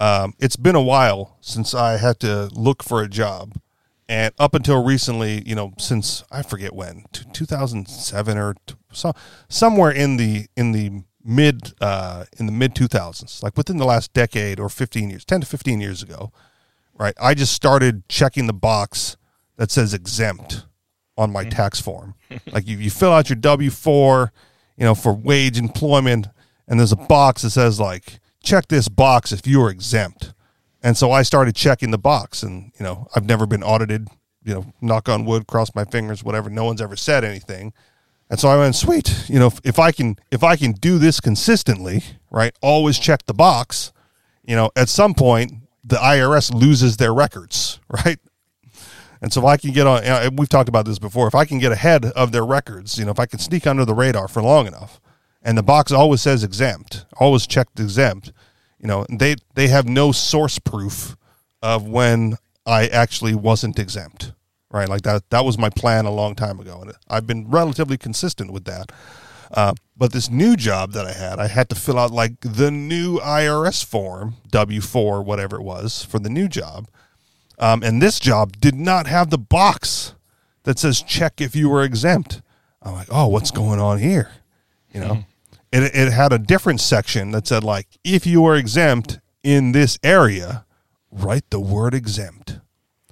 Um, 0.00 0.34
it's 0.38 0.56
been 0.56 0.74
a 0.74 0.82
while 0.82 1.36
since 1.40 1.74
I 1.74 1.96
had 1.96 2.18
to 2.20 2.48
look 2.52 2.82
for 2.82 3.02
a 3.02 3.08
job, 3.08 3.54
and 4.08 4.34
up 4.38 4.54
until 4.54 4.84
recently, 4.84 5.42
you 5.46 5.54
know, 5.54 5.72
since 5.78 6.24
I 6.30 6.42
forget 6.42 6.74
when, 6.74 7.04
t- 7.12 7.24
2007 7.32 8.38
or 8.38 8.54
t- 8.66 8.74
so, 8.92 9.12
somewhere 9.48 9.90
in 9.90 10.16
the 10.16 10.46
in 10.56 10.72
the 10.72 11.02
mid 11.24 11.74
uh, 11.80 12.24
in 12.38 12.46
the 12.46 12.52
mid 12.52 12.74
2000s, 12.74 13.42
like 13.42 13.56
within 13.56 13.76
the 13.76 13.84
last 13.84 14.12
decade 14.12 14.58
or 14.58 14.68
15 14.68 15.10
years, 15.10 15.24
10 15.24 15.42
to 15.42 15.46
15 15.46 15.80
years 15.80 16.02
ago, 16.02 16.32
right? 16.98 17.14
I 17.20 17.34
just 17.34 17.52
started 17.52 18.08
checking 18.08 18.46
the 18.46 18.52
box 18.52 19.16
that 19.56 19.70
says 19.70 19.94
exempt 19.94 20.66
on 21.16 21.32
my 21.32 21.44
mm. 21.44 21.50
tax 21.50 21.80
form. 21.80 22.14
like 22.52 22.66
you, 22.66 22.76
you 22.76 22.90
fill 22.90 23.12
out 23.12 23.28
your 23.28 23.36
W 23.36 23.70
four, 23.70 24.32
you 24.76 24.84
know, 24.84 24.94
for 24.94 25.12
wage 25.12 25.58
employment, 25.58 26.28
and 26.66 26.78
there's 26.78 26.92
a 26.92 26.96
box 26.96 27.42
that 27.42 27.50
says 27.50 27.80
like 27.80 28.20
check 28.42 28.68
this 28.68 28.88
box 28.88 29.32
if 29.32 29.46
you 29.46 29.62
are 29.62 29.70
exempt. 29.70 30.32
And 30.82 30.96
so 30.96 31.10
I 31.10 31.22
started 31.22 31.56
checking 31.56 31.90
the 31.90 31.98
box, 31.98 32.42
and 32.42 32.72
you 32.78 32.84
know, 32.84 33.08
I've 33.14 33.24
never 33.24 33.46
been 33.46 33.62
audited. 33.62 34.08
You 34.44 34.54
know, 34.54 34.72
knock 34.80 35.08
on 35.08 35.24
wood, 35.24 35.46
cross 35.46 35.74
my 35.74 35.84
fingers, 35.84 36.24
whatever. 36.24 36.48
No 36.48 36.64
one's 36.64 36.80
ever 36.80 36.96
said 36.96 37.24
anything. 37.24 37.72
And 38.30 38.38
so 38.38 38.48
I 38.48 38.56
went, 38.56 38.76
sweet. 38.76 39.28
You 39.28 39.38
know, 39.38 39.48
if, 39.48 39.60
if 39.64 39.78
I 39.78 39.90
can, 39.90 40.16
if 40.30 40.44
I 40.44 40.56
can 40.56 40.72
do 40.72 40.98
this 40.98 41.20
consistently, 41.20 42.02
right? 42.30 42.54
Always 42.62 42.98
check 42.98 43.26
the 43.26 43.34
box. 43.34 43.92
You 44.44 44.56
know, 44.56 44.70
at 44.76 44.88
some 44.88 45.14
point, 45.14 45.52
the 45.88 45.96
IRS 45.96 46.52
loses 46.52 46.96
their 46.96 47.14
records, 47.14 47.80
right? 47.88 48.18
And 49.20 49.32
so 49.32 49.40
if 49.40 49.46
I 49.46 49.56
can 49.56 49.72
get 49.72 49.86
on, 49.86 50.04
uh, 50.04 50.30
we've 50.32 50.48
talked 50.48 50.68
about 50.68 50.84
this 50.84 50.98
before. 50.98 51.26
If 51.26 51.34
I 51.34 51.44
can 51.44 51.58
get 51.58 51.72
ahead 51.72 52.04
of 52.04 52.30
their 52.30 52.44
records, 52.44 52.98
you 52.98 53.04
know, 53.04 53.10
if 53.10 53.18
I 53.18 53.26
can 53.26 53.38
sneak 53.38 53.66
under 53.66 53.84
the 53.84 53.94
radar 53.94 54.28
for 54.28 54.42
long 54.42 54.66
enough, 54.66 55.00
and 55.42 55.58
the 55.58 55.62
box 55.62 55.90
always 55.90 56.20
says 56.20 56.44
exempt, 56.44 57.04
always 57.18 57.46
checked 57.46 57.80
exempt, 57.80 58.32
you 58.80 58.86
know, 58.86 59.06
they 59.10 59.36
they 59.54 59.68
have 59.68 59.88
no 59.88 60.12
source 60.12 60.58
proof 60.58 61.16
of 61.62 61.86
when 61.88 62.36
I 62.64 62.86
actually 62.86 63.34
wasn't 63.34 63.78
exempt, 63.78 64.32
right? 64.70 64.88
Like 64.88 65.02
that 65.02 65.28
that 65.30 65.44
was 65.44 65.58
my 65.58 65.70
plan 65.70 66.04
a 66.04 66.12
long 66.12 66.34
time 66.34 66.60
ago, 66.60 66.80
and 66.80 66.92
I've 67.08 67.26
been 67.26 67.48
relatively 67.48 67.98
consistent 67.98 68.52
with 68.52 68.64
that. 68.64 68.92
Uh, 69.50 69.74
but 69.96 70.12
this 70.12 70.30
new 70.30 70.56
job 70.56 70.92
that 70.92 71.06
I 71.06 71.12
had, 71.12 71.38
I 71.38 71.48
had 71.48 71.68
to 71.70 71.74
fill 71.74 71.98
out 71.98 72.10
like 72.10 72.40
the 72.40 72.70
new 72.70 73.18
IRS 73.18 73.84
form, 73.84 74.34
W 74.50 74.80
four, 74.80 75.22
whatever 75.22 75.56
it 75.56 75.62
was, 75.62 76.04
for 76.04 76.18
the 76.18 76.30
new 76.30 76.48
job. 76.48 76.88
Um, 77.58 77.82
and 77.82 78.00
this 78.00 78.20
job 78.20 78.60
did 78.60 78.74
not 78.74 79.06
have 79.06 79.30
the 79.30 79.38
box 79.38 80.14
that 80.62 80.78
says 80.78 81.02
check 81.02 81.40
if 81.40 81.56
you 81.56 81.68
were 81.68 81.82
exempt. 81.82 82.42
I'm 82.82 82.92
like, 82.92 83.08
oh, 83.10 83.26
what's 83.28 83.50
going 83.50 83.80
on 83.80 83.98
here? 83.98 84.30
You 84.92 85.00
know, 85.00 85.24
it, 85.72 85.94
it 85.94 86.12
had 86.12 86.32
a 86.32 86.38
different 86.38 86.80
section 86.80 87.32
that 87.32 87.46
said 87.46 87.64
like, 87.64 87.86
if 88.04 88.26
you 88.26 88.44
are 88.44 88.54
exempt 88.54 89.18
in 89.42 89.72
this 89.72 89.98
area, 90.02 90.64
write 91.10 91.50
the 91.50 91.60
word 91.60 91.94
exempt. 91.94 92.60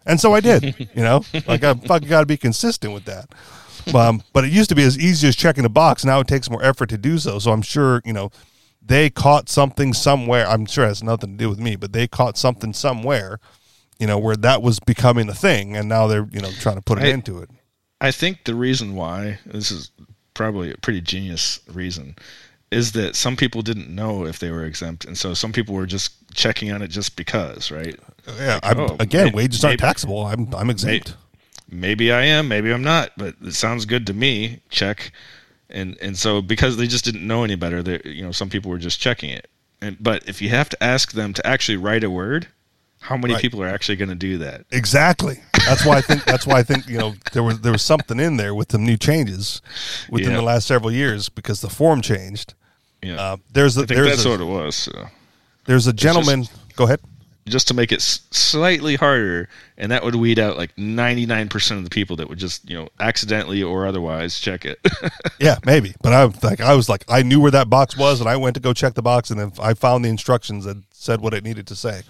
And 0.05 0.20
so 0.20 0.34
I 0.34 0.41
did, 0.41 0.89
you 0.95 1.03
know, 1.03 1.24
like 1.49 1.64
I 1.64 1.74
fucking 1.74 2.09
got 2.09 2.20
to 2.20 2.26
be 2.26 2.37
consistent 2.37 2.95
with 2.95 3.07
that. 3.07 3.28
Um, 3.95 4.22
but 4.32 4.45
it 4.45 4.53
used 4.53 4.68
to 4.70 4.74
be 4.74 4.82
as 4.82 4.99
easy 4.99 5.28
as 5.28 5.37
checking 5.37 5.64
a 5.64 5.68
box. 5.68 6.05
Now 6.05 6.20
it 6.20 6.26
takes 6.26 6.51
more 6.51 6.62
effort 6.62 6.89
to 6.91 6.99
do 6.99 7.18
so. 7.18 7.39
So 7.39 7.53
I'm 7.53 7.62
sure, 7.62 8.03
you 8.05 8.12
know, 8.12 8.30
they 8.82 9.11
caught 9.11 9.49
something 9.49 9.93
somewhere. 9.93 10.47
I'm 10.49 10.66
sure 10.66 10.84
it 10.84 10.89
has 10.89 11.03
nothing 11.03 11.37
to 11.39 11.45
do 11.45 11.49
with 11.49 11.61
me, 11.61 11.76
but 11.76 11.93
they 11.93 12.07
caught 12.09 12.37
something 12.37 12.72
somewhere 12.72 13.39
you 13.99 14.07
know, 14.07 14.18
where 14.18 14.37
that 14.37 14.62
was 14.62 14.78
becoming 14.80 15.28
a 15.28 15.34
thing, 15.34 15.76
and 15.76 15.89
now 15.89 16.07
they're 16.07 16.28
you 16.30 16.41
know 16.41 16.51
trying 16.61 16.76
to 16.76 16.82
put 16.82 16.99
an 16.99 17.05
end 17.05 17.26
to 17.26 17.39
it. 17.41 17.51
I 18.01 18.11
think 18.11 18.45
the 18.45 18.55
reason 18.55 18.95
why 18.95 19.39
this 19.47 19.70
is 19.70 19.91
probably 20.34 20.70
a 20.70 20.76
pretty 20.76 21.01
genius 21.01 21.61
reason 21.72 22.16
is 22.70 22.93
that 22.93 23.16
some 23.16 23.37
people 23.37 23.62
didn't 23.62 23.89
know 23.89 24.26
if 24.26 24.39
they 24.39 24.51
were 24.51 24.64
exempt, 24.64 25.05
and 25.05 25.16
so 25.16 25.32
some 25.34 25.53
people 25.53 25.74
were 25.74 25.87
just 25.87 26.12
checking 26.34 26.70
on 26.72 26.82
it 26.82 26.89
just 26.89 27.16
because, 27.16 27.70
right? 27.70 27.99
Yeah, 28.39 28.61
I'm, 28.62 28.80
oh, 28.80 28.97
again, 28.99 29.26
may- 29.26 29.32
wages 29.32 29.64
aren't 29.64 29.80
maybe- 29.80 29.89
taxable. 29.89 30.26
I'm 30.26 30.55
I'm 30.55 30.70
exempt. 30.70 31.09
Maybe 31.09 31.18
I 31.73 32.23
am, 32.25 32.49
maybe 32.49 32.73
I'm 32.73 32.83
not, 32.83 33.11
but 33.17 33.35
it 33.43 33.55
sounds 33.55 33.85
good 33.87 34.07
to 34.07 34.14
me. 34.14 34.61
Check, 34.71 35.12
and 35.69 35.97
and 36.01 36.17
so 36.17 36.41
because 36.43 36.77
they 36.77 36.87
just 36.87 37.05
didn't 37.05 37.27
know 37.27 37.45
any 37.45 37.57
better, 37.57 37.83
they 37.83 38.01
you 38.05 38.23
know 38.25 38.33
some 38.33 38.49
people 38.51 38.71
were 38.71 38.79
just 38.79 39.01
checking 39.01 39.31
it. 39.31 39.49
And 39.81 39.97
but 40.01 40.29
if 40.29 40.41
you 40.41 40.49
have 40.51 40.69
to 40.71 40.83
ask 40.83 41.12
them 41.12 41.33
to 41.35 41.47
actually 41.47 41.77
write 41.77 42.03
a 42.05 42.11
word, 42.11 42.49
how 43.01 43.17
many 43.17 43.35
Right. 43.35 43.43
people 43.43 43.62
are 43.62 43.69
actually 43.69 43.97
going 43.97 44.09
to 44.09 44.14
do 44.14 44.39
that? 44.39 44.64
Exactly. 44.71 45.41
That's 45.67 45.85
why 45.85 45.97
I 45.99 46.01
think 46.01 46.25
that's 46.25 46.47
why 46.47 46.59
I 46.59 46.62
think 46.62 46.89
you 46.89 46.99
know 46.99 47.14
there 47.33 47.43
was 47.43 47.61
there 47.61 47.73
was 47.73 47.83
something 47.83 48.19
in 48.21 48.37
there 48.37 48.55
with 48.55 48.69
the 48.69 48.79
new 48.79 48.97
changes 48.97 49.61
within 50.09 50.31
Yeah. 50.31 50.37
the 50.37 50.43
last 50.43 50.67
several 50.67 50.93
years 50.93 51.29
because 51.29 51.61
the 51.61 51.69
form 51.71 52.01
changed. 52.01 52.55
Yeah, 53.03 53.21
Uh, 53.21 53.37
there's 53.53 53.77
a 53.77 53.83
I 53.83 53.87
think 53.87 53.97
there's 53.99 54.11
that's 54.11 54.25
a, 54.25 54.31
what 54.31 54.41
it 54.41 54.45
was. 54.45 54.75
So. 54.77 55.09
there's 55.67 55.87
a 55.87 55.93
gentleman. 55.93 56.47
go 56.77 56.85
ahead. 56.85 57.01
Just 57.47 57.69
to 57.69 57.75
make 57.75 57.93
it 57.93 58.03
slightly 58.03 58.97
harder, 58.97 59.49
and 59.79 59.93
that 59.93 60.03
would 60.03 60.15
weed 60.17 60.39
out 60.39 60.57
like 60.57 60.75
99% 60.77 61.79
of 61.79 61.85
the 61.85 61.91
people 61.91 62.17
that 62.17 62.29
would 62.29 62.39
just, 62.39 62.69
you 62.69 62.77
know, 62.77 62.89
accidentally 62.99 63.63
or 63.63 63.87
otherwise 63.87 64.39
check 64.41 64.65
it. 64.65 64.79
Yeah, 65.39 65.59
maybe. 65.67 65.95
But 66.03 66.15
I 66.15 66.25
was 66.25 66.43
like 66.43 66.61
I 66.61 66.75
was 66.75 66.89
like 66.89 67.05
I 67.09 67.23
knew 67.23 67.41
where 67.41 67.51
that 67.51 67.69
box 67.69 67.97
was, 67.97 68.21
and 68.21 68.29
I 68.29 68.37
went 68.37 68.55
to 68.55 68.61
go 68.61 68.73
check 68.73 68.95
the 68.95 69.03
box, 69.03 69.31
and 69.31 69.39
then 69.39 69.53
I 69.61 69.75
found 69.75 70.05
the 70.05 70.09
instructions 70.09 70.65
that 70.65 70.79
said 70.93 71.21
what 71.21 71.35
it 71.35 71.45
needed 71.45 71.67
to 71.67 71.77
say. 71.77 72.03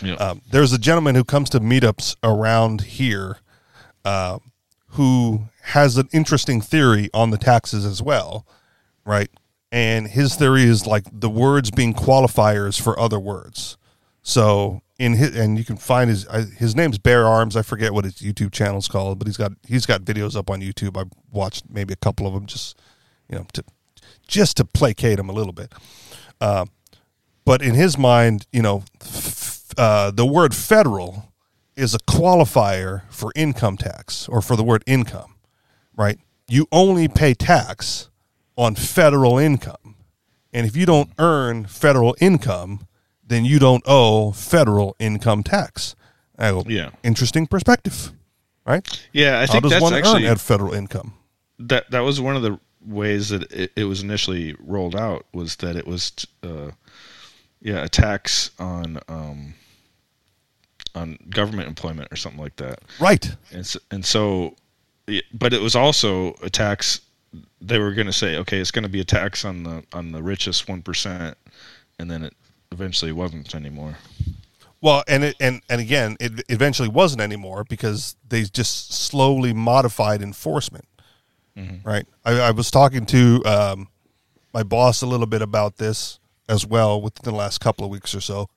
Yeah. 0.00 0.14
Um, 0.14 0.42
there's 0.50 0.72
a 0.72 0.78
gentleman 0.78 1.16
who 1.16 1.24
comes 1.24 1.50
to 1.50 1.60
meetups 1.60 2.16
around 2.22 2.82
here, 2.82 3.38
uh, 4.04 4.38
who 4.90 5.48
has 5.62 5.96
an 5.96 6.08
interesting 6.12 6.60
theory 6.60 7.10
on 7.12 7.30
the 7.30 7.38
taxes 7.38 7.84
as 7.84 8.00
well, 8.00 8.46
right? 9.04 9.28
And 9.70 10.08
his 10.08 10.36
theory 10.36 10.64
is 10.64 10.86
like 10.86 11.04
the 11.12 11.30
words 11.30 11.70
being 11.70 11.94
qualifiers 11.94 12.80
for 12.80 12.98
other 12.98 13.18
words. 13.18 13.76
So 14.22 14.82
in 14.98 15.14
his 15.14 15.36
and 15.36 15.58
you 15.58 15.64
can 15.64 15.76
find 15.76 16.08
his 16.08 16.26
his 16.56 16.76
name's 16.76 16.98
Bear 16.98 17.26
Arms. 17.26 17.56
I 17.56 17.62
forget 17.62 17.92
what 17.92 18.04
his 18.04 18.14
YouTube 18.14 18.52
channel's 18.52 18.88
called, 18.88 19.18
but 19.18 19.26
he's 19.26 19.36
got 19.36 19.52
he's 19.66 19.86
got 19.86 20.02
videos 20.02 20.36
up 20.36 20.48
on 20.48 20.60
YouTube. 20.60 20.96
I 20.96 21.08
watched 21.30 21.64
maybe 21.68 21.92
a 21.92 21.96
couple 21.96 22.26
of 22.26 22.34
them 22.34 22.46
just 22.46 22.78
you 23.28 23.36
know 23.36 23.46
to 23.54 23.64
just 24.26 24.56
to 24.58 24.64
placate 24.64 25.18
him 25.18 25.28
a 25.28 25.32
little 25.32 25.52
bit. 25.52 25.72
Uh, 26.40 26.66
but 27.44 27.62
in 27.62 27.74
his 27.74 27.98
mind, 27.98 28.46
you 28.52 28.62
know, 28.62 28.84
f- 29.00 29.72
uh, 29.76 30.10
the 30.10 30.26
word 30.26 30.54
federal 30.54 31.32
is 31.76 31.94
a 31.94 31.98
qualifier 31.98 33.02
for 33.10 33.32
income 33.34 33.76
tax 33.76 34.28
or 34.28 34.40
for 34.40 34.56
the 34.56 34.62
word 34.62 34.84
income, 34.86 35.34
right? 35.96 36.18
You 36.48 36.66
only 36.70 37.08
pay 37.08 37.34
tax 37.34 38.10
on 38.56 38.74
federal 38.74 39.38
income. 39.38 39.96
And 40.52 40.66
if 40.66 40.76
you 40.76 40.84
don't 40.84 41.10
earn 41.18 41.64
federal 41.64 42.14
income, 42.20 42.86
then 43.32 43.44
you 43.44 43.58
don't 43.58 43.82
owe 43.86 44.32
federal 44.32 44.94
income 44.98 45.42
tax. 45.42 45.94
I 46.38 46.50
go, 46.50 46.64
Yeah. 46.66 46.90
Interesting 47.02 47.46
perspective, 47.46 48.12
right? 48.66 48.86
yeah, 49.12 49.38
I 49.38 49.46
How 49.46 49.52
think 49.52 49.62
does 49.62 49.72
that's 49.72 49.82
one 49.82 49.94
actually 49.94 50.26
earn 50.26 50.32
at 50.32 50.40
federal 50.40 50.72
income? 50.72 51.14
that 51.58 51.90
that 51.92 52.00
was 52.00 52.20
one 52.20 52.34
of 52.34 52.42
the 52.42 52.58
ways 52.84 53.28
that 53.28 53.42
it, 53.52 53.70
it 53.76 53.84
was 53.84 54.02
initially 54.02 54.56
rolled 54.58 54.96
out 54.96 55.24
was 55.32 55.54
that 55.56 55.76
it 55.76 55.86
was 55.86 56.12
uh, 56.42 56.70
yeah, 57.60 57.84
a 57.84 57.88
tax 57.88 58.50
on 58.58 58.98
um 59.08 59.54
on 60.94 61.16
government 61.30 61.68
employment 61.68 62.08
or 62.12 62.16
something 62.16 62.40
like 62.40 62.56
that. 62.56 62.80
Right. 63.00 63.34
and 63.52 63.64
so, 63.66 63.78
and 63.90 64.04
so 64.04 64.56
but 65.32 65.52
it 65.52 65.60
was 65.60 65.74
also 65.76 66.34
a 66.42 66.50
tax 66.50 67.00
they 67.60 67.78
were 67.78 67.92
going 67.92 68.06
to 68.06 68.12
say 68.12 68.36
okay 68.36 68.58
it's 68.58 68.70
going 68.70 68.82
to 68.82 68.88
be 68.88 69.00
a 69.00 69.04
tax 69.04 69.44
on 69.44 69.62
the 69.62 69.82
on 69.92 70.12
the 70.12 70.22
richest 70.22 70.66
1% 70.66 71.34
and 71.98 72.10
then 72.10 72.24
it 72.24 72.34
eventually 72.72 73.12
wasn't 73.12 73.54
anymore 73.54 73.96
Well, 74.82 75.04
and 75.06 75.22
it, 75.22 75.36
and 75.38 75.62
and 75.70 75.80
again, 75.80 76.16
it 76.18 76.42
eventually 76.48 76.88
wasn't 76.88 77.22
anymore 77.22 77.62
because 77.62 78.16
they 78.28 78.42
just 78.42 78.92
slowly 78.92 79.52
modified 79.54 80.20
enforcement. 80.20 80.86
Right. 81.84 82.06
I, 82.24 82.40
I 82.40 82.50
was 82.50 82.70
talking 82.70 83.06
to 83.06 83.42
um, 83.44 83.88
my 84.52 84.64
boss 84.64 85.02
a 85.02 85.06
little 85.06 85.26
bit 85.26 85.40
about 85.40 85.76
this 85.76 86.18
as 86.48 86.66
well 86.66 87.00
within 87.00 87.22
the 87.24 87.36
last 87.36 87.60
couple 87.60 87.84
of 87.84 87.90
weeks 87.92 88.14
or 88.14 88.20
so. 88.20 88.48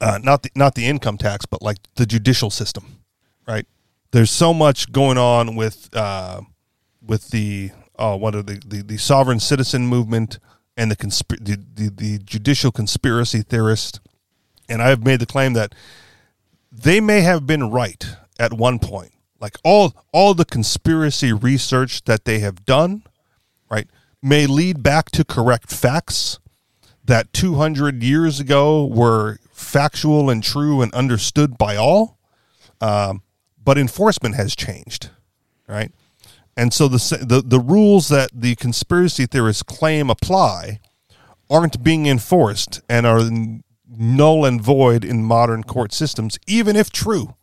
Uh, 0.00 0.20
not 0.22 0.42
the 0.42 0.50
not 0.54 0.74
the 0.76 0.86
income 0.86 1.18
tax, 1.18 1.44
but 1.44 1.60
like 1.60 1.78
the 1.96 2.06
judicial 2.06 2.50
system. 2.50 3.00
Right. 3.46 3.66
There's 4.12 4.30
so 4.30 4.54
much 4.54 4.92
going 4.92 5.18
on 5.18 5.56
with 5.56 5.88
uh, 5.92 6.42
with 7.02 7.30
the 7.30 7.72
uh, 7.98 8.16
what 8.16 8.34
are 8.34 8.42
the, 8.42 8.62
the 8.66 8.82
the 8.82 8.96
sovereign 8.96 9.40
citizen 9.40 9.86
movement 9.86 10.38
and 10.76 10.90
the, 10.90 10.96
consp- 10.96 11.44
the, 11.44 11.62
the 11.74 11.90
the 11.90 12.18
judicial 12.18 12.72
conspiracy 12.72 13.42
theorist 13.42 14.00
and 14.68 14.82
I've 14.82 15.04
made 15.04 15.20
the 15.20 15.26
claim 15.26 15.52
that 15.54 15.74
they 16.70 17.00
may 17.00 17.20
have 17.20 17.46
been 17.46 17.70
right 17.70 18.04
at 18.38 18.52
one 18.52 18.78
point. 18.78 19.12
Like 19.40 19.56
all 19.62 19.94
all 20.12 20.34
the 20.34 20.44
conspiracy 20.44 21.32
research 21.32 22.04
that 22.04 22.24
they 22.24 22.38
have 22.38 22.64
done, 22.64 23.04
right, 23.70 23.88
may 24.22 24.46
lead 24.46 24.82
back 24.82 25.10
to 25.12 25.24
correct 25.24 25.70
facts 25.70 26.38
that 27.04 27.32
200 27.34 28.02
years 28.02 28.40
ago 28.40 28.86
were 28.86 29.38
factual 29.52 30.30
and 30.30 30.42
true 30.42 30.80
and 30.80 30.92
understood 30.94 31.58
by 31.58 31.76
all. 31.76 32.18
Um, 32.80 33.22
but 33.62 33.76
enforcement 33.76 34.34
has 34.34 34.56
changed, 34.56 35.10
right? 35.68 35.92
And 36.56 36.72
so 36.72 36.88
the, 36.88 37.24
the 37.24 37.42
the 37.42 37.58
rules 37.58 38.08
that 38.08 38.30
the 38.32 38.54
conspiracy 38.54 39.26
theorists 39.26 39.62
claim 39.62 40.08
apply 40.08 40.80
aren't 41.50 41.82
being 41.82 42.06
enforced 42.06 42.80
and 42.88 43.06
are 43.06 43.22
null 43.88 44.44
and 44.44 44.60
void 44.60 45.04
in 45.04 45.24
modern 45.24 45.62
court 45.64 45.92
systems, 45.92 46.38
even 46.46 46.76
if 46.76 46.90
true. 46.90 47.34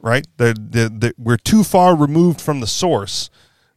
Right? 0.00 0.26
The, 0.36 0.54
the, 0.54 0.88
the, 0.88 1.14
we're 1.18 1.38
too 1.38 1.64
far 1.64 1.96
removed 1.96 2.40
from 2.40 2.60
the 2.60 2.66
source 2.66 3.30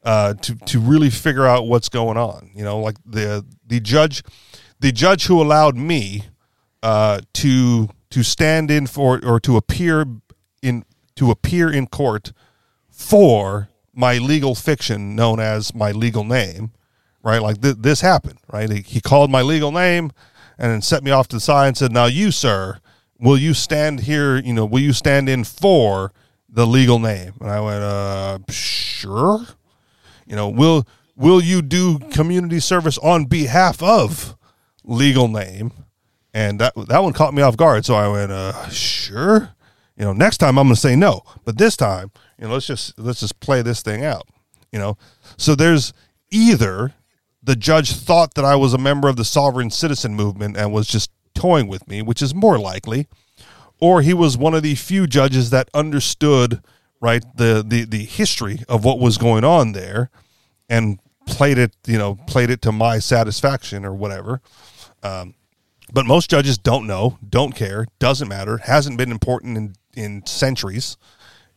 uh, 0.03 0.33
to 0.35 0.55
to 0.55 0.79
really 0.79 1.09
figure 1.09 1.45
out 1.45 1.65
what's 1.67 1.89
going 1.89 2.17
on. 2.17 2.51
You 2.53 2.63
know, 2.63 2.79
like 2.79 2.97
the 3.05 3.45
the 3.65 3.79
judge, 3.79 4.23
the 4.79 4.91
judge 4.91 5.25
who 5.25 5.41
allowed 5.41 5.75
me 5.75 6.25
uh, 6.83 7.21
to 7.35 7.89
to 8.11 8.23
stand 8.23 8.71
in 8.71 8.87
for 8.87 9.19
or 9.25 9.39
to 9.41 9.57
appear 9.57 10.05
in 10.61 10.83
to 11.15 11.31
appear 11.31 11.71
in 11.71 11.87
court 11.87 12.31
for 12.89 13.68
my 13.93 14.17
legal 14.17 14.55
fiction 14.55 15.15
known 15.15 15.39
as 15.39 15.73
my 15.73 15.91
legal 15.91 16.23
name, 16.23 16.71
right? 17.23 17.41
Like 17.41 17.61
th- 17.61 17.77
this 17.79 18.01
happened, 18.01 18.39
right? 18.51 18.69
He, 18.69 18.81
he 18.81 19.01
called 19.01 19.29
my 19.31 19.41
legal 19.41 19.71
name 19.71 20.11
and 20.57 20.71
then 20.71 20.81
set 20.81 21.03
me 21.03 21.11
off 21.11 21.27
to 21.29 21.37
the 21.37 21.41
side 21.41 21.67
and 21.67 21.77
said, 21.77 21.91
"Now 21.91 22.05
you, 22.05 22.31
sir, 22.31 22.79
will 23.19 23.37
you 23.37 23.53
stand 23.53 24.01
here? 24.01 24.37
You 24.37 24.53
know, 24.53 24.65
will 24.65 24.81
you 24.81 24.93
stand 24.93 25.29
in 25.29 25.43
for 25.43 26.11
the 26.47 26.67
legal 26.67 26.99
name?" 26.99 27.33
And 27.39 27.49
I 27.49 27.61
went, 27.61 27.83
"Uh, 27.83 28.39
sure." 28.49 29.45
You 30.25 30.35
know, 30.35 30.49
will 30.49 30.87
will 31.15 31.41
you 31.41 31.61
do 31.61 31.99
community 31.99 32.59
service 32.59 32.97
on 32.99 33.25
behalf 33.25 33.81
of 33.81 34.35
legal 34.83 35.27
name? 35.27 35.71
And 36.33 36.59
that 36.59 36.73
that 36.87 37.03
one 37.03 37.13
caught 37.13 37.33
me 37.33 37.41
off 37.41 37.57
guard, 37.57 37.85
so 37.85 37.95
I 37.95 38.07
went, 38.07 38.31
"Uh, 38.31 38.69
sure." 38.69 39.55
You 39.97 40.05
know, 40.05 40.13
next 40.13 40.37
time 40.37 40.57
I'm 40.57 40.67
going 40.67 40.75
to 40.75 40.79
say 40.79 40.95
no, 40.95 41.23
but 41.43 41.57
this 41.57 41.75
time, 41.75 42.11
you 42.39 42.47
know, 42.47 42.53
let's 42.53 42.67
just 42.67 42.97
let's 42.97 43.19
just 43.19 43.39
play 43.39 43.61
this 43.61 43.81
thing 43.81 44.03
out. 44.03 44.27
You 44.71 44.79
know, 44.79 44.97
so 45.37 45.55
there's 45.55 45.93
either 46.31 46.93
the 47.41 47.55
judge 47.55 47.93
thought 47.93 48.35
that 48.35 48.45
I 48.45 48.55
was 48.55 48.73
a 48.73 48.77
member 48.77 49.07
of 49.07 49.15
the 49.15 49.25
sovereign 49.25 49.71
citizen 49.71 50.15
movement 50.15 50.57
and 50.57 50.71
was 50.71 50.87
just 50.87 51.11
toying 51.33 51.67
with 51.67 51.87
me, 51.87 52.01
which 52.01 52.21
is 52.21 52.35
more 52.35 52.59
likely, 52.59 53.07
or 53.79 54.01
he 54.01 54.13
was 54.13 54.37
one 54.37 54.53
of 54.53 54.63
the 54.63 54.75
few 54.75 55.07
judges 55.07 55.49
that 55.49 55.69
understood 55.73 56.61
right 57.01 57.23
the 57.35 57.63
the 57.65 57.85
the 57.85 58.03
history 58.03 58.59
of 58.67 58.83
what 58.83 58.99
was 58.99 59.17
going 59.17 59.43
on 59.43 59.71
there 59.71 60.09
and 60.69 60.99
played 61.25 61.57
it 61.57 61.73
you 61.87 61.97
know 61.97 62.15
played 62.27 62.49
it 62.49 62.61
to 62.61 62.71
my 62.71 62.99
satisfaction 62.99 63.85
or 63.85 63.93
whatever 63.93 64.41
um, 65.03 65.33
but 65.93 66.05
most 66.05 66.29
judges 66.29 66.57
don't 66.57 66.85
know 66.85 67.17
don't 67.27 67.55
care 67.55 67.85
doesn't 67.99 68.27
matter 68.27 68.57
hasn't 68.57 68.97
been 68.97 69.11
important 69.11 69.55
in 69.55 69.73
in 69.95 70.25
centuries 70.25 70.97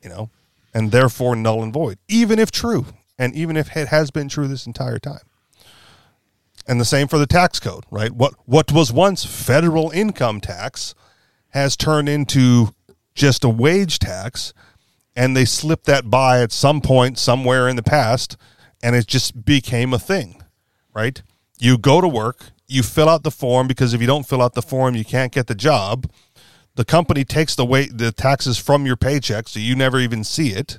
you 0.02 0.08
know 0.08 0.30
and 0.74 0.90
therefore 0.90 1.36
null 1.36 1.62
and 1.62 1.72
void 1.72 1.98
even 2.08 2.38
if 2.38 2.50
true 2.50 2.86
and 3.18 3.34
even 3.34 3.56
if 3.56 3.76
it 3.76 3.88
has 3.88 4.10
been 4.10 4.28
true 4.28 4.48
this 4.48 4.66
entire 4.66 4.98
time. 4.98 5.20
And 6.66 6.80
the 6.80 6.84
same 6.84 7.08
for 7.08 7.18
the 7.18 7.26
tax 7.26 7.60
code 7.60 7.84
right? 7.90 8.12
What 8.12 8.34
what 8.46 8.72
was 8.72 8.92
once 8.92 9.24
federal 9.24 9.90
income 9.90 10.40
tax 10.40 10.94
has 11.50 11.76
turned 11.76 12.08
into 12.08 12.74
just 13.14 13.44
a 13.44 13.48
wage 13.48 13.98
tax 13.98 14.52
and 15.14 15.36
they 15.36 15.44
slipped 15.44 15.84
that 15.86 16.08
by 16.08 16.40
at 16.40 16.52
some 16.52 16.80
point 16.80 17.18
somewhere 17.18 17.68
in 17.68 17.76
the 17.76 17.82
past 17.82 18.36
and 18.82 18.96
it 18.96 19.06
just 19.06 19.44
became 19.44 19.92
a 19.92 19.98
thing 19.98 20.42
right? 20.94 21.22
You 21.58 21.78
go 21.78 22.00
to 22.00 22.08
work 22.08 22.46
you 22.68 22.82
fill 22.82 23.08
out 23.08 23.22
the 23.22 23.30
form 23.30 23.66
because 23.66 23.92
if 23.92 24.00
you 24.00 24.06
don't 24.06 24.26
fill 24.26 24.40
out 24.40 24.54
the 24.54 24.62
form 24.62 24.94
you 24.94 25.04
can't 25.04 25.32
get 25.32 25.46
the 25.46 25.54
job 25.54 26.10
the 26.74 26.84
company 26.84 27.24
takes 27.24 27.54
the 27.54 27.64
weight 27.64 27.96
the 27.96 28.12
taxes 28.12 28.58
from 28.58 28.86
your 28.86 28.96
paycheck, 28.96 29.48
so 29.48 29.60
you 29.60 29.76
never 29.76 30.00
even 30.00 30.24
see 30.24 30.50
it, 30.50 30.78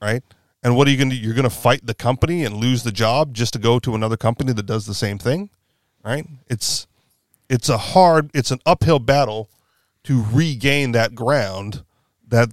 right? 0.00 0.22
And 0.62 0.76
what 0.76 0.86
are 0.88 0.90
you 0.90 0.96
going 0.96 1.10
to 1.10 1.16
you're 1.16 1.34
going 1.34 1.44
to 1.44 1.50
fight 1.50 1.86
the 1.86 1.94
company 1.94 2.44
and 2.44 2.56
lose 2.56 2.82
the 2.82 2.92
job 2.92 3.34
just 3.34 3.52
to 3.54 3.58
go 3.58 3.78
to 3.78 3.94
another 3.94 4.16
company 4.16 4.52
that 4.52 4.66
does 4.66 4.86
the 4.86 4.94
same 4.94 5.18
thing, 5.18 5.50
right? 6.04 6.26
It's 6.48 6.86
it's 7.48 7.68
a 7.68 7.78
hard 7.78 8.30
it's 8.34 8.50
an 8.50 8.60
uphill 8.66 8.98
battle 8.98 9.50
to 10.04 10.24
regain 10.32 10.92
that 10.92 11.14
ground 11.14 11.84
that 12.26 12.50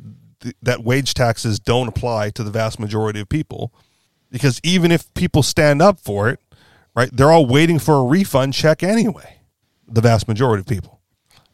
that 0.61 0.83
wage 0.83 1.13
taxes 1.13 1.59
don't 1.59 1.87
apply 1.87 2.29
to 2.31 2.43
the 2.43 2.51
vast 2.51 2.79
majority 2.79 3.19
of 3.19 3.27
people 3.27 3.73
because 4.31 4.59
even 4.63 4.91
if 4.91 5.11
people 5.13 5.43
stand 5.43 5.81
up 5.81 5.99
for 5.99 6.29
it, 6.29 6.39
right, 6.95 7.09
they're 7.11 7.31
all 7.31 7.45
waiting 7.45 7.79
for 7.79 7.95
a 7.95 8.03
refund 8.03 8.53
check 8.53 8.83
anyway. 8.83 9.39
The 9.87 10.01
vast 10.01 10.27
majority 10.27 10.61
of 10.61 10.67
people, 10.67 10.99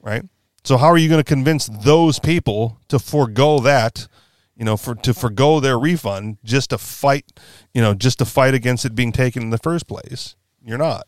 right? 0.02 0.24
So 0.64 0.78
how 0.78 0.88
are 0.88 0.98
you 0.98 1.10
going 1.10 1.20
to 1.20 1.26
convince 1.26 1.68
those 1.68 2.20
people 2.20 2.78
to 2.88 2.98
forego 3.00 3.60
that, 3.60 4.08
you 4.56 4.64
know, 4.64 4.78
for 4.78 4.96
to 4.96 5.14
forego 5.14 5.60
their 5.60 5.78
refund 5.78 6.38
just 6.44 6.70
to 6.70 6.78
fight, 6.78 7.40
you 7.74 7.82
know, 7.82 7.94
just 7.94 8.20
to 8.20 8.26
fight 8.26 8.54
against 8.54 8.86
it 8.86 8.96
being 8.96 9.12
taken 9.12 9.42
in 9.44 9.50
the 9.50 9.58
first 9.58 9.88
place? 9.88 10.36
You're 10.66 10.78
not. 10.78 11.06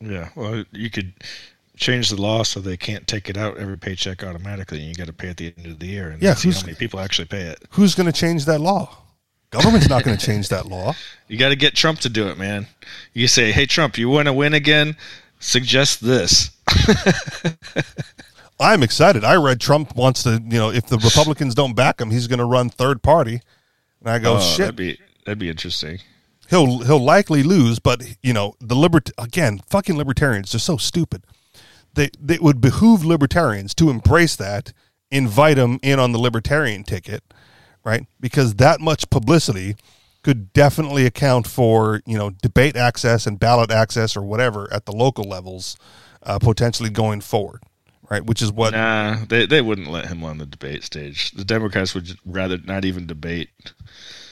Yeah. 0.00 0.30
Well, 0.34 0.64
you 0.72 0.88
could 0.90 1.12
change 1.76 2.08
the 2.08 2.20
law 2.20 2.42
so 2.42 2.60
they 2.60 2.76
can't 2.76 3.06
take 3.06 3.28
it 3.28 3.36
out 3.36 3.58
every 3.58 3.76
paycheck 3.76 4.24
automatically, 4.24 4.78
and 4.78 4.88
you 4.88 4.94
got 4.94 5.08
to 5.08 5.12
pay 5.12 5.28
at 5.28 5.36
the 5.36 5.52
end 5.56 5.66
of 5.66 5.78
the 5.78 5.86
year, 5.86 6.10
and 6.10 6.22
Yeah, 6.22 6.34
see 6.34 6.50
how 6.50 6.62
many 6.62 6.74
people 6.74 6.98
actually 7.00 7.26
pay 7.26 7.42
it. 7.42 7.62
Who's 7.70 7.94
going 7.94 8.06
to 8.06 8.18
change 8.18 8.46
that 8.46 8.60
law? 8.60 8.96
Government's 9.50 9.88
not 9.88 10.02
going 10.02 10.16
to 10.16 10.26
change 10.26 10.48
that 10.48 10.66
law. 10.66 10.94
You 11.28 11.38
got 11.38 11.48
to 11.48 11.56
get 11.56 11.74
Trump 11.74 11.98
to 12.00 12.08
do 12.08 12.28
it, 12.28 12.38
man. 12.38 12.68
You 13.12 13.26
say, 13.26 13.50
"Hey, 13.50 13.66
Trump, 13.66 13.98
you 13.98 14.08
want 14.08 14.26
to 14.26 14.32
win 14.32 14.54
again? 14.54 14.96
Suggest 15.40 16.00
this." 16.00 16.50
I'm 18.58 18.82
excited. 18.82 19.22
I 19.24 19.34
read 19.36 19.60
Trump 19.60 19.94
wants 19.96 20.22
to, 20.22 20.42
you 20.42 20.58
know, 20.58 20.70
if 20.70 20.86
the 20.86 20.96
Republicans 20.98 21.54
don't 21.54 21.74
back 21.74 22.00
him, 22.00 22.10
he's 22.10 22.26
going 22.26 22.38
to 22.38 22.44
run 22.44 22.70
third 22.70 23.02
party. 23.02 23.40
And 24.00 24.08
I 24.10 24.18
go, 24.18 24.36
Oh, 24.36 24.40
shit. 24.40 24.58
that'd 24.58 24.76
be 24.76 24.98
that'd 25.24 25.38
be 25.38 25.50
interesting. 25.50 25.98
he'll 26.48 26.80
he'll 26.84 27.02
likely 27.04 27.42
lose, 27.42 27.78
but 27.78 28.02
you 28.22 28.32
know 28.32 28.54
the 28.60 28.76
libert 28.76 29.10
again, 29.18 29.60
fucking 29.68 29.96
libertarians, 29.96 30.52
they're 30.52 30.58
so 30.60 30.76
stupid. 30.76 31.24
They 31.94 32.10
they 32.20 32.38
would 32.38 32.60
behoove 32.60 33.04
libertarians 33.04 33.74
to 33.76 33.90
embrace 33.90 34.36
that, 34.36 34.72
invite 35.10 35.56
them 35.56 35.78
in 35.82 35.98
on 35.98 36.12
the 36.12 36.18
libertarian 36.18 36.84
ticket, 36.84 37.24
right? 37.84 38.06
Because 38.20 38.54
that 38.56 38.80
much 38.80 39.10
publicity 39.10 39.76
could 40.22 40.52
definitely 40.52 41.04
account 41.06 41.46
for 41.46 42.00
you 42.06 42.16
know 42.16 42.30
debate 42.30 42.76
access 42.76 43.26
and 43.26 43.38
ballot 43.40 43.70
access 43.70 44.16
or 44.16 44.22
whatever 44.22 44.72
at 44.72 44.84
the 44.86 44.92
local 44.92 45.24
levels, 45.24 45.76
uh, 46.22 46.38
potentially 46.38 46.90
going 46.90 47.20
forward, 47.22 47.62
right? 48.10 48.24
Which 48.24 48.42
is 48.42 48.52
what 48.52 48.72
Nah, 48.72 49.24
they 49.28 49.46
they 49.46 49.60
wouldn't 49.62 49.88
let 49.90 50.06
him 50.06 50.22
on 50.24 50.38
the 50.38 50.46
debate 50.46 50.84
stage. 50.84 51.30
The 51.32 51.44
Democrats 51.44 51.94
would 51.94 52.16
rather 52.24 52.58
not 52.58 52.84
even 52.84 53.06
debate. 53.06 53.50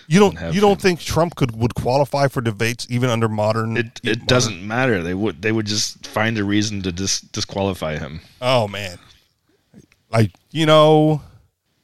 you 0.06 0.20
don't 0.20 0.38
you 0.54 0.60
don't 0.60 0.72
him. 0.72 0.78
think 0.78 1.00
Trump 1.00 1.34
could 1.36 1.56
would 1.56 1.74
qualify 1.74 2.28
for 2.28 2.40
debates 2.40 2.86
even 2.90 3.10
under 3.10 3.28
modern. 3.28 3.76
It 3.76 4.00
it 4.02 4.26
doesn't 4.26 4.66
matter. 4.66 5.02
They 5.02 5.14
would 5.14 5.42
they 5.42 5.52
would 5.52 5.66
just 5.66 6.06
find 6.06 6.38
a 6.38 6.44
reason 6.44 6.82
to 6.82 6.92
dis, 6.92 7.20
disqualify 7.20 7.98
him. 7.98 8.20
Oh 8.40 8.68
man. 8.68 8.98
I 10.12 10.30
you 10.52 10.66
know, 10.66 11.22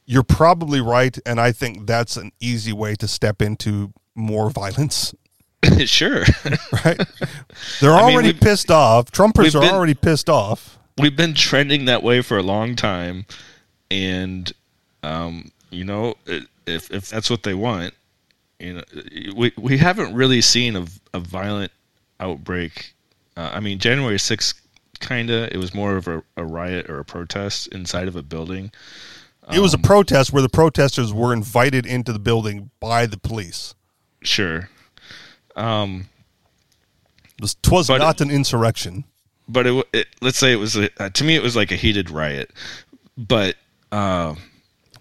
you're 0.05 0.23
probably 0.23 0.81
right 0.81 1.17
and 1.25 1.39
I 1.41 1.51
think 1.51 1.87
that's 1.87 2.15
an 2.17 2.31
easy 2.39 2.73
way 2.73 2.95
to 2.95 3.07
step 3.07 3.41
into 3.41 3.91
more 4.15 4.49
violence, 4.49 5.13
sure. 5.85 6.19
right? 6.85 6.99
They're 7.79 7.93
I 7.93 8.05
mean, 8.05 8.13
already 8.13 8.29
we've- 8.29 8.39
pissed 8.39 8.69
off. 8.71 9.11
Trumpers 9.11 9.55
are 9.55 9.61
been- 9.61 9.73
already 9.73 9.93
pissed 9.93 10.29
off. 10.29 10.77
We've 11.01 11.15
been 11.15 11.33
trending 11.33 11.85
that 11.85 12.03
way 12.03 12.21
for 12.21 12.37
a 12.37 12.43
long 12.43 12.75
time, 12.75 13.25
and 13.89 14.51
um, 15.03 15.51
you 15.69 15.83
know, 15.83 16.15
if 16.65 16.91
if 16.91 17.09
that's 17.09 17.29
what 17.29 17.43
they 17.43 17.53
want, 17.53 17.93
you 18.59 18.73
know, 18.75 18.83
we 19.35 19.51
we 19.57 19.77
haven't 19.77 20.13
really 20.13 20.41
seen 20.41 20.75
a, 20.75 20.85
a 21.13 21.19
violent 21.19 21.71
outbreak. 22.19 22.93
Uh, 23.35 23.49
I 23.53 23.59
mean, 23.59 23.79
January 23.79 24.19
sixth, 24.19 24.61
kinda. 24.99 25.49
It 25.53 25.57
was 25.57 25.73
more 25.73 25.95
of 25.97 26.07
a, 26.07 26.23
a 26.37 26.45
riot 26.45 26.89
or 26.89 26.99
a 26.99 27.05
protest 27.05 27.67
inside 27.69 28.07
of 28.07 28.15
a 28.15 28.21
building. 28.21 28.71
it 29.51 29.59
was 29.59 29.73
a 29.73 29.77
Um, 29.77 29.81
protest 29.83 30.31
where 30.31 30.41
the 30.43 30.49
protesters 30.49 31.11
were 31.11 31.33
invited 31.33 31.85
into 31.85 32.13
the 32.13 32.19
building 32.19 32.69
by 32.79 33.05
the 33.05 33.17
police. 33.17 33.73
Sure. 34.21 34.69
Um. 35.55 36.07
This 37.39 37.55
twas 37.63 37.87
But- 37.87 37.97
not 37.99 38.21
an 38.21 38.29
insurrection. 38.29 39.03
But 39.47 39.67
it, 39.67 39.87
it 39.93 40.07
let's 40.21 40.37
say 40.37 40.51
it 40.51 40.57
was 40.57 40.75
a, 40.77 40.89
uh, 41.01 41.09
to 41.09 41.23
me 41.23 41.35
it 41.35 41.43
was 41.43 41.55
like 41.55 41.71
a 41.71 41.75
heated 41.75 42.09
riot 42.09 42.51
but 43.17 43.55
uh 43.91 44.35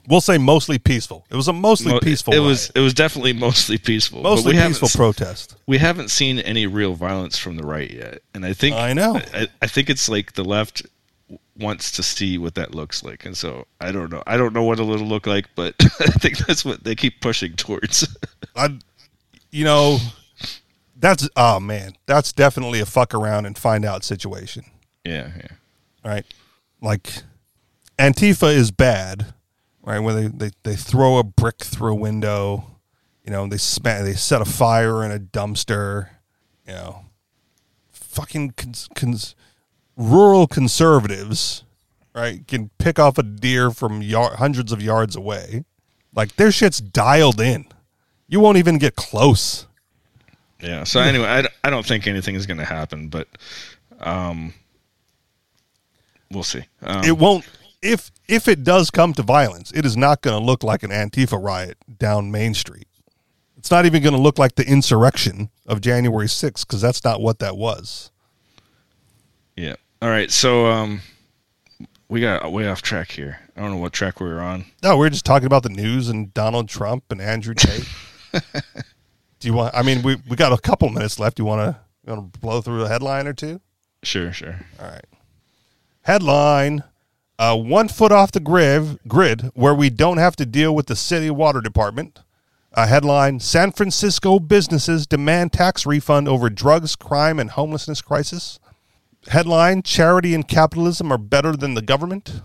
We'll 0.09 0.23
say 0.23 0.39
mostly 0.39 0.79
peaceful. 0.79 1.25
It 1.31 1.37
was 1.37 1.47
a 1.47 1.53
mostly 1.53 1.93
mo- 1.93 2.01
peaceful. 2.01 2.33
it 2.35 2.39
riot. 2.39 2.49
was 2.49 2.71
it 2.75 2.81
was 2.81 2.95
definitely 2.95 3.33
mostly 3.33 3.79
peaceful 3.79 4.23
but 4.23 4.31
mostly 4.31 4.55
peaceful 4.55 4.89
protest. 4.89 5.55
we 5.69 5.79
haven't 5.79 6.09
seen 6.11 6.41
any 6.41 6.67
real 6.67 6.95
violence 6.95 7.39
from 7.39 7.57
the 7.57 7.63
right 7.65 7.91
yet 7.91 8.21
and 8.35 8.45
i 8.45 8.53
think 8.53 8.75
I 8.75 8.93
know. 8.93 9.21
I, 9.33 9.47
I 9.63 9.67
think 9.69 9.89
it's 9.89 10.09
like 10.09 10.33
the 10.33 10.43
left 10.43 10.83
wants 11.57 11.93
to 11.93 12.03
see 12.03 12.39
what 12.39 12.55
that 12.57 12.75
looks 12.75 13.05
like 13.05 13.25
and 13.25 13.37
so 13.37 13.67
i 13.81 13.93
don't 13.93 14.11
know 14.11 14.23
i 14.27 14.37
don't 14.37 14.53
know 14.53 14.65
what 14.65 14.81
it'll 14.81 14.97
look 14.97 15.27
like 15.29 15.47
but 15.55 15.75
i 16.01 16.07
think 16.07 16.39
that's 16.39 16.65
what 16.65 16.83
they 16.83 16.97
keep 16.97 17.21
pushing 17.21 17.53
towards 17.55 18.09
I, 18.57 18.79
you 19.53 19.65
know, 19.65 19.99
that's 21.01 21.29
oh 21.37 21.61
man, 21.61 21.95
that's 22.07 22.33
definitely 22.33 22.81
a 22.81 22.87
fuck 22.87 23.15
around 23.15 23.47
and 23.47 23.57
find 23.57 23.85
out 23.85 24.05
situation. 24.05 24.65
yeah 25.05 25.31
yeah 25.37 25.49
right? 26.05 26.25
Like 26.81 27.23
Antifa 27.99 28.55
is 28.55 28.71
bad, 28.71 29.35
right? 29.83 29.99
When 29.99 30.17
they, 30.17 30.47
they, 30.47 30.51
they 30.63 30.77
throw 30.77 31.19
a 31.19 31.25
brick 31.25 31.59
through 31.59 31.93
a 31.93 31.97
window, 31.97 32.79
you 33.25 33.31
know, 33.33 33.47
they 33.47 33.59
sma- 33.59 34.03
they 34.03 34.15
set 34.15 34.41
a 34.41 34.47
fire 34.47 35.05
in 35.05 35.11
a 35.11 35.19
dumpster, 35.19 36.09
you 36.67 36.73
know, 36.73 37.05
fucking 37.91 38.53
cons- 38.57 38.89
cons- 38.95 39.35
rural 39.97 40.47
conservatives, 40.47 41.65
right, 42.15 42.47
can 42.49 42.71
pick 42.79 42.99
off 42.99 43.19
a 43.19 43.23
deer 43.23 43.71
from 43.71 44.03
yar- 44.03 44.37
hundreds 44.37 44.73
of 44.73 44.83
yards 44.83 45.15
away. 45.15 45.65
Like 46.15 46.37
their 46.37 46.51
shit's 46.51 46.81
dialed 46.81 47.41
in. 47.41 47.67
You 48.27 48.41
won't 48.41 48.59
even 48.59 48.79
get 48.79 48.97
close. 48.97 49.67
Yeah 50.63 50.85
so 50.85 51.01
anyway 51.01 51.27
I, 51.27 51.49
I 51.65 51.71
don't 51.71 51.87
think 51.87 52.07
anything 52.07 52.35
is 52.35 52.47
going 52.47 52.59
to 52.59 52.65
happen 52.65 53.09
but 53.09 53.29
um 54.01 54.53
we'll 56.31 56.43
see 56.43 56.65
um, 56.83 57.05
it 57.05 57.17
won't 57.19 57.49
if 57.83 58.11
if 58.29 58.47
it 58.49 58.63
does 58.65 58.91
come 58.91 59.13
to 59.15 59.23
violence 59.23 59.73
it 59.73 59.85
is 59.85 59.97
not 59.97 60.23
going 60.23 60.39
to 60.39 60.45
look 60.45 60.63
like 60.63 60.83
an 60.83 60.91
antifa 60.91 61.43
riot 61.43 61.77
down 61.99 62.31
main 62.31 62.55
street 62.55 62.87
it's 63.57 63.71
not 63.71 63.85
even 63.87 64.03
going 64.03 64.15
to 64.15 64.21
look 64.21 64.39
like 64.39 64.55
the 64.55 64.67
insurrection 64.67 65.51
of 65.67 65.81
january 65.81 66.27
6th 66.27 66.67
because 66.67 66.81
that's 66.81 67.05
not 67.05 67.21
what 67.21 67.39
that 67.41 67.57
was 67.57 68.11
Yeah. 69.57 69.75
All 70.01 70.09
right. 70.09 70.31
So 70.31 70.65
um, 70.67 71.03
we 72.09 72.23
got 72.23 72.51
way 72.51 72.67
off 72.67 72.81
track 72.81 73.11
here. 73.13 73.39
I 73.55 73.61
don't 73.61 73.73
know 73.73 73.77
what 73.77 73.93
track 73.93 74.19
we 74.21 74.29
were 74.29 74.41
on. 74.41 74.65
no 74.83 74.97
we're 74.97 75.11
just 75.11 75.27
talking 75.27 75.45
about 75.45 75.63
the 75.63 75.69
news 75.69 76.09
and 76.09 76.33
donald 76.33 76.69
trump 76.69 77.05
and 77.11 77.21
andrew 77.21 77.53
tate 77.53 77.87
do 79.41 79.49
you 79.49 79.55
want 79.55 79.75
i 79.75 79.83
mean 79.83 80.03
we, 80.03 80.17
we 80.29 80.37
got 80.37 80.53
a 80.53 80.59
couple 80.59 80.89
minutes 80.89 81.19
left 81.19 81.39
you 81.39 81.45
want 81.45 81.61
to 81.61 81.81
you 82.07 82.15
want 82.15 82.33
to 82.33 82.41
blow 82.41 82.61
through 82.61 82.85
a 82.85 82.89
headline 82.89 83.27
or 83.27 83.33
two 83.33 83.61
Sure, 84.03 84.33
sure. 84.33 84.61
All 84.79 84.89
right. 84.89 85.05
Headline 86.03 86.85
uh, 87.39 87.57
One 87.57 87.89
foot 87.89 88.13
off 88.13 88.33
the 88.33 88.41
grid, 88.41 88.99
grid 89.07 89.51
where 89.55 89.75
we 89.75 89.91
don't 89.91 90.19
have 90.19 90.37
to 90.37 90.47
deal 90.47 90.75
with 90.75 90.87
the 90.87 90.97
city 90.97 91.31
water 91.31 91.61
department. 91.61 92.21
Uh, 92.73 92.87
headline 92.87 93.41
San 93.41 93.73
Francisco 93.73 94.39
businesses 94.39 95.07
demand 95.07 95.53
tax 95.53 95.85
refund 95.85 96.29
over 96.29 96.49
drugs, 96.49 96.95
crime, 96.97 97.39
and 97.39 97.51
homelessness 97.51 98.01
crisis. 98.01 98.59
Headline 99.29 99.83
Charity 99.83 100.35
and 100.35 100.47
capitalism 100.47 101.13
are 101.13 101.19
better 101.19 101.57
than 101.57 101.75
the 101.75 101.83
government. 101.83 102.43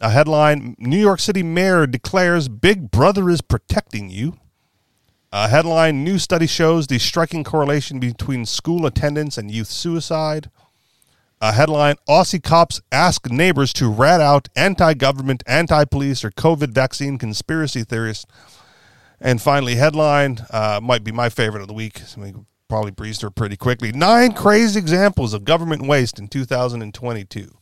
A 0.00 0.10
headline 0.10 0.76
New 0.78 0.98
York 0.98 1.20
City 1.20 1.42
mayor 1.42 1.86
declares 1.86 2.48
Big 2.48 2.90
Brother 2.90 3.28
is 3.28 3.40
protecting 3.40 4.08
you. 4.08 4.38
A 5.32 5.46
headline 5.46 6.02
New 6.02 6.18
study 6.18 6.48
shows 6.48 6.88
the 6.88 6.98
striking 6.98 7.44
correlation 7.44 8.00
between 8.00 8.44
school 8.44 8.84
attendance 8.84 9.38
and 9.38 9.48
youth 9.48 9.68
suicide. 9.68 10.50
A 11.40 11.52
headline 11.52 11.94
Aussie 12.08 12.42
cops 12.42 12.80
ask 12.90 13.30
neighbors 13.30 13.72
to 13.74 13.88
rat 13.88 14.20
out 14.20 14.48
anti 14.56 14.92
government, 14.94 15.44
anti 15.46 15.84
police, 15.84 16.24
or 16.24 16.32
COVID 16.32 16.70
vaccine 16.70 17.16
conspiracy 17.16 17.84
theorists. 17.84 18.26
And 19.20 19.40
finally, 19.40 19.76
headline 19.76 20.40
uh, 20.50 20.80
might 20.82 21.04
be 21.04 21.12
my 21.12 21.28
favorite 21.28 21.62
of 21.62 21.68
the 21.68 21.74
week. 21.74 21.98
So 21.98 22.22
we 22.22 22.34
probably 22.68 22.90
breezed 22.90 23.22
her 23.22 23.30
pretty 23.30 23.56
quickly. 23.56 23.92
Nine 23.92 24.32
crazy 24.32 24.80
examples 24.80 25.32
of 25.32 25.44
government 25.44 25.86
waste 25.86 26.18
in 26.18 26.26
2022. 26.26 27.56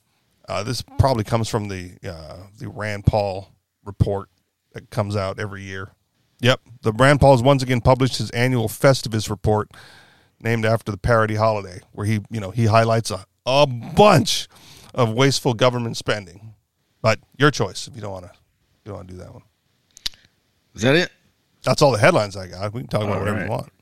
Uh, 0.49 0.62
this 0.62 0.83
probably 0.99 1.25
comes 1.25 1.51
from 1.51 1.69
the 1.69 1.99
uh, 2.03 2.39
the 2.59 2.71
Rand 2.71 3.05
Paul 3.05 3.53
report 3.85 4.31
that 4.73 4.89
comes 4.89 5.16
out 5.16 5.39
every 5.39 5.62
year. 5.62 5.93
Yep, 6.41 6.61
the 6.82 6.93
Rand 6.93 7.20
Paul 7.20 7.32
has 7.32 7.43
once 7.43 7.62
again 7.62 7.80
published 7.80 8.18
his 8.18 8.30
annual 8.30 8.68
Festivus 8.68 9.28
report, 9.28 9.70
named 10.41 10.64
after 10.64 10.93
the 10.93 10.99
parody 10.99 11.34
holiday, 11.34 11.80
where 11.93 12.07
he 12.07 12.20
you 12.30 12.41
know 12.41 12.51
he 12.51 12.66
highlights 12.66 13.11
a, 13.11 13.24
a 13.45 13.66
bunch 13.66 14.49
of 14.95 15.12
wasteful 15.12 15.55
government 15.55 15.97
spending. 15.97 16.55
But 17.03 17.20
your 17.36 17.51
choice 17.51 17.89
if 17.89 17.95
you 17.95 18.03
don't 18.03 18.12
want 18.12 18.26
to. 18.26 18.32
You 18.84 18.91
don't 18.93 18.97
want 18.97 19.09
to 19.09 19.14
do 19.14 19.20
that 19.20 19.32
one. 19.32 19.43
Is 20.74 20.82
that 20.82 20.95
it? 20.95 21.11
That's 21.62 21.82
all 21.82 21.91
the 21.93 21.99
headlines 21.99 22.36
I 22.36 22.47
got. 22.47 22.72
We 22.72 22.82
can 22.82 22.89
talk 22.89 23.03
about 23.03 23.14
All 23.14 23.20
whatever 23.20 23.39
right. 23.39 23.45
you 23.47 23.51
want. 23.51 23.72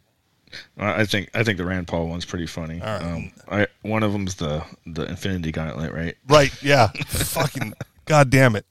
I 0.79 1.05
think 1.05 1.31
I 1.35 1.43
think 1.43 1.59
the 1.59 1.65
Rand 1.65 1.89
Paul 1.89 2.09
one's 2.09 2.25
pretty 2.25 2.47
funny. 2.47 2.81
Right. 2.81 3.03
Um, 3.03 3.33
I 3.51 3.67
one 3.83 4.03
of 4.03 4.13
them's 4.13 4.37
the 4.37 4.65
the 4.87 5.05
Infinity 5.05 5.53
Gauntlet, 5.53 5.93
right? 5.93 6.17
Right. 6.29 6.53
Yeah. 6.63 6.89
Fucking 7.07 7.75
god 8.07 8.31
damn 8.31 8.57
it. 8.57 8.65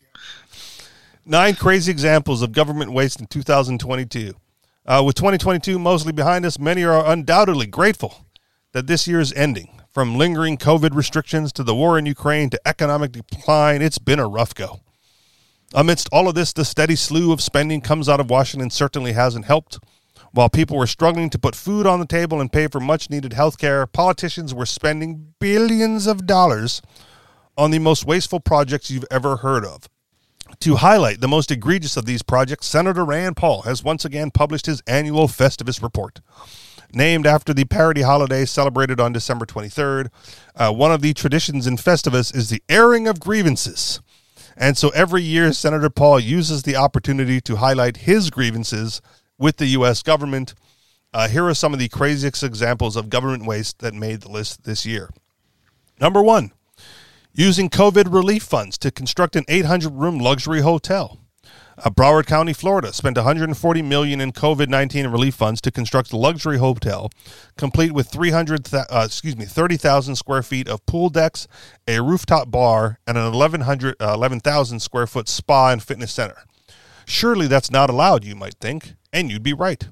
Nine 1.28 1.56
crazy 1.56 1.92
examples 1.92 2.44
of 2.44 2.52
government 2.52 2.94
waste 2.94 3.20
in 3.20 3.26
2022. 3.26 4.36
Uh, 4.86 5.02
with 5.04 5.16
2022 5.16 5.80
mostly 5.80 6.12
behind 6.12 6.46
us, 6.46 6.60
many 6.60 6.84
are 6.84 7.04
undoubtedly 7.04 7.66
grateful 7.66 8.28
that 8.74 8.86
this 8.86 9.08
year 9.08 9.20
is 9.20 9.34
ending. 9.34 9.82
From 9.92 10.20
lingering 10.20 10.56
COVID 10.56 10.94
restrictions 10.94 11.52
to 11.54 11.64
the 11.64 11.74
war 11.74 11.98
in 11.98 12.06
Ukraine 12.06 12.52
to 12.52 12.62
economic 12.64 13.12
decline, 13.12 13.82
it's 13.82 13.98
been 13.98 14.20
a 14.20 14.28
rough 14.28 14.54
go. 14.54 14.82
Amidst 15.74 16.10
all 16.12 16.30
of 16.30 16.36
this, 16.36 16.54
the 16.54 16.64
steady 16.64 16.96
slew 16.96 17.32
of 17.32 17.42
spending 17.42 17.82
comes 17.82 18.08
out 18.08 18.20
of 18.20 18.30
Washington 18.30 18.70
certainly 18.70 19.14
hasn't 19.14 19.46
helped. 19.46 19.80
While 20.32 20.50
people 20.50 20.78
were 20.78 20.86
struggling 20.86 21.32
to 21.32 21.40
put 21.40 21.56
food 21.56 21.88
on 21.88 22.00
the 22.00 22.06
table 22.06 22.40
and 22.40 22.54
pay 22.54 22.68
for 22.68 22.80
much 22.80 23.10
needed 23.10 23.34
health 23.34 23.58
care, 23.58 23.88
politicians 23.88 24.54
were 24.54 24.68
spending 24.68 25.34
billions 25.40 26.06
of 26.06 26.28
dollars 26.28 26.84
on 27.58 27.72
the 27.72 27.80
most 27.80 28.06
wasteful 28.06 28.40
projects 28.40 28.92
you've 28.92 29.06
ever 29.10 29.38
heard 29.38 29.66
of. 29.66 29.90
To 30.60 30.76
highlight 30.76 31.22
the 31.22 31.28
most 31.28 31.52
egregious 31.52 31.98
of 31.98 32.06
these 32.06 32.22
projects, 32.22 32.68
Senator 32.68 33.04
Rand 33.04 33.38
Paul 33.38 33.64
has 33.64 33.84
once 33.84 34.06
again 34.06 34.32
published 34.32 34.66
his 34.66 34.82
annual 34.88 35.28
Festivus 35.28 35.82
report. 35.82 36.22
Named 36.94 37.28
after 37.28 37.54
the 37.54 37.66
parody 37.66 38.02
holiday 38.02 38.46
celebrated 38.46 39.00
on 39.00 39.12
December 39.12 39.46
23rd, 39.46 40.10
uh, 40.56 40.72
one 40.72 40.92
of 40.92 41.02
the 41.02 41.14
traditions 41.14 41.68
in 41.68 41.78
Festivus 41.78 42.34
is 42.34 42.50
the 42.50 42.64
airing 42.70 43.08
of 43.08 43.20
grievances. 43.20 44.00
And 44.56 44.78
so 44.78 44.90
every 44.90 45.22
year, 45.22 45.52
Senator 45.52 45.90
Paul 45.90 46.20
uses 46.20 46.64
the 46.64 46.78
opportunity 46.78 47.42
to 47.42 47.58
highlight 47.58 47.98
his 47.98 48.30
grievances 48.30 49.02
with 49.38 49.58
the 49.58 49.68
U.S. 49.68 50.02
government. 50.02 50.54
Uh, 51.14 51.28
here 51.28 51.46
are 51.46 51.54
some 51.54 51.74
of 51.74 51.80
the 51.80 51.90
craziest 51.90 52.44
examples 52.44 52.96
of 52.96 53.10
government 53.10 53.46
waste 53.46 53.80
that 53.80 53.94
made 53.94 54.22
the 54.22 54.32
list 54.32 54.64
this 54.64 54.86
year. 54.86 55.10
Number 56.00 56.22
one, 56.22 56.52
using 57.38 57.70
COVID 57.70 58.14
relief 58.14 58.44
funds 58.44 58.78
to 58.78 58.92
construct 58.92 59.36
an 59.36 59.44
800 59.48 59.94
room 59.94 60.20
luxury 60.20 60.62
hotel. 60.62 61.20
Uh, 61.78 61.90
Broward 61.90 62.26
County, 62.26 62.54
Florida, 62.54 62.94
spent 62.94 63.18
140 63.18 63.82
million 63.82 64.22
in 64.22 64.32
COVID-19 64.32 65.12
relief 65.12 65.36
funds 65.36 65.60
to 65.60 65.72
construct 65.72 66.14
a 66.14 66.18
luxury 66.18 66.58
hotel, 66.58 67.10
complete 67.58 67.92
with 67.92 68.08
300, 68.08 68.64
th- 68.64 68.84
uh, 68.90 69.04
excuse 69.06 69.36
me, 69.36 69.44
30,000 69.44 70.16
square 70.16 70.42
feet 70.42 70.70
of 70.70 70.86
pool 70.86 71.10
decks, 71.10 71.50
a 71.86 72.02
rooftop 72.02 72.50
bar, 72.50 73.00
and 73.06 73.18
an 73.18 73.26
1100, 73.26 73.96
uh, 74.00 74.14
11,000 74.14 74.80
square 74.80 75.06
foot 75.06 75.28
spa 75.28 75.72
and 75.72 75.84
fitness 75.84 76.14
center. 76.14 76.46
Surely 77.06 77.48
that's 77.48 77.70
not 77.70 77.90
allowed, 77.90 78.24
you 78.24 78.36
might 78.36 78.56
think, 78.62 78.94
and 79.12 79.30
you'd 79.30 79.44
be 79.44 79.54
right. 79.54 79.90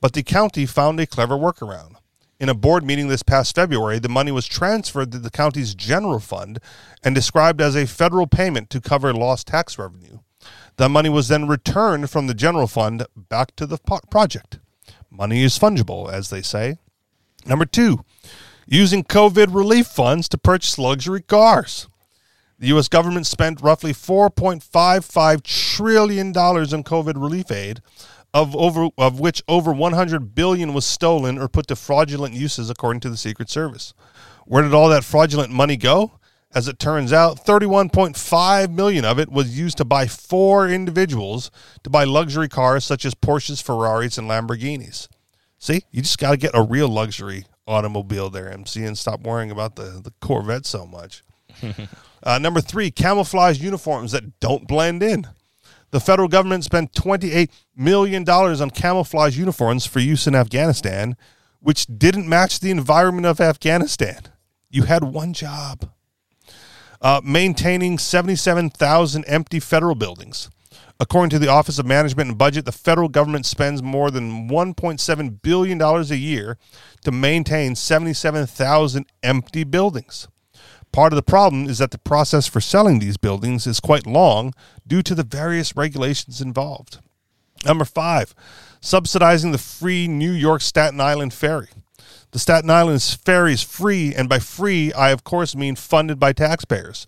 But 0.00 0.14
the 0.14 0.24
county 0.24 0.66
found 0.66 0.98
a 0.98 1.06
clever 1.06 1.36
workaround. 1.36 1.94
In 2.40 2.48
a 2.48 2.54
board 2.54 2.84
meeting 2.84 3.08
this 3.08 3.22
past 3.22 3.54
February, 3.54 3.98
the 3.98 4.08
money 4.08 4.32
was 4.32 4.46
transferred 4.46 5.12
to 5.12 5.18
the 5.18 5.28
county's 5.28 5.74
general 5.74 6.18
fund 6.18 6.58
and 7.04 7.14
described 7.14 7.60
as 7.60 7.76
a 7.76 7.86
federal 7.86 8.26
payment 8.26 8.70
to 8.70 8.80
cover 8.80 9.12
lost 9.12 9.48
tax 9.48 9.78
revenue. 9.78 10.20
The 10.76 10.88
money 10.88 11.10
was 11.10 11.28
then 11.28 11.46
returned 11.46 12.08
from 12.08 12.28
the 12.28 12.34
general 12.34 12.66
fund 12.66 13.04
back 13.14 13.54
to 13.56 13.66
the 13.66 13.76
project. 14.10 14.58
Money 15.10 15.42
is 15.42 15.58
fungible, 15.58 16.10
as 16.10 16.30
they 16.30 16.40
say. 16.40 16.78
Number 17.44 17.66
two, 17.66 18.06
using 18.66 19.04
COVID 19.04 19.54
relief 19.54 19.86
funds 19.86 20.26
to 20.30 20.38
purchase 20.38 20.78
luxury 20.78 21.20
cars. 21.20 21.88
The 22.58 22.68
U.S. 22.68 22.88
government 22.88 23.26
spent 23.26 23.60
roughly 23.60 23.92
$4.55 23.92 25.42
trillion 25.42 26.28
in 26.28 26.32
COVID 26.32 27.20
relief 27.20 27.50
aid, 27.50 27.82
of 28.32 28.54
over 28.54 28.88
of 28.96 29.20
which 29.20 29.42
over 29.48 29.72
100 29.72 30.34
billion 30.34 30.72
was 30.72 30.86
stolen 30.86 31.38
or 31.38 31.48
put 31.48 31.66
to 31.68 31.76
fraudulent 31.76 32.34
uses, 32.34 32.70
according 32.70 33.00
to 33.00 33.10
the 33.10 33.16
Secret 33.16 33.50
Service. 33.50 33.94
Where 34.46 34.62
did 34.62 34.74
all 34.74 34.88
that 34.88 35.04
fraudulent 35.04 35.52
money 35.52 35.76
go? 35.76 36.12
As 36.52 36.66
it 36.66 36.80
turns 36.80 37.12
out, 37.12 37.44
31.5 37.44 38.74
million 38.74 39.04
of 39.04 39.20
it 39.20 39.30
was 39.30 39.56
used 39.56 39.76
to 39.78 39.84
buy 39.84 40.06
four 40.06 40.68
individuals 40.68 41.52
to 41.84 41.90
buy 41.90 42.02
luxury 42.02 42.48
cars 42.48 42.84
such 42.84 43.04
as 43.04 43.14
Porsches, 43.14 43.62
Ferraris, 43.62 44.18
and 44.18 44.28
Lamborghinis. 44.28 45.06
See, 45.58 45.82
you 45.92 46.02
just 46.02 46.18
got 46.18 46.32
to 46.32 46.36
get 46.36 46.50
a 46.54 46.62
real 46.62 46.88
luxury 46.88 47.44
automobile 47.68 48.30
there, 48.30 48.50
MC, 48.50 48.84
and 48.84 48.98
stop 48.98 49.20
worrying 49.20 49.52
about 49.52 49.76
the, 49.76 50.00
the 50.02 50.12
Corvette 50.20 50.66
so 50.66 50.86
much. 50.86 51.22
uh, 52.24 52.38
number 52.38 52.60
three, 52.60 52.90
camouflage 52.90 53.60
uniforms 53.60 54.10
that 54.10 54.40
don't 54.40 54.66
blend 54.66 55.04
in. 55.04 55.28
The 55.90 56.00
federal 56.00 56.28
government 56.28 56.64
spent 56.64 56.92
$28 56.92 57.50
million 57.76 58.28
on 58.28 58.70
camouflage 58.70 59.36
uniforms 59.36 59.86
for 59.86 60.00
use 60.00 60.26
in 60.26 60.34
Afghanistan, 60.34 61.16
which 61.60 61.86
didn't 61.86 62.28
match 62.28 62.60
the 62.60 62.70
environment 62.70 63.26
of 63.26 63.40
Afghanistan. 63.40 64.20
You 64.70 64.84
had 64.84 65.02
one 65.02 65.32
job 65.32 65.90
uh, 67.00 67.20
maintaining 67.24 67.98
77,000 67.98 69.24
empty 69.24 69.60
federal 69.60 69.94
buildings. 69.94 70.50
According 71.00 71.30
to 71.30 71.38
the 71.38 71.48
Office 71.48 71.78
of 71.78 71.86
Management 71.86 72.28
and 72.28 72.38
Budget, 72.38 72.66
the 72.66 72.72
federal 72.72 73.08
government 73.08 73.46
spends 73.46 73.82
more 73.82 74.10
than 74.10 74.48
$1.7 74.50 75.42
billion 75.42 75.80
a 75.80 76.02
year 76.14 76.58
to 77.02 77.10
maintain 77.10 77.74
77,000 77.74 79.06
empty 79.22 79.64
buildings. 79.64 80.28
Part 80.92 81.12
of 81.12 81.16
the 81.16 81.22
problem 81.22 81.68
is 81.68 81.78
that 81.78 81.92
the 81.92 81.98
process 81.98 82.46
for 82.46 82.60
selling 82.60 82.98
these 82.98 83.16
buildings 83.16 83.66
is 83.66 83.78
quite 83.78 84.06
long 84.06 84.52
due 84.86 85.02
to 85.02 85.14
the 85.14 85.22
various 85.22 85.76
regulations 85.76 86.40
involved. 86.40 86.98
Number 87.64 87.84
five, 87.84 88.34
subsidizing 88.80 89.52
the 89.52 89.58
free 89.58 90.08
New 90.08 90.32
York 90.32 90.62
Staten 90.62 91.00
Island 91.00 91.32
ferry. 91.32 91.68
The 92.32 92.38
Staten 92.38 92.70
Island 92.70 93.02
ferry 93.02 93.52
is 93.52 93.62
free, 93.62 94.14
and 94.14 94.28
by 94.28 94.38
free, 94.38 94.92
I 94.92 95.10
of 95.10 95.24
course 95.24 95.54
mean 95.54 95.76
funded 95.76 96.18
by 96.18 96.32
taxpayers. 96.32 97.06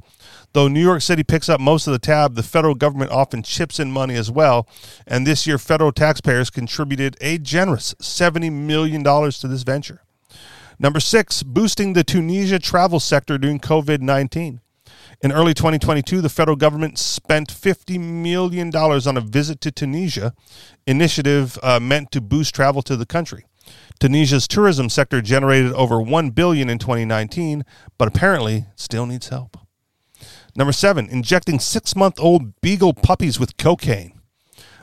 Though 0.53 0.68
New 0.68 0.83
York 0.83 1.01
City 1.01 1.22
picks 1.22 1.49
up 1.49 1.61
most 1.61 1.87
of 1.87 1.93
the 1.93 1.99
tab, 1.99 2.35
the 2.35 2.43
federal 2.43 2.74
government 2.74 3.11
often 3.11 3.43
chips 3.43 3.80
in 3.80 3.91
money 3.91 4.14
as 4.14 4.30
well, 4.30 4.68
and 5.07 5.26
this 5.26 5.47
year 5.47 5.59
federal 5.59 5.93
taxpayers 5.93 6.51
contributed 6.51 7.16
a 7.20 7.39
generous 7.39 7.95
$70 7.95 8.53
million 8.53 9.03
to 9.03 9.49
this 9.49 9.62
venture. 9.62 10.03
Number 10.83 10.99
six, 10.99 11.45
boosting 11.45 11.93
the 11.93 12.03
Tunisia 12.03 12.59
travel 12.59 12.99
sector 12.99 13.39
during 13.39 13.61
COVID 13.61 14.01
19. 14.01 14.61
In 15.22 15.30
early 15.30 15.55
2022, 15.55 16.20
the 16.20 16.28
federal 16.28 16.57
government 16.57 16.99
spent 16.99 17.55
$50 17.55 18.01
million 18.01 18.74
on 18.74 19.16
a 19.16 19.20
visit 19.20 19.61
to 19.61 19.70
Tunisia, 19.70 20.35
initiative 20.85 21.57
uh, 21.62 21.78
meant 21.78 22.11
to 22.11 22.20
boost 22.20 22.53
travel 22.53 22.83
to 22.83 22.97
the 22.97 23.07
country. 23.07 23.47
Tunisia's 24.01 24.49
tourism 24.49 24.89
sector 24.89 25.22
generated 25.22 25.72
over 25.74 26.03
1 26.03 26.30
billion 26.30 26.68
in 26.68 26.78
2019, 26.78 27.64
but 27.97 28.09
apparently 28.09 28.66
still 28.74 29.07
needs 29.07 29.28
help. 29.28 29.57
Number 30.57 30.72
seven, 30.72 31.09
injecting 31.09 31.61
six 31.61 31.95
month 31.95 32.18
old 32.18 32.61
beagle 32.61 32.93
puppies 32.93 33.39
with 33.39 33.57
cocaine. 33.57 34.12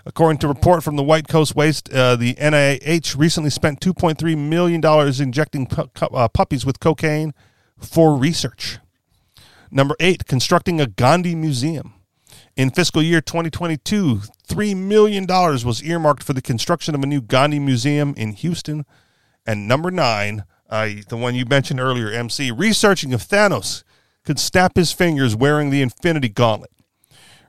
According 0.10 0.40
to 0.40 0.48
a 0.48 0.50
report 0.50 0.84
from 0.84 0.96
the 0.96 1.04
White 1.04 1.28
Coat 1.28 1.54
Waste, 1.56 1.94
uh, 1.94 2.16
the 2.16 2.34
NIH 2.34 3.16
recently 3.16 3.52
spent 3.52 3.80
$2.3 3.80 4.36
million 4.36 4.84
injecting 5.22 5.68
pu- 5.68 5.88
uh, 6.08 6.28
puppies 6.28 6.66
with 6.66 6.80
cocaine 6.80 7.32
for 7.78 8.18
research. 8.18 8.80
Number 9.70 9.96
eight, 10.00 10.26
constructing 10.26 10.82
a 10.82 10.88
Gandhi 10.88 11.36
museum. 11.36 11.94
In 12.56 12.72
fiscal 12.72 13.04
year 13.04 13.22
2022, 13.22 14.22
$3 14.48 14.76
million 14.76 15.28
was 15.28 15.84
earmarked 15.84 16.24
for 16.24 16.34
the 16.34 16.42
construction 16.42 16.96
of 16.96 17.04
a 17.04 17.08
new 17.08 17.22
Gandhi 17.22 17.60
museum 17.60 18.16
in 18.18 18.34
Houston. 18.34 18.88
And 19.46 19.68
number 19.68 19.92
nine, 19.92 20.44
uh, 20.72 20.90
the 21.08 21.18
one 21.18 21.36
you 21.36 21.46
mentioned 21.46 21.80
earlier, 21.80 22.10
MC, 22.10 22.50
researching 22.50 23.12
if 23.12 23.30
Thanos 23.30 23.84
could 24.26 24.40
snap 24.40 24.76
his 24.76 24.92
fingers 24.92 25.36
wearing 25.36 25.70
the 25.70 25.84
Infinity 25.84 26.30
Gauntlet. 26.30 26.72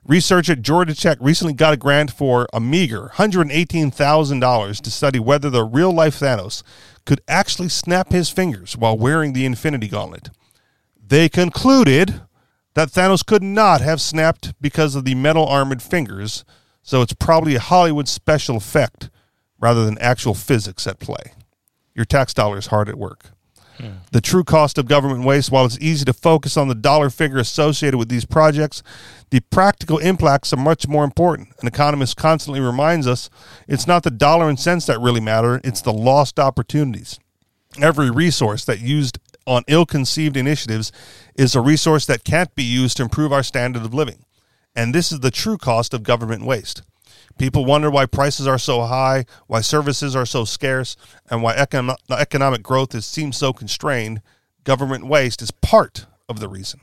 Research 0.07 0.49
at 0.49 0.63
Georgia 0.63 0.95
Tech 0.95 1.19
recently 1.21 1.53
got 1.53 1.73
a 1.73 1.77
grant 1.77 2.11
for 2.11 2.47
a 2.51 2.59
meager 2.59 3.11
$118,000 3.15 4.81
to 4.81 4.91
study 4.91 5.19
whether 5.19 5.49
the 5.49 5.63
real 5.63 5.93
life 5.93 6.19
Thanos 6.19 6.63
could 7.05 7.21
actually 7.27 7.69
snap 7.69 8.11
his 8.11 8.29
fingers 8.29 8.75
while 8.75 8.97
wearing 8.97 9.33
the 9.33 9.45
Infinity 9.45 9.87
Gauntlet. 9.87 10.31
They 10.99 11.29
concluded 11.29 12.21
that 12.73 12.89
Thanos 12.89 13.23
could 13.23 13.43
not 13.43 13.81
have 13.81 14.01
snapped 14.01 14.59
because 14.59 14.95
of 14.95 15.05
the 15.05 15.13
metal 15.13 15.45
armored 15.45 15.83
fingers, 15.83 16.45
so 16.81 17.03
it's 17.03 17.13
probably 17.13 17.53
a 17.53 17.59
Hollywood 17.59 18.07
special 18.07 18.57
effect 18.57 19.11
rather 19.59 19.85
than 19.85 19.99
actual 19.99 20.33
physics 20.33 20.87
at 20.87 20.99
play. 20.99 21.33
Your 21.93 22.05
tax 22.05 22.33
dollars 22.33 22.67
hard 22.67 22.89
at 22.89 22.97
work. 22.97 23.25
The 24.11 24.21
true 24.21 24.43
cost 24.43 24.77
of 24.77 24.85
government 24.85 25.23
waste, 25.23 25.51
while 25.51 25.65
it's 25.65 25.79
easy 25.79 26.05
to 26.05 26.13
focus 26.13 26.57
on 26.57 26.67
the 26.67 26.75
dollar 26.75 27.09
figure 27.09 27.39
associated 27.39 27.97
with 27.97 28.09
these 28.09 28.25
projects, 28.25 28.83
the 29.31 29.39
practical 29.39 29.97
impacts 29.97 30.53
are 30.53 30.57
much 30.57 30.87
more 30.87 31.03
important. 31.03 31.49
An 31.61 31.67
economist 31.67 32.17
constantly 32.17 32.59
reminds 32.59 33.07
us 33.07 33.29
it's 33.67 33.87
not 33.87 34.03
the 34.03 34.11
dollar 34.11 34.49
and 34.49 34.59
cents 34.59 34.85
that 34.85 34.99
really 34.99 35.21
matter, 35.21 35.61
it's 35.63 35.81
the 35.81 35.93
lost 35.93 36.39
opportunities. 36.39 37.19
Every 37.81 38.11
resource 38.11 38.65
that 38.65 38.81
used 38.81 39.17
on 39.47 39.63
ill 39.67 39.85
conceived 39.85 40.37
initiatives 40.37 40.91
is 41.35 41.55
a 41.55 41.61
resource 41.61 42.05
that 42.05 42.23
can't 42.23 42.53
be 42.53 42.63
used 42.63 42.97
to 42.97 43.03
improve 43.03 43.31
our 43.31 43.43
standard 43.43 43.83
of 43.83 43.93
living. 43.93 44.25
And 44.75 44.93
this 44.93 45.11
is 45.11 45.21
the 45.21 45.31
true 45.31 45.57
cost 45.57 45.93
of 45.93 46.03
government 46.03 46.45
waste. 46.45 46.83
People 47.41 47.65
wonder 47.65 47.89
why 47.89 48.05
prices 48.05 48.45
are 48.45 48.59
so 48.59 48.83
high, 48.83 49.25
why 49.47 49.61
services 49.61 50.15
are 50.15 50.27
so 50.27 50.45
scarce, 50.45 50.95
and 51.27 51.41
why 51.41 51.55
econ- 51.55 51.95
economic 52.11 52.61
growth 52.61 52.93
is, 52.93 53.03
seems 53.03 53.35
so 53.35 53.51
constrained. 53.51 54.21
Government 54.63 55.07
waste 55.07 55.41
is 55.41 55.49
part 55.49 56.05
of 56.29 56.39
the 56.39 56.47
reason. 56.47 56.81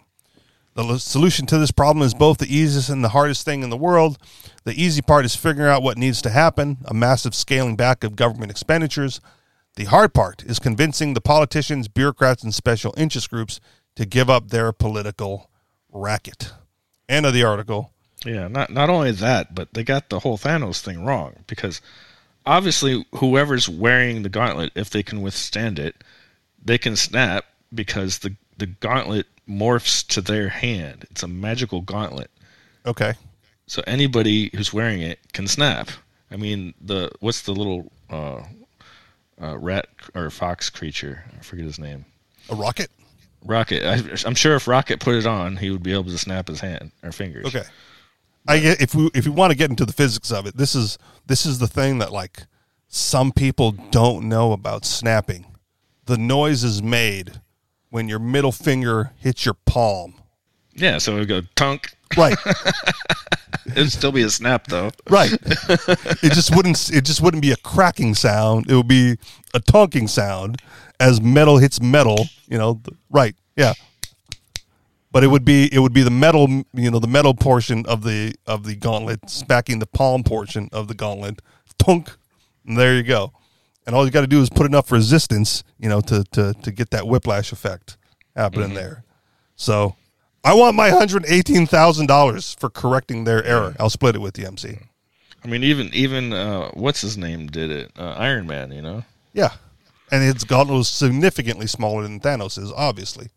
The 0.74 0.98
solution 0.98 1.46
to 1.46 1.58
this 1.58 1.70
problem 1.70 2.04
is 2.04 2.12
both 2.12 2.38
the 2.38 2.52
easiest 2.52 2.90
and 2.90 3.04
the 3.04 3.10
hardest 3.10 3.44
thing 3.44 3.62
in 3.62 3.70
the 3.70 3.76
world. 3.76 4.18
The 4.64 4.74
easy 4.74 5.00
part 5.00 5.24
is 5.24 5.36
figuring 5.36 5.70
out 5.70 5.84
what 5.84 5.96
needs 5.96 6.20
to 6.22 6.30
happen, 6.30 6.78
a 6.86 6.92
massive 6.92 7.36
scaling 7.36 7.76
back 7.76 8.02
of 8.02 8.16
government 8.16 8.50
expenditures. 8.50 9.20
The 9.76 9.84
hard 9.84 10.12
part 10.12 10.42
is 10.42 10.58
convincing 10.58 11.14
the 11.14 11.20
politicians, 11.20 11.86
bureaucrats, 11.86 12.42
and 12.42 12.52
special 12.52 12.92
interest 12.96 13.30
groups 13.30 13.60
to 13.94 14.04
give 14.04 14.28
up 14.28 14.48
their 14.48 14.72
political 14.72 15.50
racket. 15.92 16.52
End 17.08 17.26
of 17.26 17.32
the 17.32 17.44
article. 17.44 17.92
Yeah, 18.24 18.48
not 18.48 18.70
not 18.70 18.90
only 18.90 19.12
that, 19.12 19.54
but 19.54 19.74
they 19.74 19.84
got 19.84 20.08
the 20.08 20.20
whole 20.20 20.38
Thanos 20.38 20.80
thing 20.80 21.04
wrong 21.04 21.36
because 21.46 21.80
obviously 22.44 23.04
whoever's 23.16 23.68
wearing 23.68 24.22
the 24.22 24.28
gauntlet, 24.28 24.72
if 24.74 24.90
they 24.90 25.02
can 25.02 25.22
withstand 25.22 25.78
it, 25.78 26.02
they 26.64 26.78
can 26.78 26.96
snap 26.96 27.44
because 27.72 28.18
the 28.18 28.34
the 28.56 28.66
gauntlet 28.66 29.26
morphs 29.48 30.06
to 30.08 30.20
their 30.20 30.48
hand. 30.48 31.06
It's 31.10 31.22
a 31.22 31.28
magical 31.28 31.80
gauntlet. 31.80 32.30
Okay. 32.84 33.14
So 33.66 33.82
anybody 33.86 34.50
who's 34.54 34.72
wearing 34.72 35.02
it 35.02 35.18
can 35.32 35.46
snap. 35.46 35.90
I 36.30 36.36
mean, 36.36 36.74
the 36.80 37.10
what's 37.20 37.42
the 37.42 37.52
little 37.52 37.92
uh, 38.10 38.42
uh, 39.40 39.58
rat 39.58 39.88
or 40.14 40.30
fox 40.30 40.70
creature? 40.70 41.24
I 41.38 41.42
forget 41.42 41.66
his 41.66 41.78
name. 41.78 42.04
A 42.50 42.54
rocket? 42.54 42.90
Rocket. 43.44 43.84
I, 43.84 44.26
I'm 44.26 44.34
sure 44.34 44.56
if 44.56 44.66
Rocket 44.66 45.00
put 45.00 45.14
it 45.14 45.26
on, 45.26 45.56
he 45.56 45.70
would 45.70 45.82
be 45.82 45.92
able 45.92 46.04
to 46.04 46.18
snap 46.18 46.48
his 46.48 46.60
hand 46.60 46.90
or 47.02 47.12
fingers. 47.12 47.46
Okay. 47.46 47.64
I 48.48 48.58
get 48.58 48.80
if 48.80 48.94
we 48.94 49.10
if 49.14 49.26
we 49.26 49.30
want 49.30 49.52
to 49.52 49.56
get 49.56 49.70
into 49.70 49.84
the 49.84 49.92
physics 49.92 50.32
of 50.32 50.46
it, 50.46 50.56
this 50.56 50.74
is 50.74 50.98
this 51.26 51.44
is 51.44 51.58
the 51.58 51.68
thing 51.68 51.98
that 51.98 52.12
like 52.12 52.46
some 52.88 53.30
people 53.32 53.72
don't 53.90 54.28
know 54.28 54.52
about 54.52 54.84
snapping. 54.84 55.46
The 56.06 56.16
noise 56.16 56.64
is 56.64 56.82
made 56.82 57.40
when 57.90 58.08
your 58.08 58.18
middle 58.18 58.52
finger 58.52 59.12
hits 59.18 59.44
your 59.44 59.54
palm. 59.66 60.14
Yeah. 60.74 60.98
So 60.98 61.16
it 61.16 61.20
would 61.20 61.28
go 61.28 61.42
tunk. 61.54 61.90
Right. 62.16 62.36
It'd 63.66 63.92
still 63.92 64.12
be 64.12 64.22
a 64.22 64.30
snap 64.30 64.66
though. 64.66 64.90
right. 65.10 65.30
It 65.30 66.32
just 66.32 66.56
wouldn't 66.56 66.90
it 66.90 67.04
just 67.04 67.20
wouldn't 67.20 67.42
be 67.42 67.52
a 67.52 67.56
cracking 67.56 68.14
sound. 68.14 68.70
It 68.70 68.74
would 68.74 68.88
be 68.88 69.18
a 69.52 69.60
tonking 69.60 70.08
sound 70.08 70.62
as 70.98 71.20
metal 71.20 71.58
hits 71.58 71.80
metal, 71.80 72.26
you 72.48 72.56
know, 72.56 72.80
right. 73.10 73.34
Yeah. 73.56 73.74
But 75.10 75.24
it 75.24 75.28
would 75.28 75.44
be 75.44 75.72
it 75.72 75.78
would 75.78 75.94
be 75.94 76.02
the 76.02 76.10
metal, 76.10 76.48
you 76.74 76.90
know, 76.90 76.98
the 76.98 77.08
metal 77.08 77.34
portion 77.34 77.86
of 77.86 78.02
the 78.02 78.34
of 78.46 78.64
the 78.64 78.74
gauntlet 78.74 79.28
smacking 79.30 79.78
the 79.78 79.86
palm 79.86 80.22
portion 80.22 80.68
of 80.72 80.88
the 80.88 80.94
gauntlet. 80.94 81.40
Tunk. 81.78 82.10
And 82.66 82.76
there 82.76 82.94
you 82.94 83.02
go. 83.02 83.32
And 83.86 83.94
all 83.96 84.04
you 84.04 84.10
got 84.10 84.20
to 84.20 84.26
do 84.26 84.42
is 84.42 84.50
put 84.50 84.66
enough 84.66 84.92
resistance, 84.92 85.64
you 85.78 85.88
know, 85.88 86.00
to 86.02 86.24
to 86.32 86.52
to 86.62 86.70
get 86.70 86.90
that 86.90 87.06
whiplash 87.06 87.52
effect 87.52 87.96
happening 88.36 88.74
there. 88.74 89.04
So, 89.56 89.96
I 90.44 90.54
want 90.54 90.76
my 90.76 90.90
hundred 90.90 91.24
eighteen 91.26 91.66
thousand 91.66 92.06
dollars 92.06 92.54
for 92.54 92.68
correcting 92.68 93.24
their 93.24 93.42
error. 93.44 93.74
I'll 93.80 93.90
split 93.90 94.14
it 94.14 94.20
with 94.20 94.34
the 94.34 94.46
MC. 94.46 94.78
I 95.42 95.48
mean, 95.48 95.64
even 95.64 95.88
even 95.94 96.32
uh, 96.34 96.70
what's 96.74 97.00
his 97.00 97.16
name 97.16 97.46
did 97.46 97.70
it? 97.70 97.92
Uh, 97.98 98.14
Iron 98.18 98.46
Man. 98.46 98.72
You 98.72 98.82
know. 98.82 99.04
Yeah, 99.32 99.52
and 100.10 100.22
its 100.22 100.44
gauntlet 100.44 100.76
was 100.76 100.88
significantly 100.88 101.66
smaller 101.66 102.02
than 102.02 102.20
Thanos's, 102.20 102.72
obviously, 102.76 103.28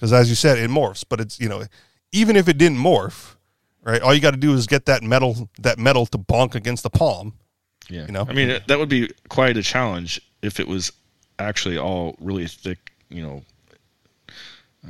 because 0.00 0.14
as 0.14 0.30
you 0.30 0.34
said, 0.34 0.56
it 0.56 0.70
morphs. 0.70 1.04
But 1.06 1.20
it's 1.20 1.38
you 1.38 1.48
know, 1.48 1.64
even 2.10 2.34
if 2.34 2.48
it 2.48 2.56
didn't 2.56 2.78
morph, 2.78 3.34
right? 3.82 4.00
All 4.00 4.14
you 4.14 4.20
got 4.20 4.30
to 4.30 4.38
do 4.38 4.54
is 4.54 4.66
get 4.66 4.86
that 4.86 5.02
metal 5.02 5.50
that 5.58 5.78
metal 5.78 6.06
to 6.06 6.18
bonk 6.18 6.54
against 6.54 6.82
the 6.82 6.90
palm. 6.90 7.34
Yeah. 7.90 8.06
You 8.06 8.12
know? 8.12 8.26
I 8.26 8.32
mean, 8.32 8.60
that 8.66 8.78
would 8.78 8.88
be 8.88 9.10
quite 9.28 9.56
a 9.56 9.62
challenge 9.62 10.20
if 10.42 10.58
it 10.58 10.66
was 10.66 10.92
actually 11.38 11.76
all 11.76 12.16
really 12.18 12.46
thick. 12.46 12.92
You 13.10 13.22
know. 13.22 13.42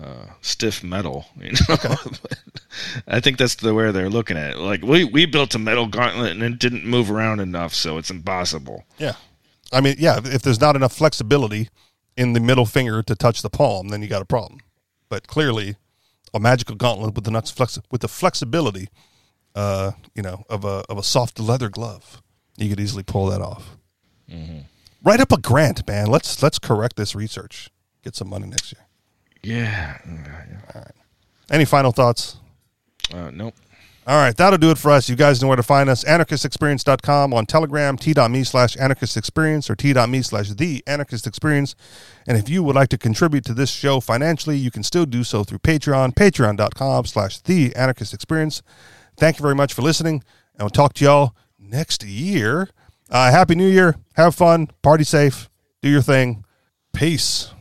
Uh, 0.00 0.26
stiff 0.40 0.84
metal, 0.84 1.26
you 1.40 1.50
know. 1.50 1.76
But 1.82 2.30
I 3.08 3.18
think 3.18 3.38
that's 3.38 3.56
the 3.56 3.74
way 3.74 3.90
they're 3.90 4.08
looking 4.08 4.36
at 4.36 4.52
it. 4.52 4.58
Like 4.58 4.84
we 4.84 5.02
we 5.02 5.26
built 5.26 5.56
a 5.56 5.58
metal 5.58 5.88
gauntlet 5.88 6.30
and 6.30 6.44
it 6.44 6.60
didn't 6.60 6.86
move 6.86 7.10
around 7.10 7.40
enough, 7.40 7.74
so 7.74 7.98
it's 7.98 8.08
impossible. 8.08 8.84
Yeah, 8.98 9.14
I 9.72 9.80
mean, 9.80 9.96
yeah, 9.98 10.20
if 10.22 10.42
there's 10.42 10.60
not 10.60 10.76
enough 10.76 10.92
flexibility 10.92 11.70
in 12.16 12.34
the 12.34 12.40
middle 12.40 12.66
finger 12.66 13.02
to 13.02 13.16
touch 13.16 13.42
the 13.42 13.50
palm, 13.50 13.88
then 13.88 14.00
you 14.00 14.06
got 14.06 14.22
a 14.22 14.26
problem. 14.26 14.60
But 15.10 15.26
clearly, 15.26 15.76
a 16.32 16.40
magical 16.40 16.76
gauntlet 16.76 17.14
with 17.14 17.24
the 17.24 17.30
nuts 17.30 17.50
flex 17.50 17.78
with 17.90 18.00
the 18.00 18.08
flexibility, 18.08 18.88
uh, 19.54 19.90
you 20.14 20.22
know, 20.22 20.44
of 20.48 20.64
a 20.64 20.84
of 20.88 20.96
a 20.96 21.02
soft 21.02 21.38
leather 21.38 21.68
glove, 21.68 22.22
you 22.56 22.70
could 22.70 22.80
easily 22.80 23.02
pull 23.02 23.26
that 23.26 23.42
off. 23.42 23.76
Write 25.02 25.20
up 25.20 25.32
a 25.32 25.38
grant, 25.38 25.86
man. 25.86 26.06
Let's 26.06 26.42
let's 26.42 26.58
correct 26.58 26.96
this 26.96 27.14
research. 27.14 27.68
Get 28.02 28.14
some 28.14 28.28
money 28.28 28.46
next 28.46 28.72
year. 28.72 28.86
Yeah. 29.42 29.98
Any 31.50 31.64
final 31.64 31.90
thoughts? 31.90 32.36
Uh, 33.12 33.30
nope. 33.30 33.54
All 34.06 34.16
right, 34.16 34.36
that'll 34.36 34.58
do 34.58 34.70
it 34.70 34.78
for 34.78 34.90
us. 34.90 35.08
You 35.08 35.14
guys 35.14 35.40
know 35.40 35.48
where 35.48 35.56
to 35.56 35.62
find 35.62 35.88
us. 35.90 36.04
Anarchistexperience.com 36.04 37.34
on 37.34 37.46
Telegram, 37.46 37.96
t.me 37.96 38.44
slash 38.44 38.74
anarchistexperience 38.76 39.68
or 39.68 39.76
t.me 39.76 40.22
slash 40.22 40.48
the 40.50 40.82
anarchist 40.86 41.26
experience. 41.26 41.74
And 42.26 42.38
if 42.38 42.48
you 42.48 42.62
would 42.62 42.74
like 42.74 42.88
to 42.88 42.98
contribute 42.98 43.44
to 43.44 43.54
this 43.54 43.70
show 43.70 44.00
financially, 44.00 44.56
you 44.56 44.70
can 44.70 44.82
still 44.82 45.04
do 45.04 45.22
so 45.22 45.44
through 45.44 45.58
Patreon, 45.58 46.14
patreon.com 46.14 47.04
slash 47.04 47.40
the 47.40 47.76
anarchist 47.76 48.14
experience. 48.14 48.62
Thank 49.16 49.38
you 49.38 49.42
very 49.42 49.54
much 49.54 49.74
for 49.74 49.82
listening, 49.82 50.24
and 50.54 50.62
we'll 50.62 50.70
talk 50.70 50.94
to 50.94 51.04
y'all 51.04 51.36
next 51.58 52.02
year. 52.02 52.70
Uh, 53.10 53.30
Happy 53.30 53.54
New 53.54 53.68
Year. 53.68 53.96
Have 54.14 54.34
fun. 54.34 54.70
Party 54.82 55.04
safe. 55.04 55.50
Do 55.82 55.90
your 55.90 56.02
thing. 56.02 56.44
Peace. 56.94 57.52